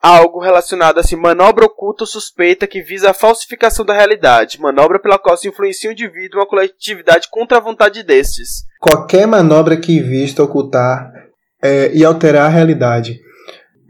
algo 0.00 0.40
relacionado 0.40 0.98
assim, 0.98 1.16
manobra 1.16 1.64
oculta 1.64 2.04
ou 2.04 2.06
suspeita 2.06 2.66
que 2.66 2.82
visa 2.82 3.10
a 3.10 3.14
falsificação 3.14 3.84
da 3.84 3.94
realidade, 3.94 4.60
manobra 4.60 5.00
pela 5.00 5.18
qual 5.18 5.36
se 5.36 5.48
influencia 5.48 5.90
um 5.90 5.92
indivíduo 5.92 6.38
ou 6.38 6.44
uma 6.44 6.48
coletividade 6.48 7.28
contra 7.30 7.58
a 7.58 7.60
vontade 7.60 8.02
destes. 8.02 8.64
Qualquer 8.78 9.26
manobra 9.26 9.76
que 9.76 10.00
vista 10.00 10.42
ocultar 10.42 11.12
é, 11.60 11.90
e 11.92 12.04
alterar 12.04 12.46
a 12.46 12.50
realidade. 12.50 13.20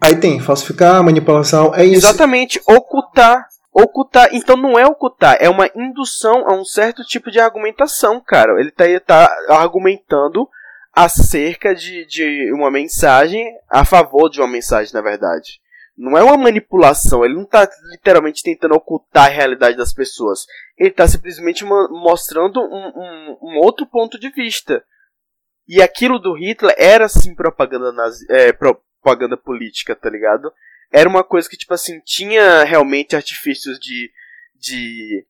Aí 0.01 0.17
tem 0.17 0.41
falsificar, 0.41 1.03
manipulação, 1.03 1.75
é 1.75 1.85
isso. 1.85 2.07
Exatamente, 2.07 2.61
ocultar. 2.67 3.47
Ocultar, 3.73 4.31
então 4.33 4.57
não 4.57 4.79
é 4.79 4.87
ocultar, 4.87 5.37
é 5.39 5.51
uma 5.51 5.69
indução 5.77 6.49
a 6.49 6.55
um 6.55 6.65
certo 6.65 7.05
tipo 7.05 7.31
de 7.31 7.39
argumentação, 7.39 8.23
cara. 8.25 8.59
Ele 8.59 8.71
tá, 8.71 8.85
tá 9.01 9.29
argumentando 9.51 10.49
acerca 10.95 11.75
de, 11.75 12.07
de 12.07 12.51
uma 12.55 12.71
mensagem, 12.71 13.47
a 13.69 13.85
favor 13.85 14.31
de 14.31 14.41
uma 14.41 14.49
mensagem, 14.49 14.95
na 14.95 15.03
verdade. 15.03 15.61
Não 15.97 16.17
é 16.17 16.23
uma 16.23 16.39
manipulação, 16.39 17.23
ele 17.23 17.35
não 17.35 17.43
está 17.43 17.69
literalmente 17.91 18.43
tentando 18.43 18.75
ocultar 18.75 19.27
a 19.27 19.31
realidade 19.31 19.77
das 19.77 19.93
pessoas. 19.93 20.47
Ele 20.79 20.89
está 20.89 21.07
simplesmente 21.07 21.63
mostrando 21.65 22.61
um, 22.61 22.93
um, 22.97 23.39
um, 23.43 23.59
outro 23.59 23.87
ponto 23.87 24.19
de 24.19 24.31
vista. 24.31 24.83
E 25.69 25.83
aquilo 25.83 26.19
do 26.19 26.33
Hitler 26.33 26.75
era 26.79 27.09
sim 27.09 27.35
propaganda, 27.35 27.93
nazi, 27.93 28.25
é, 28.31 28.53
propaganda 29.07 29.37
política, 29.37 29.95
tá 29.95 30.11
ligado? 30.11 30.53
Era 30.91 31.09
uma 31.09 31.23
coisa 31.23 31.49
que, 31.49 31.57
tipo 31.57 31.73
assim, 31.73 32.01
tinha 32.05 32.65
realmente 32.65 33.15
artifícios 33.15 33.79
de. 33.79 34.11
de 34.55 35.25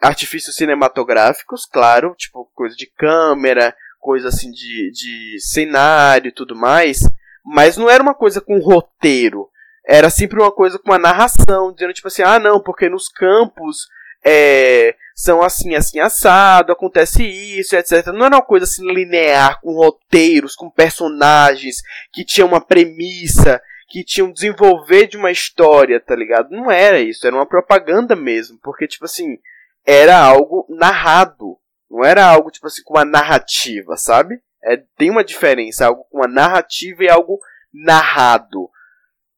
artifícios 0.00 0.56
cinematográficos, 0.56 1.64
claro, 1.64 2.14
tipo 2.16 2.50
coisa 2.54 2.74
de 2.74 2.86
câmera, 2.86 3.76
coisa 4.00 4.28
assim 4.28 4.50
de, 4.50 4.90
de 4.90 5.38
cenário 5.38 6.28
e 6.28 6.32
tudo 6.32 6.56
mais, 6.56 7.02
mas 7.44 7.76
não 7.76 7.88
era 7.88 8.02
uma 8.02 8.14
coisa 8.14 8.40
com 8.40 8.58
roteiro. 8.58 9.48
Era 9.86 10.10
sempre 10.10 10.40
uma 10.40 10.50
coisa 10.50 10.76
com 10.78 10.90
uma 10.90 10.98
narração, 10.98 11.72
dizendo 11.72 11.92
tipo 11.92 12.08
assim, 12.08 12.22
ah 12.22 12.40
não, 12.40 12.60
porque 12.60 12.88
nos 12.88 13.08
campos 13.08 13.86
é, 14.24 14.96
são 15.14 15.42
assim, 15.42 15.74
assim, 15.74 16.00
assado, 16.00 16.72
acontece 16.72 17.24
isso, 17.24 17.76
etc. 17.76 18.06
Não 18.08 18.26
era 18.26 18.36
uma 18.36 18.42
coisa 18.42 18.64
assim 18.64 18.86
linear, 18.92 19.60
com 19.60 19.72
roteiros, 19.72 20.54
com 20.54 20.70
personagens, 20.70 21.82
que 22.12 22.24
tinha 22.24 22.46
uma 22.46 22.60
premissa, 22.60 23.60
que 23.88 24.04
tinham 24.04 24.32
desenvolver 24.32 25.06
de 25.06 25.16
uma 25.16 25.30
história, 25.30 26.00
tá 26.00 26.16
ligado? 26.16 26.50
Não 26.50 26.70
era 26.70 26.98
isso, 27.00 27.26
era 27.26 27.36
uma 27.36 27.46
propaganda 27.46 28.16
mesmo, 28.16 28.58
porque 28.62 28.88
tipo 28.88 29.04
assim, 29.04 29.38
era 29.86 30.18
algo 30.18 30.66
narrado. 30.68 31.58
Não 31.90 32.02
era 32.04 32.24
algo, 32.24 32.50
tipo 32.50 32.66
assim, 32.66 32.82
com 32.82 32.94
uma 32.94 33.04
narrativa, 33.04 33.96
sabe? 33.96 34.40
É, 34.64 34.78
tem 34.96 35.10
uma 35.10 35.22
diferença, 35.22 35.86
algo 35.86 36.04
com 36.10 36.18
uma 36.18 36.28
narrativa 36.28 37.04
e 37.04 37.10
algo 37.10 37.38
narrado. 37.72 38.70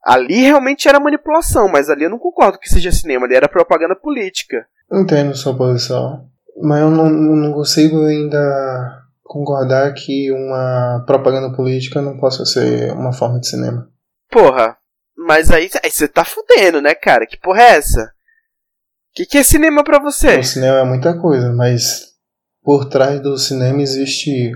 Ali 0.04 0.42
realmente 0.42 0.86
era 0.86 1.00
manipulação, 1.00 1.66
mas 1.66 1.88
ali 1.88 2.04
eu 2.04 2.10
não 2.10 2.18
concordo 2.18 2.58
que 2.58 2.68
seja 2.68 2.92
cinema, 2.92 3.26
ali 3.26 3.34
era 3.34 3.48
propaganda 3.48 3.96
política. 3.96 4.68
Entendo 4.92 5.36
sua 5.36 5.56
posição, 5.56 6.28
mas 6.62 6.80
eu 6.80 6.90
não, 6.90 7.08
não 7.08 7.52
consigo 7.52 8.04
ainda 8.04 9.02
concordar 9.22 9.92
que 9.94 10.30
uma 10.30 11.02
propaganda 11.06 11.54
política 11.56 12.00
não 12.00 12.18
possa 12.18 12.44
ser 12.44 12.92
uma 12.92 13.12
forma 13.12 13.40
de 13.40 13.48
cinema. 13.48 13.88
Porra, 14.30 14.76
mas 15.16 15.50
aí, 15.50 15.68
você 15.68 16.06
tá 16.06 16.24
fudendo, 16.24 16.80
né, 16.82 16.94
cara? 16.94 17.26
Que 17.26 17.38
porra 17.38 17.62
é 17.62 17.76
essa? 17.76 18.02
O 18.02 19.14
que, 19.14 19.26
que 19.26 19.38
é 19.38 19.42
cinema 19.42 19.82
para 19.82 19.98
você? 19.98 20.38
O 20.38 20.44
cinema 20.44 20.78
é 20.78 20.84
muita 20.84 21.18
coisa, 21.18 21.52
mas 21.52 22.14
por 22.62 22.86
trás 22.86 23.20
do 23.20 23.38
cinema 23.38 23.80
existe. 23.80 24.52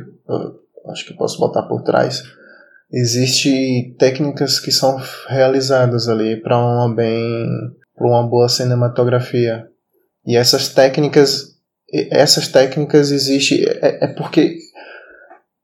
Acho 0.90 1.06
que 1.06 1.14
posso 1.14 1.38
botar 1.38 1.62
por 1.62 1.82
trás. 1.82 2.22
Existe 2.90 3.94
técnicas 3.98 4.58
que 4.58 4.72
são 4.72 4.96
realizadas 5.28 6.08
ali 6.08 6.40
para 6.40 6.58
uma 6.58 6.94
bem, 6.94 7.46
para 7.94 8.08
uma 8.08 8.26
boa 8.26 8.48
cinematografia. 8.48 9.66
E 10.28 10.36
essas 10.36 10.68
técnicas, 10.68 11.56
essas 12.12 12.48
técnicas 12.48 13.10
existem 13.10 13.64
é, 13.64 14.04
é 14.04 14.06
porque 14.08 14.58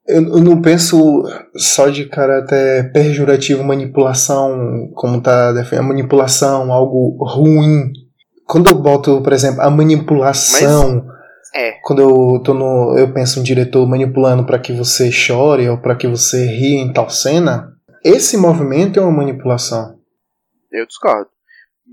eu, 0.09 0.23
eu, 0.23 0.41
não 0.41 0.62
penso 0.62 1.23
só 1.55 1.91
de 1.91 2.07
caráter 2.07 2.91
pejorativo 2.91 3.62
manipulação, 3.62 4.91
como 4.95 5.21
tá 5.21 5.53
defendendo 5.53 5.89
manipulação, 5.89 6.73
algo 6.73 7.23
ruim. 7.25 7.93
Quando 8.47 8.71
eu 8.71 8.77
boto, 8.77 9.23
por 9.23 9.35
exemplo, 9.35 9.61
a 9.61 9.71
manipulação 9.71 11.05
Mas 11.05 11.15
é. 11.55 11.79
Quando 11.85 12.03
eu 12.03 12.43
tô 12.43 12.53
no, 12.53 12.99
eu 12.99 13.12
penso 13.12 13.39
um 13.39 13.43
diretor 13.43 13.87
manipulando 13.87 14.45
para 14.45 14.59
que 14.59 14.73
você 14.73 15.12
chore 15.12 15.69
ou 15.69 15.79
para 15.79 15.95
que 15.95 16.09
você 16.09 16.47
ria 16.47 16.81
em 16.81 16.93
tal 16.93 17.09
cena, 17.09 17.73
esse 18.05 18.37
movimento 18.37 18.99
é 18.99 19.03
uma 19.03 19.12
manipulação. 19.12 20.01
Eu 20.73 20.85
discordo. 20.85 21.31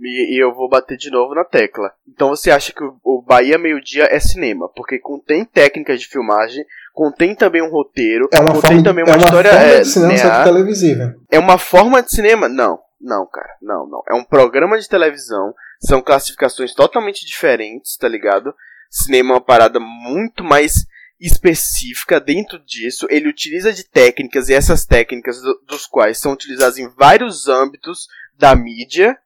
E, 0.01 0.41
eu 0.41 0.53
vou 0.53 0.69
bater 0.69 0.97
de 0.97 1.11
novo 1.11 1.35
na 1.35 1.43
tecla. 1.43 1.91
Então 2.07 2.29
você 2.29 2.49
acha 2.49 2.73
que 2.73 2.83
o 3.03 3.21
Bahia 3.21 3.57
Meio-Dia 3.57 4.07
é 4.09 4.19
cinema, 4.19 4.69
porque 4.75 4.99
contém 4.99 5.45
técnicas 5.45 6.01
de 6.01 6.07
filmagem, 6.07 6.65
contém 6.93 7.35
também 7.35 7.61
um 7.61 7.69
roteiro, 7.69 8.27
é 8.31 8.39
uma 8.39 8.53
contém 8.53 8.61
forma, 8.61 8.83
também 8.83 9.03
uma, 9.03 9.13
é 9.13 9.17
uma 9.17 9.25
história 9.25 9.51
forma 9.51 9.79
de 9.79 9.87
cinema 9.87 10.17
só 10.17 10.43
televisível. 10.43 11.13
É 11.29 11.39
uma 11.39 11.57
forma 11.57 12.01
de 12.01 12.11
cinema? 12.11 12.49
Não, 12.49 12.79
não, 12.99 13.25
cara, 13.27 13.55
não, 13.61 13.87
não. 13.87 14.03
É 14.09 14.13
um 14.13 14.23
programa 14.23 14.79
de 14.79 14.89
televisão, 14.89 15.53
são 15.79 16.01
classificações 16.01 16.73
totalmente 16.73 17.25
diferentes, 17.25 17.95
tá 17.97 18.07
ligado? 18.07 18.53
Cinema 18.89 19.31
é 19.31 19.33
uma 19.35 19.41
parada 19.41 19.79
muito 19.79 20.43
mais 20.43 20.85
específica 21.21 22.19
dentro 22.19 22.59
disso. 22.59 23.05
Ele 23.09 23.29
utiliza 23.29 23.71
de 23.71 23.83
técnicas 23.83 24.49
e 24.49 24.53
essas 24.53 24.85
técnicas 24.85 25.39
do, 25.39 25.61
dos 25.67 25.85
quais 25.85 26.17
são 26.17 26.33
utilizadas 26.33 26.79
em 26.79 26.89
vários 26.89 27.47
âmbitos 27.47 28.07
da 28.37 28.55
mídia. 28.55 29.17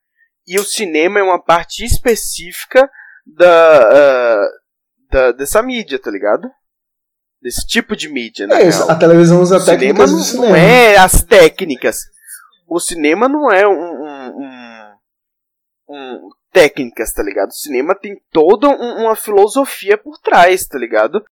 E 0.48 0.60
o 0.60 0.64
cinema 0.64 1.20
é 1.20 1.24
uma 1.24 1.42
parte 1.42 1.84
específica 1.84 2.90
da, 3.26 3.80
uh, 3.80 5.12
da 5.12 5.32
dessa 5.32 5.62
mídia, 5.64 5.98
tá 5.98 6.12
ligado? 6.12 6.50
Desse 7.42 7.66
tipo 7.66 7.96
de 7.96 8.10
mídia, 8.10 8.48
né? 8.48 8.62
É 8.62 8.68
isso, 8.68 8.90
a 8.90 8.96
televisão 8.96 9.42
usa 9.42 9.58
o 9.58 9.66
técnicas 9.66 10.10
cinema 10.10 10.24
do 10.24 10.24
cinema. 10.24 10.48
Não 10.50 10.56
é 10.56 10.98
as 10.98 11.24
técnicas. 11.24 12.00
O 12.68 12.80
cinema 12.80 13.28
não 13.28 13.52
é 13.52 13.68
um, 13.68 13.74
um, 13.74 14.42
um, 14.42 14.96
um 15.90 16.30
técnicas, 16.52 17.12
tá 17.12 17.22
ligado? 17.22 17.50
O 17.50 17.56
cinema 17.56 17.94
tem 17.94 18.20
toda 18.32 18.68
um, 18.68 19.04
uma 19.04 19.16
filosofia 19.16 19.98
por 19.98 20.18
trás, 20.20 20.66
tá 20.66 20.78
ligado? 20.78 21.24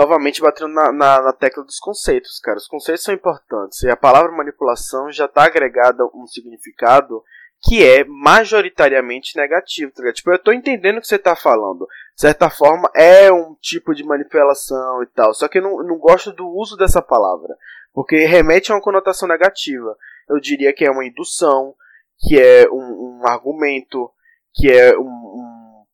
Novamente 0.00 0.40
batendo 0.40 0.72
na, 0.72 0.90
na, 0.90 1.20
na, 1.20 1.32
tecla 1.32 1.62
dos 1.62 1.78
conceitos, 1.78 2.40
cara. 2.40 2.56
Os 2.56 2.66
conceitos 2.66 3.04
são 3.04 3.12
importantes. 3.12 3.82
E 3.82 3.90
a 3.90 3.96
palavra 3.96 4.32
manipulação 4.32 5.12
já 5.12 5.26
está 5.26 5.44
agregada 5.44 6.06
um 6.14 6.26
significado 6.26 7.22
que 7.62 7.84
é 7.84 8.02
majoritariamente 8.04 9.36
negativo, 9.36 9.92
tá 9.92 10.10
Tipo, 10.14 10.30
eu 10.30 10.38
tô 10.38 10.50
entendendo 10.50 10.96
o 10.96 11.00
que 11.02 11.06
você 11.06 11.18
tá 11.18 11.36
falando. 11.36 11.86
De 12.14 12.22
certa 12.22 12.48
forma, 12.48 12.90
é 12.94 13.30
um 13.30 13.54
tipo 13.60 13.94
de 13.94 14.02
manipulação 14.02 15.02
e 15.02 15.06
tal. 15.06 15.34
Só 15.34 15.46
que 15.46 15.58
eu 15.58 15.62
não, 15.62 15.82
não 15.82 15.98
gosto 15.98 16.32
do 16.32 16.48
uso 16.48 16.74
dessa 16.78 17.02
palavra. 17.02 17.54
Porque 17.92 18.24
remete 18.24 18.72
a 18.72 18.76
uma 18.76 18.80
conotação 18.80 19.28
negativa. 19.28 19.94
Eu 20.26 20.40
diria 20.40 20.72
que 20.72 20.86
é 20.86 20.90
uma 20.90 21.04
indução, 21.04 21.74
que 22.18 22.40
é 22.40 22.66
um, 22.70 23.18
um 23.20 23.26
argumento, 23.26 24.10
que 24.54 24.70
é 24.70 24.96
um, 24.96 25.02
um, 25.02 25.84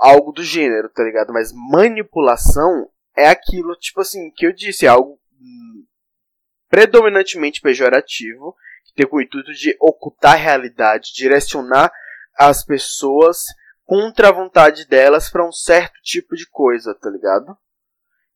algo 0.00 0.32
do 0.32 0.42
gênero, 0.42 0.88
tá 0.88 1.02
ligado? 1.04 1.30
Mas 1.30 1.52
manipulação 1.52 2.88
é 3.16 3.28
aquilo, 3.28 3.76
tipo 3.76 4.00
assim, 4.00 4.30
que 4.30 4.46
eu 4.46 4.52
disse, 4.52 4.86
é 4.86 4.88
algo 4.88 5.18
hum, 5.40 5.84
predominantemente 6.68 7.60
pejorativo, 7.60 8.56
que 8.84 8.94
tem 8.94 9.06
o 9.10 9.20
intuito 9.20 9.52
de 9.52 9.76
ocultar 9.80 10.32
a 10.32 10.36
realidade, 10.36 11.12
direcionar 11.14 11.92
as 12.36 12.64
pessoas 12.64 13.44
contra 13.84 14.28
a 14.28 14.32
vontade 14.32 14.86
delas 14.86 15.28
para 15.28 15.46
um 15.46 15.52
certo 15.52 16.00
tipo 16.02 16.34
de 16.34 16.48
coisa, 16.48 16.94
tá 16.94 17.10
ligado? 17.10 17.56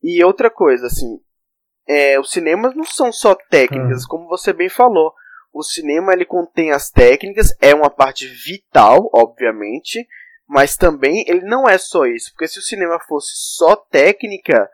E 0.03 0.23
outra 0.23 0.49
coisa, 0.49 0.85
assim, 0.87 1.19
é, 1.87 2.19
os 2.19 2.29
cinemas 2.29 2.75
não 2.75 2.83
são 2.83 3.11
só 3.11 3.33
técnicas, 3.33 4.03
hum. 4.03 4.07
como 4.09 4.27
você 4.27 4.53
bem 4.53 4.69
falou. 4.69 5.13
O 5.53 5.63
cinema 5.63 6.13
ele 6.13 6.25
contém 6.25 6.71
as 6.71 6.91
técnicas, 6.91 7.55
é 7.59 7.73
uma 7.73 7.89
parte 7.89 8.27
vital, 8.27 9.09
obviamente, 9.11 10.07
mas 10.47 10.77
também 10.77 11.25
ele 11.27 11.41
não 11.41 11.67
é 11.67 11.77
só 11.77 12.05
isso, 12.05 12.31
porque 12.31 12.47
se 12.47 12.59
o 12.59 12.63
cinema 12.63 12.99
fosse 13.07 13.31
só 13.33 13.75
técnica, 13.75 14.69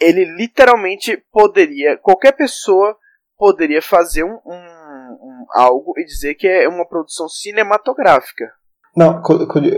ele 0.00 0.24
literalmente 0.24 1.16
poderia, 1.32 1.96
qualquer 1.98 2.32
pessoa 2.32 2.96
poderia 3.36 3.82
fazer 3.82 4.24
um, 4.24 4.38
um, 4.46 4.54
um 4.54 5.46
algo 5.52 5.94
e 5.98 6.04
dizer 6.04 6.34
que 6.34 6.46
é 6.46 6.68
uma 6.68 6.86
produção 6.86 7.28
cinematográfica. 7.28 8.52
Não, 8.96 9.20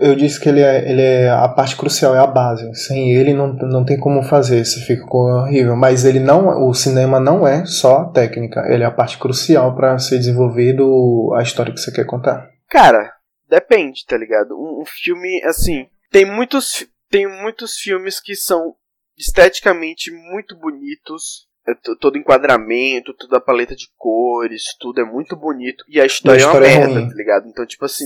eu 0.03 0.15
disse 0.15 0.39
que 0.39 0.47
ele 0.47 0.61
é, 0.61 0.91
ele 0.91 1.01
é 1.01 1.31
a 1.31 1.49
parte 1.49 1.75
crucial, 1.75 2.15
é 2.15 2.19
a 2.19 2.27
base. 2.27 2.71
Sem 2.75 3.15
ele 3.15 3.33
não, 3.33 3.55
não 3.55 3.83
tem 3.83 3.99
como 3.99 4.23
fazer, 4.23 4.63
você 4.63 4.81
fica 4.81 5.07
horrível. 5.11 5.75
Mas 5.75 6.05
ele 6.05 6.21
não, 6.21 6.69
o 6.69 6.75
cinema 6.75 7.19
não 7.19 7.49
é 7.49 7.65
só 7.65 8.05
técnica, 8.11 8.67
ele 8.69 8.83
é 8.83 8.87
a 8.87 8.91
parte 8.91 9.19
crucial 9.19 9.75
para 9.75 9.99
ser 9.99 10.19
desenvolvido 10.19 11.33
a 11.35 11.43
história 11.43 11.73
que 11.73 11.81
você 11.81 11.91
quer 11.91 12.05
contar. 12.05 12.47
Cara, 12.69 13.11
depende, 13.49 14.05
tá 14.07 14.17
ligado? 14.17 14.55
Um, 14.55 14.83
um 14.83 14.85
filme 14.85 15.43
assim, 15.45 15.89
tem 16.11 16.25
muitos 16.25 16.87
tem 17.09 17.27
muitos 17.27 17.77
filmes 17.77 18.21
que 18.21 18.35
são 18.35 18.75
esteticamente 19.17 20.11
muito 20.11 20.57
bonitos, 20.57 21.47
é 21.67 21.75
todo 22.01 22.19
enquadramento, 22.19 23.15
toda 23.15 23.39
a 23.39 23.41
paleta 23.41 23.75
de 23.75 23.89
cores, 23.97 24.77
tudo 24.79 25.01
é 25.01 25.05
muito 25.05 25.37
bonito 25.37 25.85
e 25.89 26.01
a 26.01 26.07
história, 26.07 26.45
a 26.45 26.47
história 26.47 26.67
é 26.67 26.71
uma 26.71 26.77
é 26.77 26.79
merda, 26.79 27.01
ruim. 27.01 27.09
tá 27.09 27.15
ligado? 27.15 27.49
Então, 27.49 27.67
tipo 27.67 27.85
assim, 27.85 28.05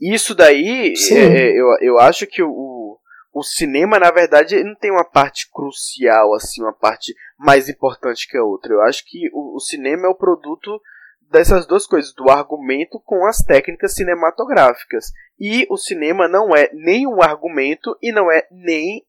isso 0.00 0.34
daí, 0.34 0.94
é, 1.10 1.14
é, 1.14 1.60
eu, 1.60 1.66
eu 1.80 1.98
acho 1.98 2.26
que 2.26 2.42
o, 2.42 2.98
o 3.32 3.42
cinema, 3.42 3.98
na 3.98 4.10
verdade, 4.10 4.62
não 4.62 4.74
tem 4.74 4.90
uma 4.90 5.04
parte 5.04 5.48
crucial, 5.50 6.34
assim, 6.34 6.62
uma 6.62 6.72
parte 6.72 7.14
mais 7.38 7.68
importante 7.68 8.28
que 8.28 8.36
a 8.36 8.44
outra. 8.44 8.72
Eu 8.72 8.82
acho 8.82 9.04
que 9.06 9.28
o, 9.32 9.56
o 9.56 9.60
cinema 9.60 10.06
é 10.06 10.08
o 10.08 10.14
produto 10.14 10.80
dessas 11.30 11.66
duas 11.66 11.86
coisas, 11.86 12.12
do 12.14 12.30
argumento 12.30 13.00
com 13.04 13.26
as 13.26 13.38
técnicas 13.38 13.94
cinematográficas. 13.94 15.12
E 15.38 15.66
o 15.70 15.76
cinema 15.76 16.28
não 16.28 16.54
é 16.54 16.70
nem 16.72 17.06
um 17.06 17.22
argumento 17.22 17.96
e 18.02 18.12
não 18.12 18.30
é 18.30 18.46
nem 18.50 19.04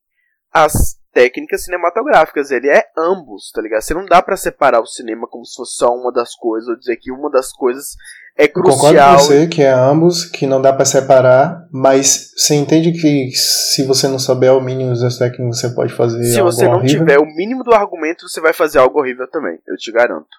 as 0.51 0.97
técnicas 1.13 1.63
cinematográficas, 1.63 2.51
ele 2.51 2.70
é 2.70 2.84
ambos, 2.95 3.51
tá 3.51 3.59
ligado? 3.59 3.82
Você 3.82 3.93
não 3.93 4.05
dá 4.05 4.22
para 4.22 4.38
separar 4.38 4.82
o 4.82 4.86
cinema 4.86 5.28
como 5.28 5.43
se 5.45 5.55
fosse 5.55 5.76
só 5.76 5.91
uma 5.95 6.11
das 6.11 6.36
coisas, 6.36 6.70
ou 6.70 6.78
dizer 6.78 6.95
que 6.97 7.11
uma 7.11 7.30
das 7.32 7.51
coisas 7.51 7.95
é 8.38 8.47
crucial. 8.47 8.93
Eu 8.93 8.99
concordo 8.99 9.18
com 9.18 9.24
você 9.24 9.47
que 9.47 9.63
é 9.63 9.72
ambos, 9.72 10.26
que 10.26 10.45
não 10.45 10.61
dá 10.61 10.72
para 10.72 10.86
separar, 10.86 11.68
mas 11.72 12.34
você 12.38 12.53
entende 12.53 12.91
que 12.91 13.32
se 13.36 13.84
você 13.84 14.07
não 14.07 14.20
souber 14.20 14.53
o 14.53 14.61
mínimo 14.61 14.93
das 14.93 15.18
técnicas, 15.18 15.59
você 15.59 15.70
pode 15.74 15.91
fazer 15.93 16.24
Se 16.24 16.39
algo 16.39 16.51
você 16.51 16.65
não 16.65 16.76
horrível? 16.76 16.99
tiver 16.99 17.20
o 17.20 17.26
mínimo 17.26 17.63
do 17.63 17.74
argumento, 17.74 18.30
você 18.30 18.39
vai 18.39 18.53
fazer 18.53 18.78
algo 18.78 18.99
horrível 18.99 19.28
também, 19.28 19.57
eu 19.68 19.76
te 19.76 19.91
garanto. 19.91 20.30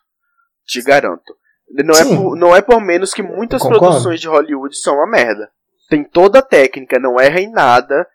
Te 0.65 0.81
garanto. 0.81 1.37
Não, 1.71 1.95
é 1.95 2.05
por, 2.05 2.37
não 2.37 2.57
é 2.57 2.63
por 2.63 2.81
menos 2.81 3.13
que 3.13 3.23
muitas 3.23 3.63
Concordo. 3.63 3.87
produções 3.87 4.21
de 4.21 4.29
Hollywood 4.29 4.77
são 4.77 4.95
uma 4.95 5.07
merda. 5.07 5.51
Tem 5.89 6.05
toda 6.05 6.41
a 6.41 6.43
técnica, 6.43 6.99
não 6.99 7.21
erra 7.21 7.41
em 7.41 7.51
nada, 7.51 8.07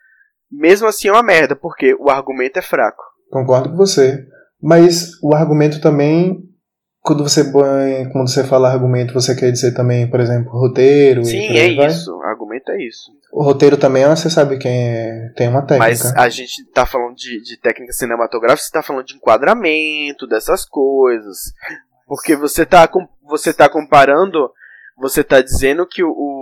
mesmo 0.50 0.86
assim 0.86 1.08
é 1.08 1.12
uma 1.12 1.22
merda, 1.22 1.56
porque 1.56 1.94
o 1.98 2.10
argumento 2.10 2.58
é 2.58 2.62
fraco. 2.62 3.02
Concordo 3.30 3.70
com 3.70 3.76
você. 3.76 4.26
Mas 4.62 5.20
o 5.22 5.34
argumento 5.34 5.80
também, 5.80 6.38
quando 7.00 7.22
você 7.22 7.50
quando 8.12 8.28
você 8.28 8.44
fala 8.44 8.70
argumento, 8.70 9.12
você 9.12 9.34
quer 9.34 9.50
dizer 9.50 9.74
também, 9.74 10.08
por 10.08 10.20
exemplo, 10.20 10.52
roteiro? 10.52 11.24
Sim, 11.24 11.56
é 11.56 11.74
vai? 11.74 11.86
isso. 11.88 12.14
Argumento 12.22 12.70
é 12.70 12.82
isso. 12.82 13.12
O 13.32 13.42
roteiro 13.42 13.76
também, 13.76 14.06
você 14.06 14.30
sabe 14.30 14.56
quem 14.56 14.72
é, 14.72 15.32
tem 15.36 15.48
uma 15.48 15.62
técnica. 15.62 15.86
Mas 15.86 16.16
a 16.16 16.28
gente 16.28 16.64
tá 16.72 16.86
falando 16.86 17.16
de, 17.16 17.42
de 17.42 17.58
técnica 17.58 17.92
cinematográfica, 17.92 18.64
você 18.64 18.72
tá 18.72 18.82
falando 18.82 19.04
de 19.04 19.16
enquadramento, 19.16 20.26
dessas 20.26 20.64
coisas. 20.64 21.52
Porque 22.06 22.36
você 22.36 22.66
tá, 22.66 22.88
você 23.22 23.52
tá 23.52 23.68
comparando, 23.68 24.50
você 24.96 25.24
tá 25.24 25.40
dizendo 25.40 25.86
que 25.86 26.02
o, 26.02 26.10
o 26.10 26.34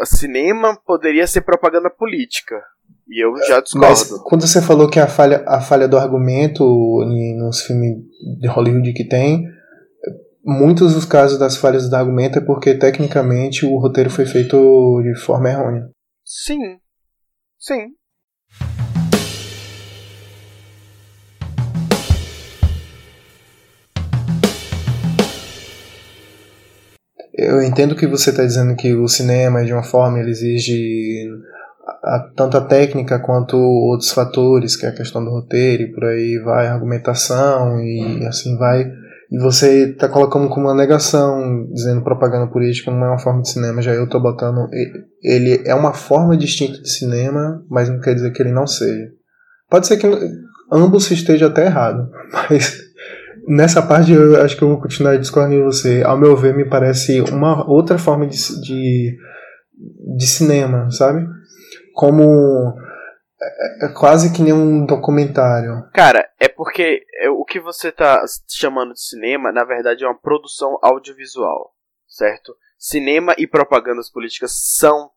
o 0.00 0.06
cinema 0.06 0.78
poderia 0.86 1.26
ser 1.26 1.42
propaganda 1.42 1.90
política. 1.90 2.62
E 3.08 3.24
eu 3.24 3.36
já 3.46 3.60
discordo. 3.60 3.88
Mas 3.88 4.10
quando 4.24 4.46
você 4.46 4.62
falou 4.62 4.88
que 4.88 4.98
a 4.98 5.06
falha, 5.06 5.44
a 5.46 5.60
falha 5.60 5.88
do 5.88 5.98
argumento 5.98 6.64
nos 7.36 7.62
filmes 7.62 7.96
de 8.40 8.48
Hollywood 8.48 8.92
que 8.92 9.06
tem, 9.06 9.44
muitos 10.44 10.94
dos 10.94 11.04
casos 11.04 11.38
das 11.38 11.56
falhas 11.56 11.88
do 11.88 11.96
argumento 11.96 12.38
é 12.38 12.44
porque 12.44 12.74
tecnicamente 12.74 13.66
o 13.66 13.78
roteiro 13.78 14.10
foi 14.10 14.26
feito 14.26 15.02
de 15.02 15.18
forma 15.20 15.50
errônea. 15.50 15.88
Sim. 16.24 16.78
Sim. 17.58 17.88
Eu 27.36 27.60
entendo 27.62 27.96
que 27.96 28.06
você 28.06 28.30
está 28.30 28.44
dizendo 28.44 28.76
que 28.76 28.94
o 28.94 29.08
cinema, 29.08 29.64
de 29.64 29.72
uma 29.72 29.82
forma, 29.82 30.20
ele 30.20 30.30
exige 30.30 31.28
a, 32.04 32.30
tanto 32.36 32.56
a 32.56 32.60
técnica 32.60 33.18
quanto 33.18 33.56
outros 33.56 34.12
fatores, 34.12 34.76
que 34.76 34.86
é 34.86 34.90
a 34.90 34.94
questão 34.94 35.24
do 35.24 35.30
roteiro 35.30 35.82
e 35.82 35.92
por 35.92 36.04
aí 36.04 36.38
vai, 36.38 36.68
a 36.68 36.74
argumentação 36.74 37.80
e 37.80 38.24
assim 38.26 38.56
vai. 38.56 38.88
E 39.32 39.38
você 39.38 39.90
está 39.90 40.08
colocando 40.08 40.48
como 40.48 40.68
uma 40.68 40.76
negação, 40.76 41.66
dizendo 41.72 42.04
propaganda 42.04 42.46
política 42.46 42.92
não 42.92 43.04
é 43.04 43.08
uma 43.08 43.18
forma 43.18 43.42
de 43.42 43.50
cinema. 43.50 43.82
Já 43.82 43.92
eu 43.92 44.04
estou 44.04 44.22
botando. 44.22 44.68
Ele 45.20 45.60
é 45.64 45.74
uma 45.74 45.92
forma 45.92 46.36
distinta 46.36 46.80
de 46.80 46.88
cinema, 46.88 47.64
mas 47.68 47.88
não 47.88 47.98
quer 47.98 48.14
dizer 48.14 48.30
que 48.30 48.42
ele 48.42 48.52
não 48.52 48.66
seja. 48.66 49.08
Pode 49.68 49.88
ser 49.88 49.96
que 49.96 50.06
ambos 50.70 51.10
estejam 51.10 51.48
até 51.48 51.66
errado, 51.66 52.08
mas 52.48 52.83
Nessa 53.46 53.86
parte 53.86 54.12
eu 54.12 54.40
acho 54.42 54.56
que 54.56 54.62
eu 54.62 54.68
vou 54.68 54.80
continuar 54.80 55.16
discordando 55.16 55.56
de 55.56 55.62
você. 55.62 56.02
Ao 56.02 56.16
meu 56.16 56.36
ver, 56.36 56.54
me 56.54 56.68
parece 56.68 57.20
uma 57.20 57.68
outra 57.68 57.98
forma 57.98 58.26
de, 58.26 58.36
de, 58.60 59.16
de 60.16 60.26
cinema, 60.26 60.90
sabe? 60.90 61.26
Como 61.94 62.74
é, 63.40 63.86
é 63.86 63.88
quase 63.88 64.32
que 64.32 64.42
nem 64.42 64.52
um 64.52 64.86
documentário. 64.86 65.88
Cara, 65.92 66.28
é 66.40 66.48
porque 66.48 67.04
é, 67.20 67.28
o 67.28 67.44
que 67.44 67.60
você 67.60 67.92
tá 67.92 68.24
chamando 68.48 68.94
de 68.94 69.02
cinema, 69.02 69.52
na 69.52 69.64
verdade, 69.64 70.04
é 70.04 70.06
uma 70.06 70.18
produção 70.18 70.78
audiovisual, 70.82 71.74
certo? 72.06 72.56
Cinema 72.78 73.34
e 73.38 73.46
propagandas 73.46 74.10
políticas 74.10 74.52
são 74.76 75.10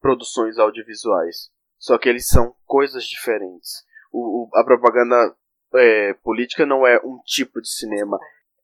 produções 0.00 0.58
audiovisuais, 0.58 1.50
só 1.78 1.96
que 1.98 2.08
eles 2.08 2.28
são 2.28 2.54
coisas 2.66 3.04
diferentes. 3.04 3.84
O, 4.12 4.44
o, 4.44 4.50
a 4.54 4.64
propaganda 4.64 5.34
é, 5.76 6.14
política 6.14 6.64
não 6.64 6.86
é 6.86 6.98
um 7.04 7.18
tipo 7.24 7.60
de 7.60 7.68
cinema. 7.68 8.18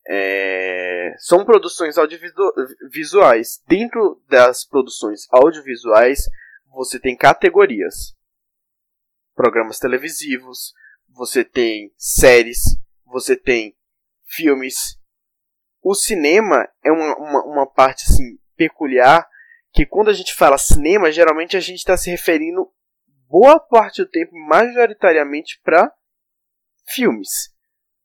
É, 0.08 1.14
são 1.18 1.44
produções 1.44 1.96
audiovisuais. 1.98 3.62
Dentro 3.66 4.22
das 4.28 4.64
produções 4.64 5.26
audiovisuais, 5.30 6.24
você 6.72 6.98
tem 6.98 7.16
categorias: 7.16 8.16
programas 9.34 9.78
televisivos, 9.78 10.72
você 11.08 11.44
tem 11.44 11.92
séries, 11.96 12.60
você 13.04 13.36
tem 13.36 13.76
filmes. 14.26 14.98
O 15.82 15.94
cinema 15.94 16.68
é 16.84 16.92
uma, 16.92 17.16
uma, 17.16 17.44
uma 17.44 17.66
parte 17.66 18.04
assim, 18.06 18.38
peculiar 18.56 19.26
que 19.72 19.86
quando 19.86 20.08
a 20.08 20.12
gente 20.12 20.34
fala 20.34 20.58
cinema, 20.58 21.12
geralmente 21.12 21.56
a 21.56 21.60
gente 21.60 21.78
está 21.78 21.96
se 21.96 22.10
referindo 22.10 22.68
boa 23.28 23.58
parte 23.60 24.02
do 24.02 24.10
tempo 24.10 24.32
majoritariamente 24.34 25.60
para 25.62 25.90
filmes. 26.90 27.28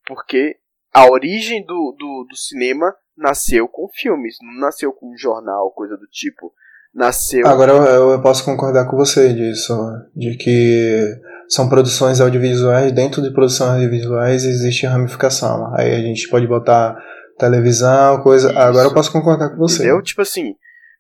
Porque 0.06 0.56
a 0.94 1.10
origem 1.10 1.66
do, 1.66 1.96
do, 1.98 2.28
do 2.30 2.36
cinema 2.36 2.94
nasceu 3.18 3.68
com 3.68 3.88
filmes, 3.94 4.36
não 4.42 4.62
nasceu 4.62 4.92
com 4.92 5.14
um 5.14 5.18
jornal, 5.18 5.72
coisa 5.72 5.96
do 5.98 6.08
tipo. 6.08 6.54
Nasceu. 6.94 7.46
Agora 7.46 7.74
eu, 7.74 8.12
eu 8.12 8.22
posso 8.22 8.46
concordar 8.46 8.86
com 8.86 8.96
você 8.96 9.34
disso, 9.34 9.74
de 10.16 10.38
que 10.38 11.22
são 11.50 11.68
produções 11.68 12.22
audiovisuais, 12.22 12.94
dentro 12.94 13.22
de 13.22 13.34
produções 13.34 13.72
audiovisuais 13.72 14.46
existe 14.46 14.86
ramificação. 14.86 15.74
Aí 15.76 15.94
a 15.94 16.00
gente 16.00 16.30
pode 16.30 16.48
botar 16.48 16.96
televisão, 17.38 18.22
coisa. 18.22 18.50
Isso. 18.50 18.58
Agora 18.58 18.88
eu 18.88 18.94
posso 18.94 19.12
concordar 19.12 19.50
com 19.50 19.58
você. 19.58 19.84
Entendeu? 19.84 20.02
Tipo 20.02 20.22
assim, 20.22 20.56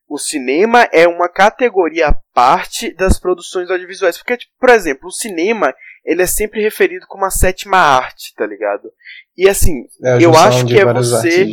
o 0.07 0.17
cinema 0.17 0.87
é 0.91 1.07
uma 1.07 1.27
categoria 1.27 2.09
à 2.09 2.15
parte 2.33 2.93
das 2.93 3.19
produções 3.19 3.69
audiovisuais. 3.71 4.17
Porque, 4.17 4.37
tipo, 4.37 4.53
por 4.59 4.69
exemplo, 4.69 5.07
o 5.07 5.11
cinema 5.11 5.73
ele 6.05 6.21
é 6.21 6.27
sempre 6.27 6.61
referido 6.61 7.07
como 7.07 7.25
a 7.25 7.31
sétima 7.31 7.77
arte, 7.77 8.33
tá 8.35 8.45
ligado? 8.45 8.91
E 9.35 9.49
assim, 9.49 9.87
é 10.03 10.23
eu 10.23 10.35
acho 10.35 10.65
que 10.65 10.77
é 10.77 10.85
você 10.85 11.47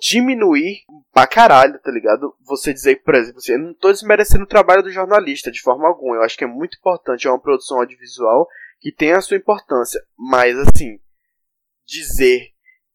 diminuir 0.00 0.78
pra 1.12 1.26
caralho, 1.26 1.78
tá 1.78 1.90
ligado? 1.92 2.34
Você 2.46 2.72
dizer, 2.72 3.02
por 3.02 3.14
exemplo, 3.14 3.38
assim, 3.38 3.52
eu 3.52 3.58
não 3.58 3.74
tô 3.74 3.92
desmerecendo 3.92 4.44
o 4.44 4.48
trabalho 4.48 4.82
do 4.82 4.90
jornalista 4.90 5.50
de 5.50 5.60
forma 5.60 5.86
alguma. 5.86 6.16
Eu 6.16 6.22
acho 6.22 6.36
que 6.36 6.44
é 6.44 6.46
muito 6.46 6.78
importante, 6.78 7.26
é 7.26 7.30
uma 7.30 7.40
produção 7.40 7.78
audiovisual 7.78 8.48
que 8.80 8.90
tem 8.90 9.12
a 9.12 9.20
sua 9.20 9.36
importância, 9.36 10.02
mas 10.18 10.56
assim, 10.58 10.98
dizer 11.86 12.48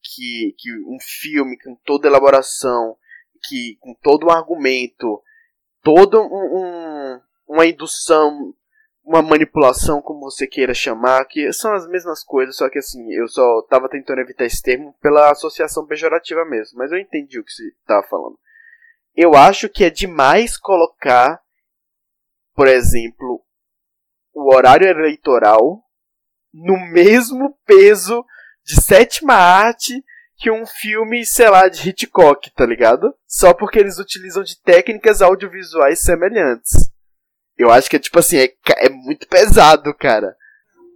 que, 0.04 0.56
que 0.58 0.74
um 0.86 0.98
filme 1.00 1.58
com 1.60 1.76
toda 1.86 2.08
elaboração, 2.08 2.98
que 3.48 3.78
com 3.80 3.94
todo 4.02 4.26
um 4.26 4.32
argumento, 4.32 5.22
toda 5.82 6.20
um, 6.20 6.26
um, 6.26 7.22
uma 7.48 7.66
indução, 7.66 8.54
uma 9.08 9.22
manipulação, 9.22 10.02
como 10.02 10.20
você 10.20 10.46
queira 10.46 10.74
chamar, 10.74 11.24
que 11.26 11.54
são 11.54 11.74
as 11.74 11.88
mesmas 11.88 12.26
coisas, 12.26 12.58
só 12.58 12.70
que 12.70 12.78
assim, 12.78 13.10
eu 13.14 13.26
só 13.30 13.62
tava 13.70 13.88
tentando 13.88 14.20
evitar 14.20 14.44
esse 14.44 14.62
termo 14.62 14.94
pela 15.02 15.32
associação 15.32 15.88
pejorativa 15.88 16.44
mesmo, 16.44 16.78
mas 16.78 16.92
eu 16.92 16.98
entendi 16.98 17.40
o 17.40 17.44
que 17.44 17.52
você 17.52 17.72
tava 17.86 18.06
falando. 18.06 18.38
Eu 19.16 19.34
acho 19.34 19.70
que 19.70 19.86
é 19.86 19.90
demais 19.90 20.58
colocar, 20.58 21.42
por 22.54 22.68
exemplo, 22.68 23.42
o 24.34 24.54
horário 24.54 24.86
eleitoral 24.90 25.82
no 26.54 26.78
mesmo 26.92 27.58
peso 27.66 28.26
de 28.66 28.82
sétima 28.82 29.36
arte 29.36 30.04
que 30.36 30.52
um 30.52 30.66
filme, 30.66 31.26
sei 31.26 31.50
lá, 31.50 31.70
de 31.70 31.90
Hitchcock, 31.90 32.52
tá 32.52 32.66
ligado? 32.66 33.16
Só 33.26 33.54
porque 33.54 33.80
eles 33.80 34.00
utilizam 34.00 34.44
de 34.44 34.62
técnicas 34.62 35.22
audiovisuais 35.22 36.02
semelhantes. 36.02 36.92
Eu 37.58 37.72
acho 37.72 37.90
que 37.90 37.96
é 37.96 38.00
tipo 38.00 38.20
assim, 38.20 38.38
é, 38.38 38.52
é 38.78 38.90
muito 38.90 39.28
pesado, 39.28 39.94
cara. 39.94 40.36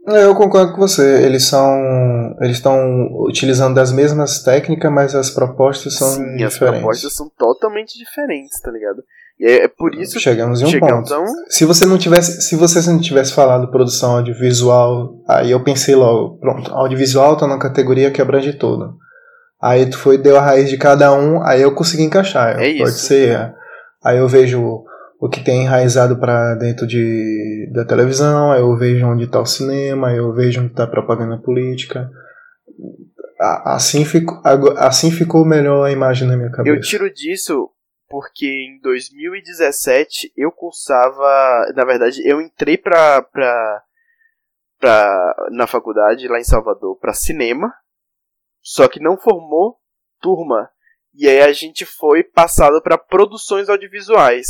É, 0.08 0.26
eu 0.26 0.36
concordo 0.36 0.74
com 0.74 0.80
você. 0.80 1.24
Eles 1.24 1.46
são. 1.46 2.36
Eles 2.42 2.58
estão 2.58 3.08
utilizando 3.28 3.78
as 3.80 3.92
mesmas 3.92 4.42
técnicas, 4.42 4.92
mas 4.92 5.16
as 5.16 5.30
propostas 5.30 5.96
são 5.96 6.10
Sim, 6.10 6.36
diferentes. 6.38 6.54
As 6.60 6.60
propostas 6.60 7.14
são 7.14 7.32
totalmente 7.38 7.98
diferentes, 7.98 8.60
tá 8.62 8.72
ligado? 8.72 9.04
E 9.40 9.46
é, 9.46 9.64
é 9.64 9.68
por 9.68 9.94
isso 9.96 10.20
chegamos 10.20 10.62
em 10.62 10.66
um 10.66 10.68
chegamos 10.68 11.10
ponto. 11.10 11.22
Um... 11.22 11.26
Se 11.50 11.66
você 11.66 11.86
não 11.86 11.98
tivesse, 11.98 12.42
se 12.42 12.56
você 12.56 12.80
não 12.90 13.00
tivesse 13.00 13.34
falado 13.34 13.72
produção 13.72 14.18
audiovisual, 14.18 15.16
aí 15.28 15.52
eu 15.52 15.64
pensei 15.64 15.96
logo, 15.96 16.38
pronto, 16.40 16.72
audiovisual 16.74 17.36
tá 17.36 17.48
na 17.48 17.58
categoria 17.58 18.12
que 18.12 18.22
abrange 18.22 18.54
tudo. 18.54 18.96
Aí 19.62 19.88
tu 19.88 19.98
foi 19.98 20.18
deu 20.18 20.38
a 20.38 20.42
raiz 20.42 20.70
de 20.70 20.78
cada 20.78 21.14
um, 21.14 21.44
aí 21.44 21.62
eu 21.62 21.74
consegui 21.74 22.04
encaixar. 22.04 22.60
É 22.60 22.78
Pode 22.78 22.90
isso. 22.90 23.06
ser. 23.06 23.54
Aí 24.04 24.18
eu 24.18 24.28
vejo 24.28 24.84
o 25.22 25.30
que 25.30 25.44
tem 25.44 25.62
enraizado 25.62 26.18
para 26.18 26.56
dentro 26.56 26.88
de, 26.88 27.70
da 27.72 27.86
televisão, 27.86 28.52
aí 28.52 28.60
eu 28.60 28.76
vejo 28.76 29.06
onde 29.06 29.26
está 29.26 29.40
o 29.40 29.46
cinema, 29.46 30.08
aí 30.08 30.18
eu 30.18 30.34
vejo 30.34 30.62
onde 30.62 30.72
está 30.72 30.86
a 30.86 30.90
propaganda 30.90 31.38
política. 31.38 32.10
Assim 33.40 34.04
ficou, 34.04 34.42
assim 34.78 35.12
ficou 35.12 35.46
melhor 35.46 35.86
a 35.86 35.92
imagem 35.92 36.28
na 36.28 36.36
minha 36.36 36.50
cabeça. 36.50 36.76
Eu 36.76 36.82
tiro 36.82 37.14
disso 37.14 37.70
porque 38.10 38.48
em 38.48 38.82
2017 38.82 40.34
eu 40.36 40.52
cursava, 40.52 41.72
na 41.76 41.86
verdade, 41.86 42.28
eu 42.28 42.42
entrei 42.42 42.76
pra, 42.76 43.22
pra, 43.22 43.84
pra, 44.80 45.36
na 45.52 45.68
faculdade 45.68 46.28
lá 46.28 46.40
em 46.40 46.44
Salvador 46.44 46.98
para 46.98 47.14
cinema, 47.14 47.72
só 48.60 48.88
que 48.88 49.00
não 49.00 49.18
formou 49.18 49.78
turma. 50.20 50.68
E 51.14 51.28
aí 51.28 51.42
a 51.42 51.54
gente 51.54 51.86
foi 51.86 52.24
passado 52.24 52.82
para 52.82 52.98
produções 52.98 53.70
audiovisuais. 53.70 54.48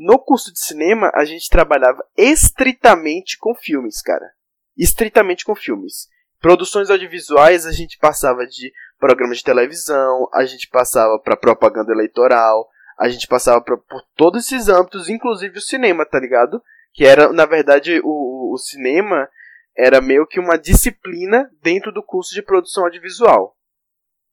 No 0.00 0.16
curso 0.16 0.52
de 0.52 0.60
cinema, 0.60 1.10
a 1.12 1.24
gente 1.24 1.48
trabalhava 1.48 2.00
estritamente 2.16 3.36
com 3.36 3.52
filmes, 3.52 4.00
cara. 4.00 4.30
Estritamente 4.76 5.44
com 5.44 5.56
filmes. 5.56 6.06
Produções 6.40 6.88
audiovisuais, 6.88 7.66
a 7.66 7.72
gente 7.72 7.98
passava 7.98 8.46
de 8.46 8.72
programas 8.96 9.38
de 9.38 9.44
televisão, 9.44 10.28
a 10.32 10.44
gente 10.44 10.68
passava 10.68 11.18
para 11.18 11.36
propaganda 11.36 11.92
eleitoral, 11.92 12.68
a 12.96 13.08
gente 13.08 13.26
passava 13.26 13.60
pra, 13.60 13.76
por 13.76 14.00
todos 14.14 14.44
esses 14.44 14.68
âmbitos, 14.68 15.08
inclusive 15.08 15.58
o 15.58 15.62
cinema, 15.62 16.06
tá 16.06 16.20
ligado? 16.20 16.62
Que 16.92 17.04
era, 17.04 17.32
na 17.32 17.44
verdade, 17.44 18.00
o, 18.04 18.54
o 18.54 18.56
cinema 18.56 19.28
era 19.76 20.00
meio 20.00 20.28
que 20.28 20.38
uma 20.38 20.56
disciplina 20.56 21.50
dentro 21.60 21.92
do 21.92 22.04
curso 22.04 22.32
de 22.32 22.42
produção 22.42 22.84
audiovisual. 22.84 23.56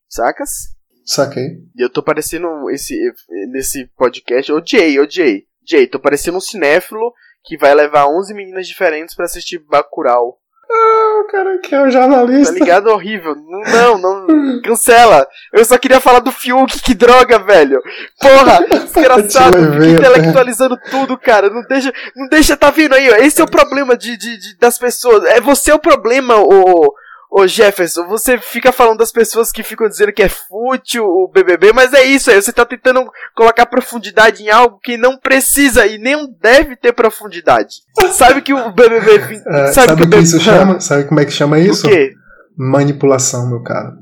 Sacas? 0.08 0.76
Saquei. 1.04 1.58
E 1.76 1.82
eu 1.84 1.90
tô 1.90 2.04
parecendo 2.04 2.70
esse, 2.70 2.96
nesse 3.50 3.88
podcast, 3.96 4.52
odiei, 4.52 5.00
odiei. 5.00 5.48
Jay, 5.68 5.88
tô 5.88 6.00
parecendo 6.00 6.38
um 6.38 6.42
cinéfilo 6.42 7.14
que 7.44 7.58
vai 7.58 7.74
levar 7.74 8.08
11 8.08 8.34
meninas 8.34 8.68
diferentes 8.68 9.16
para 9.16 9.26
assistir 9.26 9.60
Bacurau. 9.60 10.40
Ah, 10.70 11.22
o 11.22 11.28
cara 11.28 11.58
que 11.60 11.76
é 11.76 11.82
um 11.82 11.92
jornalista. 11.92 12.54
Tá 12.54 12.60
ligado? 12.60 12.88
Horrível. 12.88 13.36
Não, 13.36 13.98
não. 13.98 14.62
Cancela. 14.64 15.28
Eu 15.54 15.64
só 15.64 15.78
queria 15.78 16.00
falar 16.00 16.20
do 16.20 16.32
Fiuk, 16.32 16.82
que 16.82 16.96
droga, 16.96 17.38
velho. 17.40 17.82
Porra, 18.20 18.66
desgraçado. 18.84 19.58
intelectualizando 19.86 20.78
tudo, 20.90 21.18
cara. 21.18 21.50
Não 21.50 21.62
deixa. 21.62 21.94
Não 22.16 22.28
deixa, 22.28 22.58
tá 22.58 22.72
vendo 22.72 22.96
aí, 22.96 23.10
ó. 23.12 23.16
Esse 23.18 23.42
é 23.42 23.44
o 23.44 23.50
problema 23.50 23.96
de, 23.96 24.18
de, 24.18 24.38
de 24.38 24.58
das 24.58 24.78
pessoas. 24.78 25.24
É 25.26 25.40
você 25.40 25.72
o 25.72 25.80
problema, 25.80 26.38
o. 26.40 26.94
Ô 27.38 27.46
Jefferson, 27.46 28.08
você 28.08 28.38
fica 28.38 28.72
falando 28.72 29.00
das 29.00 29.12
pessoas 29.12 29.52
que 29.52 29.62
ficam 29.62 29.90
dizendo 29.90 30.14
que 30.14 30.24
é 30.24 30.30
fútil 30.30 31.04
o 31.04 31.28
BBB, 31.28 31.74
mas 31.74 31.92
é 31.92 32.02
isso 32.02 32.32
aí, 32.32 32.42
você 32.42 32.54
tá 32.54 32.66
tentando 32.66 33.06
colocar 33.36 33.66
profundidade 33.66 34.42
em 34.42 34.50
algo 34.50 34.80
que 34.82 34.96
não 34.96 35.18
precisa 35.18 35.86
e 35.86 35.98
nem 35.98 36.34
deve 36.40 36.78
ter 36.78 36.94
profundidade. 36.94 37.82
Sabe 38.14 38.42
que 38.42 38.54
o 38.54 38.72
BBB. 38.72 39.44
É, 39.48 39.74
sabe, 39.74 39.74
sabe 39.74 39.88
que, 39.88 40.04
o 40.04 40.08
BBB... 40.08 40.24
isso 40.24 40.40
chama? 40.40 40.80
Sabe 40.80 41.04
como 41.04 41.20
é 41.20 41.26
que 41.26 41.32
chama 41.32 41.60
isso? 41.60 41.86
O 41.86 41.90
quê? 41.90 42.14
Manipulação, 42.58 43.50
meu 43.50 43.62
caro. 43.62 43.98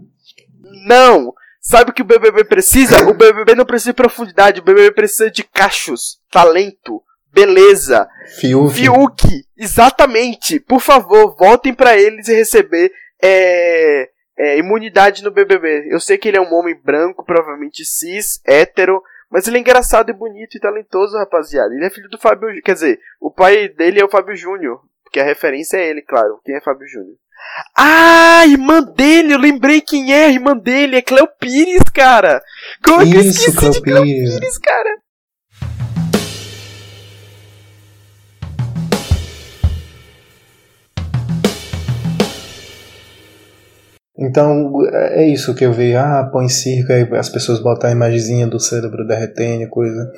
Não! 0.85 1.33
Sabe 1.59 1.89
o 1.89 1.93
que 1.93 2.03
o 2.03 2.05
BBB 2.05 2.43
precisa? 2.43 3.09
O 3.09 3.15
BBB 3.15 3.55
não 3.55 3.65
precisa 3.65 3.93
de 3.93 3.95
profundidade, 3.95 4.59
o 4.59 4.63
BBB 4.63 4.91
precisa 4.91 5.31
de 5.31 5.41
cachos, 5.41 6.19
talento, 6.29 7.01
beleza. 7.33 8.07
Fiuk. 8.39 8.75
Fiuk, 8.75 9.27
exatamente. 9.57 10.59
Por 10.59 10.79
favor, 10.79 11.35
voltem 11.35 11.73
para 11.73 11.97
eles 11.97 12.27
e 12.27 12.35
receber 12.35 12.91
é, 13.23 14.09
é, 14.37 14.57
imunidade 14.57 15.23
no 15.23 15.31
BBB. 15.31 15.87
Eu 15.89 15.99
sei 15.99 16.17
que 16.17 16.27
ele 16.27 16.37
é 16.37 16.41
um 16.41 16.53
homem 16.53 16.75
branco, 16.75 17.23
provavelmente 17.23 17.85
cis, 17.85 18.41
hétero, 18.45 19.01
mas 19.31 19.47
ele 19.47 19.57
é 19.57 19.59
engraçado 19.61 20.09
e 20.09 20.13
bonito 20.13 20.57
e 20.57 20.59
talentoso, 20.59 21.17
rapaziada. 21.17 21.73
Ele 21.73 21.85
é 21.85 21.89
filho 21.89 22.09
do 22.09 22.19
Fábio, 22.19 22.49
quer 22.61 22.73
dizer, 22.73 22.99
o 23.19 23.31
pai 23.31 23.69
dele 23.69 24.01
é 24.01 24.05
o 24.05 24.09
Fábio 24.09 24.35
Júnior, 24.35 24.81
porque 25.03 25.19
a 25.19 25.23
referência 25.23 25.77
é 25.77 25.89
ele, 25.89 26.01
claro. 26.01 26.39
Quem 26.43 26.55
é 26.55 26.61
Fábio 26.61 26.87
Júnior? 26.87 27.15
Ah, 27.75 28.45
irmã 28.45 28.81
dele, 28.81 29.33
eu 29.33 29.39
lembrei 29.39 29.81
quem 29.81 30.13
é 30.13 30.25
a 30.25 30.29
irmã 30.29 30.55
dele, 30.55 30.97
é 30.97 31.01
Cleo 31.01 31.27
Pires, 31.39 31.83
cara. 31.93 32.41
Como 32.83 33.01
é 33.01 33.05
que 33.05 33.15
eu 33.15 33.21
esqueci 33.21 33.55
Cleo 33.55 33.71
de 33.71 33.81
Cleo 33.81 34.03
Pires, 34.03 34.57
cara? 34.57 34.92
Então 44.17 44.71
é 44.91 45.27
isso 45.27 45.55
que 45.55 45.65
eu 45.65 45.73
vejo. 45.73 45.97
Ah, 45.97 46.29
põe 46.31 46.47
circo, 46.47 46.91
aí 46.91 47.07
as 47.13 47.29
pessoas 47.29 47.59
botam 47.59 47.89
a 47.89 47.93
imagenzinha 47.93 48.47
do 48.47 48.59
cérebro 48.59 49.07
derretendo, 49.07 49.69
coisa. 49.69 50.11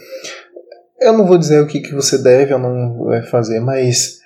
Eu 0.99 1.13
não 1.13 1.25
vou 1.25 1.37
dizer 1.37 1.61
o 1.61 1.67
que, 1.67 1.79
que 1.79 1.93
você 1.93 2.17
deve 2.17 2.53
ou 2.53 2.59
não 2.59 3.23
fazer, 3.23 3.59
mas 3.59 4.19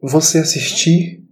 você 0.00 0.38
assistir 0.38 1.22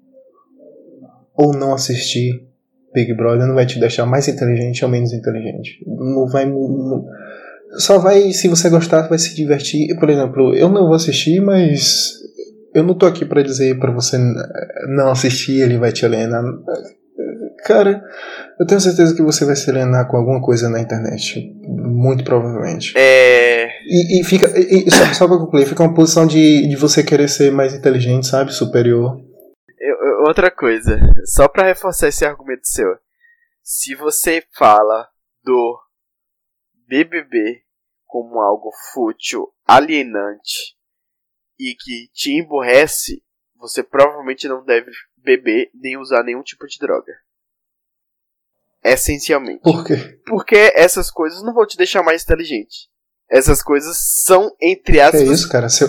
ou 1.37 1.53
não 1.53 1.75
assistir 1.75 2.47
Big 2.95 3.13
Brother 3.13 3.47
não 3.47 3.57
vai 3.57 3.67
te 3.67 3.81
deixar 3.81 4.07
mais 4.07 4.29
inteligente 4.29 4.85
ou 4.85 4.91
menos 4.91 5.13
inteligente. 5.13 5.85
Não 5.85 6.29
vai. 6.29 6.47
Não, 6.47 7.05
só 7.77 7.99
vai, 7.99 8.33
se 8.33 8.47
você 8.47 8.71
gostar, 8.71 9.09
vai 9.09 9.19
se 9.19 9.35
divertir. 9.35 9.99
Por 9.99 10.09
exemplo, 10.09 10.55
eu 10.55 10.69
não 10.69 10.87
vou 10.87 10.95
assistir, 10.95 11.41
mas 11.41 12.15
eu 12.73 12.85
não 12.85 12.95
tô 12.95 13.07
aqui 13.07 13.25
para 13.25 13.43
dizer 13.43 13.79
para 13.81 13.91
você 13.91 14.17
não 14.89 15.11
assistir, 15.11 15.61
ele 15.61 15.77
vai 15.77 15.91
te 15.91 16.07
alienar. 16.07 16.45
Cara, 17.65 18.05
eu 18.61 18.67
tenho 18.67 18.81
certeza 18.81 19.17
que 19.17 19.23
você 19.23 19.47
vai 19.47 19.57
se 19.57 19.71
alienar 19.71 20.07
com 20.07 20.19
alguma 20.19 20.41
coisa 20.41 20.69
na 20.69 20.81
internet. 20.81 21.51
Muito 21.67 22.23
provavelmente. 22.23 22.93
É. 22.95 23.71
E, 23.87 24.21
e 24.21 24.25
fica. 24.25 24.47
E, 24.59 24.91
só, 24.91 25.15
só 25.15 25.27
pra 25.27 25.39
concluir, 25.39 25.65
fica 25.65 25.83
uma 25.83 25.95
posição 25.95 26.27
de, 26.27 26.69
de 26.69 26.77
você 26.77 27.03
querer 27.03 27.27
ser 27.27 27.51
mais 27.51 27.73
inteligente, 27.73 28.27
sabe? 28.27 28.53
Superior. 28.53 29.19
Eu, 29.81 30.27
outra 30.27 30.51
coisa, 30.51 31.01
só 31.25 31.49
para 31.49 31.67
reforçar 31.67 32.09
esse 32.09 32.25
argumento 32.25 32.67
seu. 32.69 32.99
Se 33.63 33.95
você 33.95 34.45
fala 34.53 35.09
do 35.43 35.79
BBB 36.87 37.63
como 38.05 38.41
algo 38.41 38.71
fútil, 38.93 39.49
alienante 39.67 40.77
e 41.59 41.75
que 41.75 42.11
te 42.13 42.31
emburrece, 42.39 43.23
você 43.57 43.83
provavelmente 43.83 44.47
não 44.49 44.63
deve 44.63 44.91
beber 45.17 45.71
nem 45.75 45.97
usar 45.97 46.23
nenhum 46.23 46.43
tipo 46.43 46.67
de 46.67 46.79
droga. 46.79 47.24
Essencialmente. 48.85 49.63
Por 49.63 49.85
quê? 49.85 50.21
Porque 50.27 50.73
essas 50.75 51.11
coisas 51.11 51.43
não 51.43 51.55
vão 51.55 51.67
te 51.67 51.77
deixar 51.77 52.03
mais 52.03 52.23
inteligente. 52.23 52.91
Essas 53.31 53.63
coisas 53.63 53.97
são, 54.25 54.55
entre 54.61 55.01
aspas. 55.01 55.23
É 55.23 55.25
isso, 55.25 55.49
cara. 55.49 55.69
Se 55.69 55.85
eu... 55.85 55.89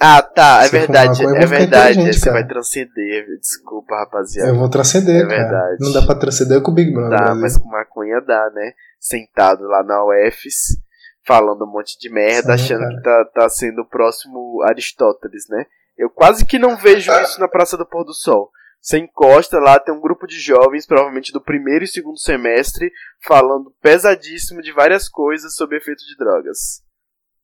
Ah, 0.00 0.22
tá, 0.22 0.64
é 0.64 0.68
verdade, 0.68 1.24
é 1.24 1.46
verdade. 1.46 2.12
Você 2.12 2.24
cara. 2.24 2.40
vai 2.40 2.48
transcender, 2.48 3.26
desculpa, 3.38 3.94
rapaziada. 3.96 4.50
Eu 4.50 4.56
vou 4.56 4.68
transcender, 4.68 5.24
é 5.24 5.26
cara. 5.26 5.36
Verdade. 5.36 5.76
Não 5.80 5.92
dá 5.92 6.02
pra 6.02 6.14
transcender 6.16 6.60
com 6.62 6.72
o 6.72 6.74
Big 6.74 6.92
Brother. 6.92 7.18
Dá, 7.18 7.34
mas 7.34 7.56
com 7.56 7.68
maconha 7.68 8.20
dá, 8.20 8.50
né? 8.52 8.72
Sentado 8.98 9.62
lá 9.64 9.84
na 9.84 10.04
UFS, 10.04 10.78
falando 11.24 11.64
um 11.64 11.70
monte 11.70 11.96
de 11.98 12.10
merda, 12.10 12.58
Sim, 12.58 12.64
achando 12.64 12.80
cara. 12.80 12.96
que 12.96 13.02
tá, 13.02 13.24
tá 13.34 13.48
sendo 13.48 13.82
o 13.82 13.88
próximo 13.88 14.62
Aristóteles, 14.66 15.46
né? 15.48 15.64
Eu 15.96 16.10
quase 16.10 16.44
que 16.44 16.58
não 16.58 16.76
vejo 16.76 17.12
isso 17.22 17.38
na 17.38 17.46
Praça 17.46 17.76
do 17.76 17.86
Pôr 17.86 18.04
do 18.04 18.12
Sol. 18.12 18.50
Você 18.84 18.98
encosta 18.98 19.58
lá, 19.58 19.80
tem 19.80 19.94
um 19.94 20.00
grupo 20.00 20.26
de 20.26 20.38
jovens, 20.38 20.84
provavelmente 20.86 21.32
do 21.32 21.40
primeiro 21.40 21.86
e 21.86 21.88
segundo 21.88 22.18
semestre, 22.18 22.92
falando 23.26 23.72
pesadíssimo 23.80 24.60
de 24.60 24.72
várias 24.72 25.08
coisas 25.08 25.54
sobre 25.54 25.78
efeito 25.78 26.04
de 26.04 26.14
drogas. 26.18 26.82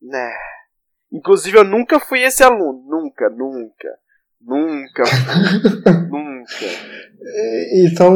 Né. 0.03 0.35
Inclusive, 1.11 1.57
eu 1.57 1.65
nunca 1.65 1.99
fui 1.99 2.21
esse 2.21 2.43
aluno. 2.43 2.85
Nunca, 2.87 3.31
nunca. 3.31 3.89
Nunca. 4.39 5.03
nunca. 6.11 6.67
Então, 7.87 8.15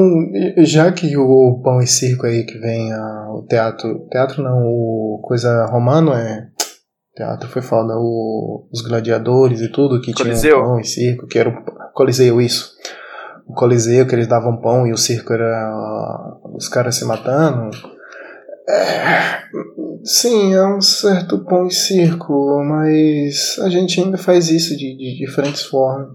já 0.58 0.92
que 0.92 1.16
o 1.16 1.62
Pão 1.64 1.80
e 1.80 1.86
Circo 1.86 2.26
aí 2.26 2.44
que 2.44 2.58
vem 2.58 2.92
a, 2.92 3.30
o 3.30 3.46
teatro. 3.48 4.06
Teatro 4.10 4.42
não, 4.42 4.66
o 4.66 5.22
coisa 5.24 5.64
romano 5.64 6.12
é. 6.12 6.50
Teatro 7.16 7.48
foi 7.48 7.62
foda. 7.62 7.94
O, 7.96 8.68
os 8.70 8.82
gladiadores 8.82 9.62
e 9.62 9.72
tudo 9.72 10.02
que 10.02 10.12
Coliseu? 10.12 10.56
tinha 10.56 10.62
pão 10.62 10.78
e 10.78 10.84
circo, 10.84 11.26
que 11.26 11.38
era 11.38 11.48
o 11.48 11.92
Coliseu, 11.94 12.38
isso. 12.38 12.74
O 13.46 13.52
Coliseu 13.52 14.06
que 14.06 14.14
eles 14.14 14.26
davam 14.26 14.60
pão 14.60 14.86
e 14.86 14.92
o 14.92 14.96
circo 14.96 15.32
era 15.32 16.38
os 16.54 16.68
caras 16.68 16.96
se 16.96 17.04
matando. 17.04 17.70
É, 18.66 19.42
sim, 20.02 20.54
é 20.54 20.66
um 20.66 20.80
certo 20.80 21.44
pão 21.44 21.66
e 21.66 21.70
circo, 21.70 22.62
mas 22.64 23.58
a 23.60 23.68
gente 23.68 24.00
ainda 24.00 24.16
faz 24.16 24.48
isso 24.48 24.76
de, 24.76 24.96
de 24.96 25.18
diferentes 25.18 25.62
formas. 25.62 26.08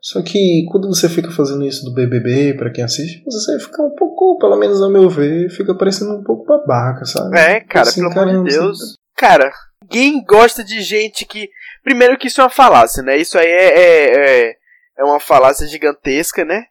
Só 0.00 0.22
que 0.22 0.64
quando 0.70 0.86
você 0.86 1.08
fica 1.08 1.30
fazendo 1.30 1.66
isso 1.66 1.84
do 1.84 1.92
BBB, 1.92 2.54
para 2.54 2.70
quem 2.70 2.84
assiste, 2.84 3.22
você 3.24 3.58
fica 3.58 3.82
um 3.82 3.90
pouco, 3.90 4.38
pelo 4.38 4.56
menos 4.56 4.80
ao 4.80 4.90
meu 4.90 5.10
ver, 5.10 5.50
fica 5.50 5.74
parecendo 5.74 6.14
um 6.14 6.22
pouco 6.22 6.44
babaca, 6.44 7.04
sabe? 7.04 7.36
É, 7.36 7.60
cara, 7.60 7.88
assim, 7.88 8.08
pelo 8.08 8.30
amor 8.30 8.44
de 8.44 8.50
Deus. 8.54 8.78
Cara, 9.16 9.50
ninguém 9.82 10.24
gosta 10.24 10.62
de 10.62 10.80
gente 10.82 11.26
que. 11.26 11.48
Primeiro 11.82 12.16
que 12.16 12.28
isso 12.28 12.40
é 12.40 12.44
uma 12.44 12.50
falácia, 12.50 13.02
né? 13.02 13.16
Isso 13.16 13.36
aí 13.36 13.46
é, 13.46 13.78
é, 13.78 14.50
é, 14.50 14.56
é 14.98 15.04
uma 15.04 15.20
falácia 15.20 15.66
gigantesca, 15.66 16.44
né? 16.44 16.64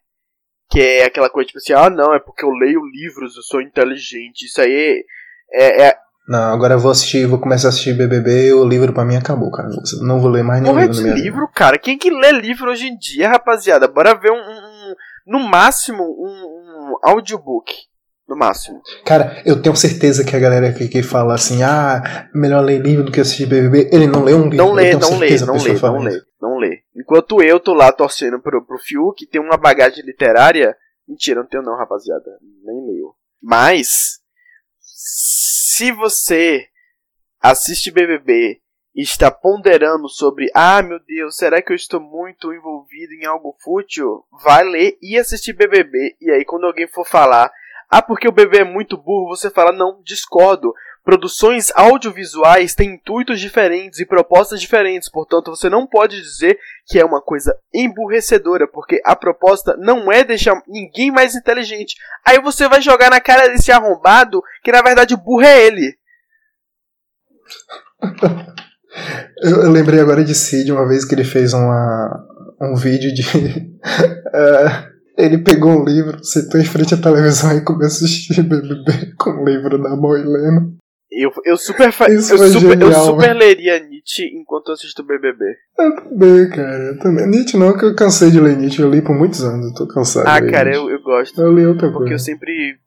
Que 0.70 0.82
é 0.82 1.06
aquela 1.06 1.30
coisa 1.30 1.48
tipo 1.48 1.60
assim, 1.60 1.74
ah 1.74 1.90
não, 1.90 2.14
é 2.14 2.20
porque 2.20 2.44
eu 2.44 2.50
leio 2.50 2.86
livros, 2.86 3.38
eu 3.38 3.44
sou 3.44 3.62
inteligente. 3.62 4.46
Isso 4.46 4.60
aí 4.62 5.04
é, 5.54 5.88
é, 5.88 5.98
não, 6.28 6.54
agora 6.54 6.74
eu 6.74 6.80
vou 6.80 6.92
assistir, 6.92 7.26
vou 7.26 7.40
começar 7.40 7.70
a 7.70 7.70
assistir 7.70 7.94
BBB, 7.94 8.52
o 8.52 8.66
livro 8.66 8.92
pra 8.92 9.06
mim 9.06 9.16
acabou, 9.16 9.50
cara. 9.50 9.70
Não 10.02 10.20
vou 10.20 10.30
ler 10.30 10.44
mais 10.44 10.62
nenhum 10.62 10.78
livro. 10.78 10.94
Porra 10.94 11.16
de 11.16 11.22
livro, 11.22 11.40
vida. 11.40 11.52
cara. 11.56 11.78
Quem 11.78 11.98
que 11.98 12.10
lê 12.10 12.34
livro 12.34 12.70
hoje 12.70 12.88
em 12.88 12.98
dia, 12.98 13.30
rapaziada? 13.30 13.88
Bora 13.88 14.14
ver 14.14 14.32
um, 14.32 14.36
um 14.36 14.94
no 15.26 15.40
máximo, 15.40 16.04
um, 16.04 16.94
um, 16.94 16.96
audiobook. 17.02 17.72
No 18.28 18.36
máximo. 18.36 18.82
Cara, 19.06 19.42
eu 19.46 19.62
tenho 19.62 19.74
certeza 19.74 20.26
que 20.26 20.36
a 20.36 20.40
galera 20.40 20.74
que, 20.74 20.90
que 20.90 21.02
fala 21.02 21.34
assim, 21.34 21.64
ah, 21.64 22.28
melhor 22.36 22.62
ler 22.62 22.82
livro 22.82 23.06
do 23.06 23.12
que 23.12 23.22
assistir 23.22 23.46
BBB, 23.46 23.90
ele 23.90 24.06
não 24.06 24.22
lê 24.22 24.34
um 24.34 24.50
livro. 24.50 24.58
Não 24.58 24.74
lê, 24.74 24.92
não 24.96 25.18
lê, 25.18 25.40
não 25.40 25.54
lê, 25.54 25.74
não 25.80 26.00
lê, 26.00 26.22
não 26.48 26.58
lê. 26.58 26.84
Enquanto 26.96 27.42
eu 27.42 27.60
tô 27.60 27.74
lá 27.74 27.92
torcendo 27.92 28.40
pro, 28.40 28.64
pro 28.66 28.80
Fiuk, 28.80 29.26
tem 29.28 29.42
uma 29.42 29.58
bagagem 29.58 30.04
literária. 30.04 30.78
Mentira, 31.08 31.42
não 31.42 31.48
tenho 31.48 31.64
não, 31.64 31.76
rapaziada. 31.76 32.38
Nem 32.64 32.86
leio. 32.88 33.14
Mas, 33.42 34.20
se 34.80 35.92
você 35.92 36.68
assiste 37.42 37.92
BBB 37.92 38.62
e 38.96 39.02
está 39.02 39.30
ponderando 39.30 40.10
sobre, 40.10 40.50
ah, 40.56 40.82
meu 40.82 41.00
Deus, 41.00 41.36
será 41.36 41.62
que 41.62 41.72
eu 41.72 41.76
estou 41.76 42.00
muito 42.00 42.54
envolvido 42.54 43.14
em 43.14 43.26
algo 43.26 43.56
fútil? 43.62 44.26
Vai 44.44 44.64
ler 44.64 44.98
e 45.02 45.18
assistir 45.18 45.54
BBB. 45.54 46.18
E 46.20 46.32
aí, 46.32 46.44
quando 46.44 46.66
alguém 46.66 46.88
for 46.88 47.06
falar, 47.06 47.52
ah, 47.90 48.02
porque 48.02 48.28
o 48.28 48.34
bebê 48.34 48.60
é 48.60 48.64
muito 48.64 48.98
burro, 48.98 49.30
você 49.30 49.50
fala, 49.50 49.72
não, 49.72 50.02
discordo. 50.04 50.74
Produções 51.08 51.72
audiovisuais 51.74 52.76
têm 52.76 52.96
intuitos 52.96 53.40
diferentes 53.40 53.98
e 54.02 54.06
propostas 54.06 54.60
diferentes, 54.60 55.08
portanto, 55.08 55.56
você 55.56 55.70
não 55.70 55.88
pode 55.88 56.22
dizer 56.22 56.60
que 56.86 57.00
é 57.00 57.06
uma 57.06 57.22
coisa 57.22 57.58
emburrecedora, 57.74 58.68
porque 58.68 59.02
a 59.06 59.16
proposta 59.16 59.78
não 59.78 60.12
é 60.12 60.26
deixar 60.26 60.62
ninguém 60.68 61.10
mais 61.10 61.34
inteligente. 61.34 61.96
Aí 62.26 62.42
você 62.42 62.68
vai 62.68 62.82
jogar 62.82 63.10
na 63.10 63.22
cara 63.22 63.48
desse 63.48 63.72
arrombado 63.72 64.42
que 64.62 64.70
na 64.70 64.82
verdade 64.82 65.14
o 65.14 65.18
burro 65.18 65.44
é 65.44 65.66
ele. 65.66 65.98
Eu, 69.44 69.72
lembrei 69.72 70.02
agora 70.02 70.26
de 70.26 70.36
Cid 70.36 70.74
uma 70.74 70.86
vez 70.86 71.06
que 71.06 71.16
ele 71.16 71.24
fez 71.24 71.54
uma, 71.54 72.28
um 72.62 72.76
vídeo 72.76 73.14
de. 73.14 73.22
uh, 73.22 74.98
ele 75.18 75.38
pegou 75.38 75.72
um 75.72 75.86
livro, 75.86 76.22
sentou 76.22 76.60
em 76.60 76.66
frente 76.66 76.96
à 76.96 76.98
televisão 76.98 77.56
e 77.56 77.62
começou 77.62 78.06
a 78.06 78.10
assistir 78.10 78.44
BBB 78.44 79.14
com 79.18 79.30
o 79.30 79.46
livro 79.46 79.82
da 79.82 79.96
Moilena. 79.96 80.77
Eu, 81.10 81.32
eu 81.46 81.56
super, 81.56 81.90
Isso 81.90 82.34
eu, 82.34 82.38
super 82.38 82.50
genial, 82.50 82.92
eu 82.92 82.94
super 82.94 83.34
leria 83.34 83.80
Nietzsche 83.80 84.26
enquanto 84.36 84.70
eu 84.70 84.74
assisto 84.74 85.04
BBB. 85.04 85.46
Eu 85.80 85.96
também, 85.96 86.50
cara. 86.50 86.84
Eu 86.84 87.00
também. 87.00 87.28
Nietzsche 87.28 87.58
não, 87.58 87.78
que 87.78 87.86
eu 87.86 87.96
cansei 87.96 88.30
de 88.30 88.40
ler 88.40 88.58
Nietzsche. 88.58 88.82
Eu 88.82 88.90
li 88.90 89.02
por 89.02 89.16
muitos 89.16 89.42
anos, 89.42 89.68
eu 89.68 89.74
tô 89.74 89.88
cansado. 89.88 90.28
Ah, 90.28 90.42
cara, 90.52 90.76
eu, 90.76 90.90
eu 90.90 91.02
gosto. 91.02 91.42
Eu 91.42 91.54
li 91.54 91.66
outra 91.66 91.92
Porque 91.92 92.14
eu 92.14 92.20
sempre 92.20 92.78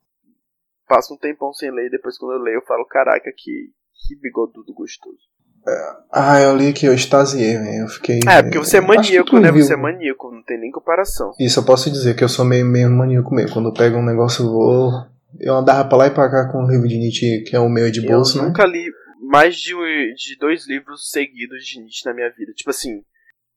passo 0.86 1.14
um 1.14 1.16
tempão 1.16 1.52
sem 1.52 1.70
ler 1.70 1.86
e 1.86 1.90
depois 1.90 2.18
quando 2.18 2.32
eu 2.32 2.42
leio 2.42 2.56
eu 2.56 2.66
falo, 2.66 2.84
caraca, 2.84 3.30
que, 3.34 3.70
que 4.06 4.20
bigodudo 4.20 4.74
gostoso. 4.74 5.30
É, 5.66 5.96
ah, 6.12 6.40
eu 6.40 6.56
li 6.56 6.72
que 6.72 6.86
eu 6.86 6.94
extasiei, 6.94 7.56
velho. 7.56 7.82
Eu 7.82 7.88
fiquei. 7.88 8.20
Ah, 8.26 8.38
é, 8.38 8.42
porque 8.42 8.58
você 8.58 8.78
é 8.78 8.80
maníaco, 8.80 9.38
né? 9.38 9.52
Viu. 9.52 9.62
Você 9.62 9.74
é 9.74 9.76
maníaco, 9.76 10.30
não 10.30 10.42
tem 10.42 10.58
nem 10.58 10.70
comparação. 10.70 11.32
Isso, 11.38 11.60
eu 11.60 11.64
posso 11.64 11.90
dizer 11.90 12.16
que 12.16 12.24
eu 12.24 12.28
sou 12.28 12.44
meio, 12.44 12.66
meio 12.66 12.90
maníaco 12.90 13.34
mesmo. 13.34 13.52
Quando 13.52 13.68
eu 13.68 13.72
pego 13.72 13.98
um 13.98 14.04
negócio, 14.04 14.44
eu 14.44 14.50
vou 14.50 14.90
eu 15.38 15.54
andava 15.54 15.88
pra 15.88 15.98
lá 15.98 16.06
e 16.06 16.10
pra 16.10 16.30
cá 16.30 16.50
com 16.50 16.64
o 16.64 16.70
livro 16.70 16.88
de 16.88 16.98
Nietzsche, 16.98 17.44
que 17.44 17.54
é 17.54 17.60
o 17.60 17.68
meu 17.68 17.90
de 17.90 18.00
bolso, 18.00 18.38
eu 18.38 18.42
né? 18.42 18.48
nunca 18.48 18.66
li 18.66 18.84
mais 19.20 19.56
de, 19.56 19.72
de 20.14 20.36
dois 20.38 20.66
livros 20.66 21.10
seguidos 21.10 21.64
de 21.64 21.80
Nietzsche 21.80 22.06
na 22.06 22.14
minha 22.14 22.30
vida. 22.30 22.52
Tipo 22.52 22.70
assim. 22.70 23.02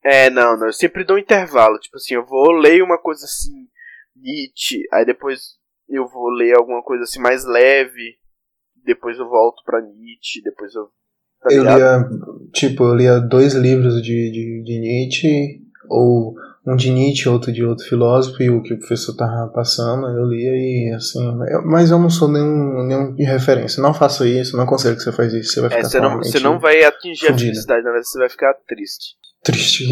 É, 0.04 0.30
não, 0.30 0.58
não. 0.58 0.68
Eu 0.68 0.74
sempre 0.74 1.04
dou 1.04 1.16
um 1.16 1.20
intervalo. 1.20 1.80
Tipo 1.80 1.96
assim, 1.96 2.16
eu 2.16 2.26
vou 2.26 2.52
ler 2.52 2.84
uma 2.84 2.98
coisa 2.98 3.26
assim, 3.26 3.68
Nietzsche, 4.16 4.84
aí 4.92 5.06
depois 5.06 5.58
eu 5.90 6.08
vou 6.08 6.30
ler 6.30 6.56
alguma 6.56 6.82
coisa 6.84 7.04
assim 7.04 7.20
mais 7.20 7.46
leve, 7.46 8.18
depois 8.86 9.18
eu 9.18 9.28
volto 9.28 9.64
pra 9.66 9.82
Nietzsche, 9.82 10.42
depois 10.42 10.74
eu. 10.76 10.90
Tá 11.42 11.54
eu 11.54 11.64
lia, 11.64 12.10
tipo, 12.54 12.84
eu 12.84 12.96
lia 12.96 13.20
dois 13.20 13.54
livros 13.54 14.02
de, 14.02 14.32
de, 14.32 14.64
de 14.64 14.80
Nietzsche, 14.80 15.62
ou 15.90 16.36
um 16.66 16.76
de 16.76 16.90
Nietzsche, 16.92 17.28
outro 17.28 17.52
de 17.52 17.64
outro 17.64 17.86
filósofo, 17.86 18.42
e 18.42 18.50
o 18.50 18.62
que 18.62 18.74
o 18.74 18.80
professor 18.80 19.16
tava 19.16 19.52
passando, 19.54 20.08
eu 20.08 20.26
lia 20.26 20.52
e 20.52 20.94
assim. 20.96 21.26
Eu, 21.50 21.66
mas 21.66 21.92
eu 21.92 22.00
não 22.00 22.10
sou 22.10 22.30
nenhum, 22.30 22.84
nenhum 22.86 23.14
de 23.14 23.24
referência. 23.24 23.82
Não 23.82 23.94
faça 23.94 24.28
isso, 24.28 24.56
não 24.56 24.66
conselho 24.66 24.96
que 24.96 25.04
você 25.04 25.12
faz 25.12 25.34
isso. 25.34 25.54
Você 25.54 25.62
vai 25.62 25.70
é, 25.70 25.76
ficar 25.76 25.88
é, 25.88 25.90
você 25.90 26.00
não, 26.00 26.18
você 26.18 26.40
não 26.40 26.60
vai 26.60 26.84
atingir 26.84 27.28
fundida. 27.28 27.34
a 27.34 27.38
felicidade, 27.40 27.84
na 27.84 27.92
verdade, 27.92 28.10
você 28.10 28.20
vai 28.20 28.30
ficar 28.30 28.54
triste. 28.68 29.16
Triste, 29.44 29.84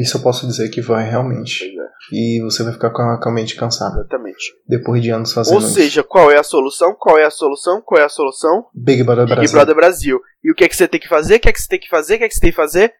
isso 0.00 0.16
eu 0.16 0.22
posso 0.22 0.46
dizer 0.46 0.70
que 0.70 0.80
vai 0.80 1.08
realmente. 1.08 1.62
É. 1.64 1.88
E 2.10 2.40
você 2.42 2.62
vai 2.62 2.72
ficar 2.72 2.88
com 2.88 3.02
a, 3.02 3.20
com 3.20 3.28
a 3.28 3.32
mente 3.32 3.54
cansada. 3.54 4.00
Exatamente. 4.00 4.54
Depois 4.66 5.02
de 5.02 5.10
anos 5.10 5.30
fazendo 5.30 5.56
Ou 5.56 5.60
seja, 5.60 6.00
isso. 6.00 6.08
qual 6.08 6.30
é 6.30 6.38
a 6.38 6.42
solução? 6.42 6.96
Qual 6.98 7.18
é 7.18 7.24
a 7.26 7.30
solução? 7.30 7.82
Qual 7.84 8.00
é 8.00 8.04
a 8.04 8.08
solução? 8.08 8.64
Big 8.74 9.02
Brother 9.02 9.26
Big 9.26 9.34
Brasil. 9.34 9.52
Brother 9.52 9.74
Brasil. 9.74 10.20
E 10.42 10.50
o 10.50 10.54
que 10.54 10.64
é 10.64 10.68
que 10.68 10.74
você 10.74 10.88
tem 10.88 10.98
que 10.98 11.08
fazer? 11.08 11.36
O 11.36 11.40
que 11.40 11.50
é 11.50 11.52
que 11.52 11.60
você 11.60 11.68
tem 11.68 11.78
que 11.78 11.88
fazer? 11.88 12.14
O 12.14 12.18
que 12.18 12.24
é 12.24 12.28
que 12.28 12.34
você 12.34 12.40
tem 12.40 12.50
que 12.50 12.56
fazer? 12.56 12.94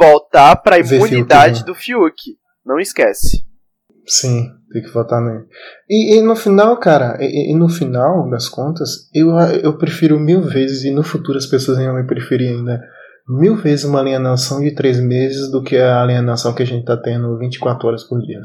Voltar 0.00 0.56
para 0.56 0.76
a 0.76 0.78
imunidade 0.78 1.58
Fiuk, 1.58 1.66
do 1.66 1.74
Fiuk. 1.74 2.38
Não 2.64 2.78
esquece. 2.78 3.44
Sim, 4.06 4.50
tem 4.72 4.82
que 4.82 4.90
votar 4.90 5.20
nele. 5.20 5.46
E, 5.88 6.16
e 6.16 6.22
no 6.22 6.34
final, 6.34 6.76
cara, 6.78 7.18
e, 7.20 7.52
e, 7.52 7.54
no 7.54 7.68
final 7.68 8.28
das 8.30 8.48
contas, 8.48 9.10
eu, 9.14 9.30
eu 9.62 9.76
prefiro 9.76 10.18
mil 10.18 10.42
vezes, 10.42 10.84
e 10.84 10.90
no 10.90 11.02
futuro 11.02 11.38
as 11.38 11.46
pessoas 11.46 11.78
iam 11.78 11.94
me 11.94 12.06
preferir 12.06 12.50
ainda, 12.50 12.80
mil 13.28 13.56
vezes 13.56 13.84
uma 13.84 14.00
alienação 14.00 14.60
de 14.60 14.74
três 14.74 14.98
meses 14.98 15.50
do 15.50 15.62
que 15.62 15.76
a 15.76 16.02
alienação 16.02 16.54
que 16.54 16.62
a 16.62 16.66
gente 16.66 16.84
tá 16.84 16.96
tendo 16.96 17.38
24 17.38 17.86
horas 17.86 18.04
por 18.04 18.20
dia. 18.20 18.40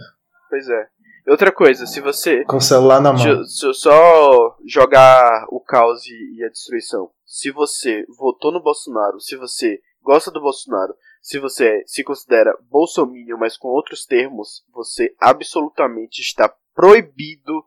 Pois 0.49 0.69
é. 0.69 0.87
Outra 1.27 1.51
coisa, 1.51 1.87
se 1.87 1.99
você. 1.99 2.43
Com 2.43 2.57
o 2.57 2.61
celular 2.61 3.01
na 3.01 3.11
mão. 3.11 3.43
Se, 3.45 3.73
só 3.73 4.55
jogar 4.67 5.45
o 5.49 5.59
caos 5.59 6.01
e 6.05 6.43
a 6.43 6.49
destruição. 6.49 7.09
Se 7.25 7.49
você 7.49 8.05
votou 8.19 8.51
no 8.51 8.61
Bolsonaro, 8.61 9.19
se 9.19 9.35
você 9.35 9.79
gosta 10.03 10.29
do 10.29 10.39
Bolsonaro, 10.39 10.93
se 11.25 11.39
você 11.39 11.83
se 11.87 12.03
considera 12.03 12.55
bolsominion, 12.69 13.35
mas 13.39 13.57
com 13.57 13.69
outros 13.69 14.05
termos, 14.05 14.63
você 14.71 15.15
absolutamente 15.19 16.21
está 16.21 16.47
proibido 16.75 17.65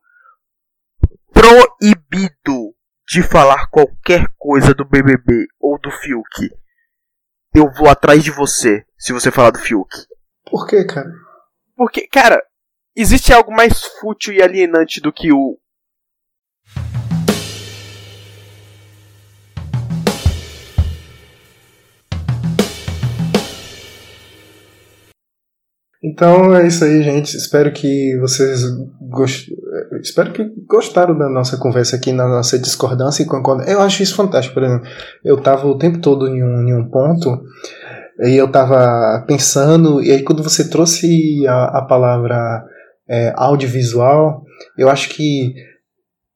proibido 1.32 2.72
de 3.08 3.20
falar 3.20 3.68
qualquer 3.68 4.28
coisa 4.38 4.72
do 4.72 4.84
BBB 4.84 5.48
ou 5.58 5.76
do 5.76 5.90
Fiuk. 5.90 6.54
Eu 7.52 7.68
vou 7.72 7.88
atrás 7.88 8.22
de 8.22 8.30
você 8.30 8.86
se 8.96 9.12
você 9.12 9.28
falar 9.28 9.50
do 9.50 9.58
Fiuk. 9.58 9.90
Por 10.48 10.64
que, 10.68 10.84
cara? 10.84 11.10
Porque, 11.74 12.06
cara, 12.06 12.40
existe 12.94 13.32
algo 13.32 13.50
mais 13.50 13.82
fútil 13.98 14.34
e 14.34 14.40
alienante 14.40 15.00
do 15.00 15.12
que 15.12 15.32
o 15.32 15.58
Então 26.02 26.54
é 26.54 26.66
isso 26.66 26.84
aí, 26.84 27.02
gente. 27.02 27.36
Espero 27.36 27.72
que 27.72 28.16
vocês 28.20 28.62
gost... 29.10 29.50
espero 30.00 30.32
que 30.32 30.44
gostaram 30.68 31.16
da 31.16 31.28
nossa 31.28 31.56
conversa 31.56 31.96
aqui, 31.96 32.12
na 32.12 32.28
nossa 32.28 32.58
discordância 32.58 33.22
e 33.22 33.26
concordância. 33.26 33.72
Eu 33.72 33.80
acho 33.80 34.02
isso 34.02 34.14
fantástico, 34.14 34.54
por 34.54 34.62
exemplo. 34.62 34.86
Eu 35.24 35.40
tava 35.40 35.66
o 35.66 35.76
tempo 35.76 35.98
todo 35.98 36.28
em 36.28 36.42
um, 36.42 36.68
em 36.68 36.74
um 36.74 36.88
ponto 36.88 37.42
E 38.20 38.34
eu 38.34 38.50
tava 38.50 39.24
pensando, 39.26 40.02
e 40.02 40.10
aí 40.10 40.22
quando 40.22 40.42
você 40.42 40.68
trouxe 40.68 41.46
a, 41.46 41.78
a 41.78 41.82
palavra 41.82 42.64
é, 43.08 43.32
audiovisual, 43.36 44.42
eu 44.76 44.88
acho 44.88 45.08
que 45.10 45.54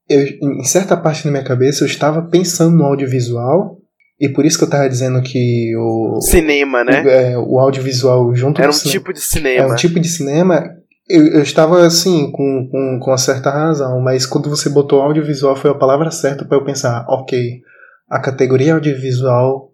eu, 0.08 0.20
em 0.20 0.64
certa 0.64 0.96
parte 0.96 1.24
da 1.24 1.30
minha 1.30 1.44
cabeça 1.44 1.82
eu 1.82 1.88
estava 1.88 2.22
pensando 2.22 2.76
no 2.76 2.84
audiovisual, 2.84 3.78
e 4.22 4.28
por 4.28 4.46
isso 4.46 4.56
que 4.56 4.62
eu 4.62 4.68
estava 4.68 4.88
dizendo 4.88 5.20
que 5.20 5.74
o. 5.76 6.20
Cinema, 6.20 6.84
né? 6.84 7.02
O, 7.02 7.08
é, 7.08 7.38
o 7.38 7.58
audiovisual 7.58 8.32
junto 8.36 8.60
Era 8.60 8.70
um 8.70 8.72
cinema, 8.72 8.92
tipo 8.92 9.12
de 9.12 9.20
cinema. 9.20 9.64
É 9.64 9.66
um 9.66 9.74
tipo 9.74 9.98
de 9.98 10.08
cinema. 10.08 10.76
Eu, 11.08 11.26
eu 11.26 11.42
estava 11.42 11.84
assim, 11.84 12.30
com, 12.30 12.68
com, 12.70 13.00
com 13.00 13.10
uma 13.10 13.18
certa 13.18 13.50
razão, 13.50 14.00
mas 14.00 14.24
quando 14.24 14.48
você 14.48 14.70
botou 14.70 15.02
audiovisual 15.02 15.56
foi 15.56 15.72
a 15.72 15.74
palavra 15.74 16.12
certa 16.12 16.44
para 16.44 16.56
eu 16.56 16.64
pensar, 16.64 17.04
ok, 17.08 17.62
a 18.08 18.20
categoria 18.20 18.74
audiovisual 18.74 19.72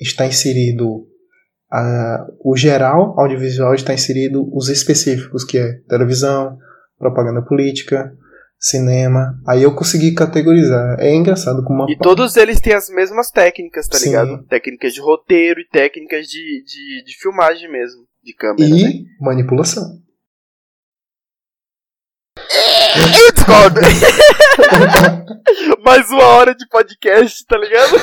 está 0.00 0.24
inserido 0.24 1.06
a, 1.70 2.26
o 2.42 2.56
geral 2.56 3.14
audiovisual 3.20 3.74
está 3.74 3.92
inserido 3.92 4.48
os 4.56 4.70
específicos, 4.70 5.44
que 5.44 5.58
é 5.58 5.80
televisão, 5.86 6.58
propaganda 6.98 7.42
política, 7.42 8.10
cinema. 8.62 9.36
Aí 9.46 9.64
eu 9.64 9.74
consegui 9.74 10.14
categorizar. 10.14 10.96
É 11.00 11.12
engraçado 11.12 11.64
como 11.64 11.82
uma. 11.82 11.90
E 11.90 11.98
todos 11.98 12.36
eles 12.36 12.60
têm 12.60 12.74
as 12.74 12.88
mesmas 12.88 13.30
técnicas, 13.30 13.88
tá 13.88 13.98
Sim. 13.98 14.06
ligado? 14.06 14.44
Técnicas 14.44 14.94
de 14.94 15.00
roteiro 15.00 15.60
e 15.60 15.68
técnicas 15.68 16.28
de, 16.28 16.64
de, 16.64 17.04
de 17.04 17.16
filmagem 17.20 17.68
mesmo, 17.70 18.06
de 18.22 18.32
câmera. 18.32 18.64
E 18.64 18.82
né? 18.82 18.90
manipulação. 19.20 20.00
Eu 22.94 23.32
discordo. 23.32 23.80
Mais 25.82 26.08
uma 26.10 26.24
hora 26.24 26.54
de 26.54 26.68
podcast, 26.68 27.44
tá 27.46 27.56
ligado? 27.58 27.96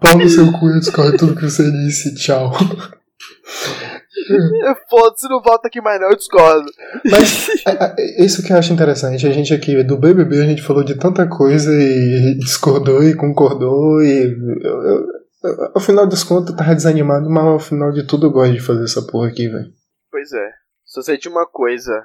Pau 0.00 0.18
no 0.18 0.28
seu 0.28 0.52
cu, 0.52 0.68
eu 0.68 0.78
discordo 0.78 1.18
tudo 1.18 1.34
que 1.34 1.42
você 1.42 1.68
disse. 1.70 2.14
Tchau. 2.14 2.52
Foda-se, 4.90 5.28
não 5.28 5.40
volta 5.42 5.68
aqui 5.68 5.80
mais 5.80 6.00
não, 6.00 6.10
eu 6.10 6.16
discordo. 6.16 6.70
Mas 7.04 7.48
é, 7.66 7.94
é, 7.98 8.24
isso 8.24 8.42
que 8.42 8.52
eu 8.52 8.56
acho 8.56 8.72
interessante. 8.72 9.26
A 9.26 9.32
gente 9.32 9.52
aqui 9.52 9.82
do 9.82 9.98
BBB, 9.98 10.40
a 10.40 10.46
gente 10.46 10.62
falou 10.62 10.84
de 10.84 10.98
tanta 10.98 11.28
coisa 11.28 11.70
e 11.72 12.36
discordou 12.40 13.02
e 13.02 13.14
concordou. 13.14 14.02
E 14.02 14.24
eu, 14.62 14.82
eu, 14.82 15.06
eu, 15.42 15.72
ao 15.74 15.80
final 15.80 16.06
das 16.06 16.24
contas, 16.24 16.50
eu 16.50 16.56
tava 16.56 16.74
desanimado, 16.74 17.28
mas 17.30 17.44
ao 17.44 17.58
final 17.58 17.92
de 17.92 18.06
tudo 18.06 18.26
eu 18.26 18.30
gosto 18.30 18.52
de 18.52 18.60
fazer 18.60 18.84
essa 18.84 19.06
porra 19.06 19.28
aqui, 19.28 19.48
velho. 19.48 19.70
Pois 20.10 20.32
é. 20.32 20.50
Só 20.84 21.02
sei 21.02 21.18
de 21.18 21.28
uma 21.28 21.46
coisa. 21.46 22.04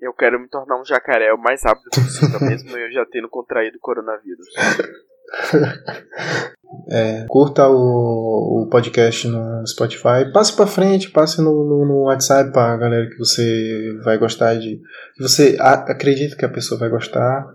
Eu 0.00 0.12
quero 0.12 0.38
me 0.40 0.48
tornar 0.48 0.80
um 0.80 0.84
jacaré 0.84 1.32
o 1.32 1.38
mais 1.38 1.62
rápido 1.62 1.90
possível, 1.90 2.40
mesmo 2.40 2.76
eu 2.76 2.92
já 2.92 3.06
tendo 3.06 3.28
contraído 3.28 3.78
coronavírus. 3.80 4.46
É, 6.88 7.24
curta 7.28 7.68
o, 7.68 8.64
o, 8.64 8.68
podcast 8.68 9.28
no 9.28 9.66
Spotify, 9.66 10.30
passe 10.32 10.54
pra 10.54 10.66
frente, 10.66 11.10
passe 11.10 11.40
no, 11.40 11.64
no, 11.64 11.86
no, 11.86 12.02
WhatsApp 12.04 12.52
pra 12.52 12.76
galera 12.76 13.08
que 13.08 13.16
você 13.16 13.96
vai 14.02 14.18
gostar 14.18 14.56
de. 14.56 14.80
Que 15.16 15.22
você 15.22 15.56
a, 15.60 15.72
acredita 15.72 16.36
que 16.36 16.44
a 16.44 16.48
pessoa 16.48 16.78
vai 16.78 16.88
gostar. 16.88 17.46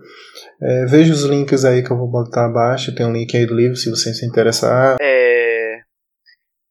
É, 0.60 0.86
veja 0.86 1.12
os 1.12 1.24
links 1.24 1.64
aí 1.64 1.82
que 1.82 1.90
eu 1.90 1.96
vou 1.96 2.08
botar 2.08 2.46
abaixo. 2.46 2.94
Tem 2.94 3.06
um 3.06 3.12
link 3.12 3.36
aí 3.36 3.46
do 3.46 3.54
livro 3.54 3.76
se 3.76 3.90
você 3.90 4.12
se 4.12 4.26
interessar. 4.26 4.96
É. 5.00 5.80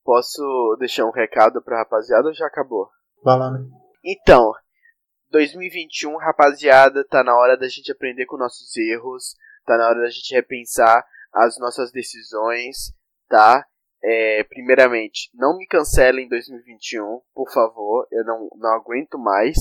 Posso 0.03 0.75
deixar 0.79 1.05
um 1.05 1.11
recado 1.11 1.61
pra 1.61 1.79
rapaziada 1.79 2.27
ou 2.27 2.33
já 2.33 2.47
acabou? 2.47 2.89
Vai 3.23 3.37
lá, 3.37 3.51
né? 3.51 3.59
Então, 4.03 4.51
2021, 5.31 6.17
rapaziada, 6.17 7.05
tá 7.07 7.23
na 7.23 7.35
hora 7.35 7.55
da 7.55 7.67
gente 7.67 7.91
aprender 7.91 8.25
com 8.25 8.37
nossos 8.37 8.75
erros, 8.75 9.35
tá 9.69 9.77
na 9.77 9.87
hora 9.87 10.01
da 10.01 10.09
gente 10.09 10.33
repensar 10.33 11.05
as 11.31 11.59
nossas 11.59 11.91
decisões, 11.91 12.91
tá? 13.29 13.63
É, 14.03 14.43
primeiramente, 14.45 15.29
não 15.35 15.57
me 15.57 15.67
cancelem 15.67 16.25
em 16.25 16.29
2021, 16.29 17.21
por 17.35 17.51
favor, 17.51 18.07
eu 18.11 18.25
não, 18.25 18.49
não 18.55 18.71
aguento 18.71 19.19
mais, 19.19 19.57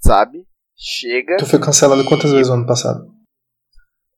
sabe? 0.00 0.46
Chega. 0.74 1.36
Tu 1.36 1.46
foi 1.46 1.60
cancelado 1.60 2.00
e... 2.02 2.08
quantas 2.08 2.30
vezes 2.30 2.48
no 2.48 2.54
ano 2.54 2.66
passado? 2.66 3.12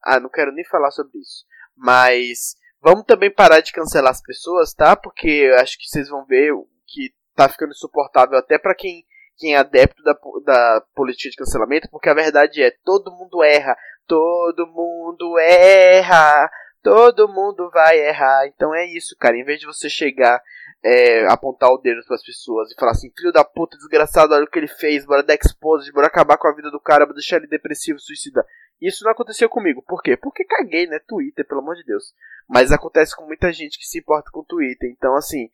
Ah, 0.05 0.21
não 0.21 0.29
quero 0.29 0.53
nem 0.53 0.65
falar 0.67 0.91
sobre 0.91 1.19
isso. 1.19 1.45
Mas 1.75 2.55
vamos 2.81 3.05
também 3.05 3.33
parar 3.33 3.61
de 3.61 3.73
cancelar 3.73 4.13
as 4.13 4.23
pessoas, 4.23 4.73
tá? 4.75 4.95
Porque 4.95 5.29
eu 5.29 5.57
acho 5.57 5.77
que 5.79 5.89
vocês 5.89 6.09
vão 6.09 6.25
ver 6.27 6.53
que 6.87 7.13
tá 7.35 7.49
ficando 7.49 7.71
insuportável 7.71 8.39
até 8.39 8.59
para 8.59 8.75
quem 8.75 9.05
quem 9.41 9.55
é 9.55 9.57
adepto 9.57 10.03
da, 10.03 10.13
da 10.45 10.85
política 10.95 11.31
de 11.31 11.37
cancelamento, 11.37 11.89
porque 11.91 12.11
a 12.11 12.15
verdade 12.15 12.63
é, 12.63 12.71
todo 12.85 13.11
mundo 13.11 13.43
erra, 13.43 13.75
todo 14.11 14.67
mundo 14.67 15.39
erra, 15.39 16.51
todo 16.83 17.29
mundo 17.29 17.71
vai 17.71 17.97
errar. 17.97 18.49
Então 18.49 18.75
é 18.75 18.85
isso, 18.85 19.17
cara. 19.17 19.37
Em 19.37 19.45
vez 19.45 19.61
de 19.61 19.67
você 19.67 19.89
chegar, 19.89 20.43
é, 20.83 21.27
apontar 21.29 21.71
o 21.71 21.79
dedo 21.79 22.05
para 22.05 22.17
as 22.17 22.25
pessoas 22.25 22.73
e 22.73 22.75
falar 22.75 22.91
assim, 22.91 23.13
filho 23.17 23.31
da 23.31 23.45
puta, 23.45 23.77
desgraçado, 23.77 24.35
olha 24.35 24.43
o 24.43 24.51
que 24.51 24.59
ele 24.59 24.67
fez, 24.67 25.07
bora 25.07 25.23
dar 25.23 25.37
expose, 25.37 25.93
bora 25.93 26.09
acabar 26.09 26.37
com 26.39 26.49
a 26.49 26.55
vida 26.55 26.73
do 26.73 26.81
cara, 26.81 27.07
bora 27.07 27.15
deixar 27.15 27.37
ele 27.37 27.47
depressivo, 27.47 28.01
suicida. 28.01 28.45
Isso 28.83 29.05
não 29.05 29.13
aconteceu 29.13 29.49
comigo. 29.49 29.81
Por 29.87 30.03
quê? 30.03 30.17
Porque 30.17 30.45
caguei, 30.45 30.89
né? 30.89 30.99
Twitter, 31.07 31.47
pelo 31.47 31.61
amor 31.61 31.77
de 31.77 31.85
Deus. 31.85 32.13
Mas 32.49 32.73
acontece 32.73 33.15
com 33.15 33.27
muita 33.27 33.53
gente 33.53 33.79
que 33.79 33.87
se 33.87 34.01
importa 34.01 34.29
com 34.33 34.43
Twitter. 34.43 34.91
Então, 34.91 35.15
assim, 35.15 35.49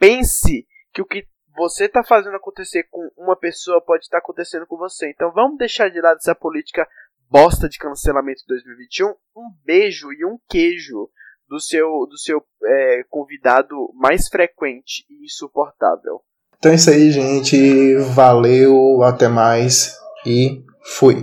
pense 0.00 0.66
que 0.92 1.00
o 1.00 1.06
que 1.06 1.28
você 1.54 1.84
está 1.84 2.02
fazendo 2.02 2.36
acontecer 2.36 2.84
com 2.90 3.08
uma 3.16 3.36
pessoa 3.36 3.80
pode 3.84 4.04
estar 4.04 4.18
acontecendo 4.18 4.66
com 4.66 4.76
você. 4.76 5.10
Então 5.10 5.30
vamos 5.32 5.58
deixar 5.58 5.90
de 5.90 6.00
lado 6.00 6.16
essa 6.16 6.34
política 6.34 6.88
bosta 7.30 7.68
de 7.68 7.78
cancelamento 7.78 8.40
de 8.40 8.46
2021. 8.48 9.08
Um 9.36 9.50
beijo 9.64 10.12
e 10.12 10.24
um 10.24 10.36
queijo 10.48 11.08
do 11.48 11.60
seu, 11.60 12.06
do 12.08 12.18
seu 12.18 12.42
é, 12.64 13.04
convidado 13.08 13.74
mais 13.94 14.28
frequente 14.28 15.04
e 15.08 15.24
insuportável. 15.24 16.20
Então 16.58 16.72
é 16.72 16.74
isso 16.74 16.90
aí, 16.90 17.10
gente. 17.10 17.96
Valeu, 18.14 19.02
até 19.02 19.28
mais 19.28 19.96
e 20.26 20.62
fui. 20.82 21.16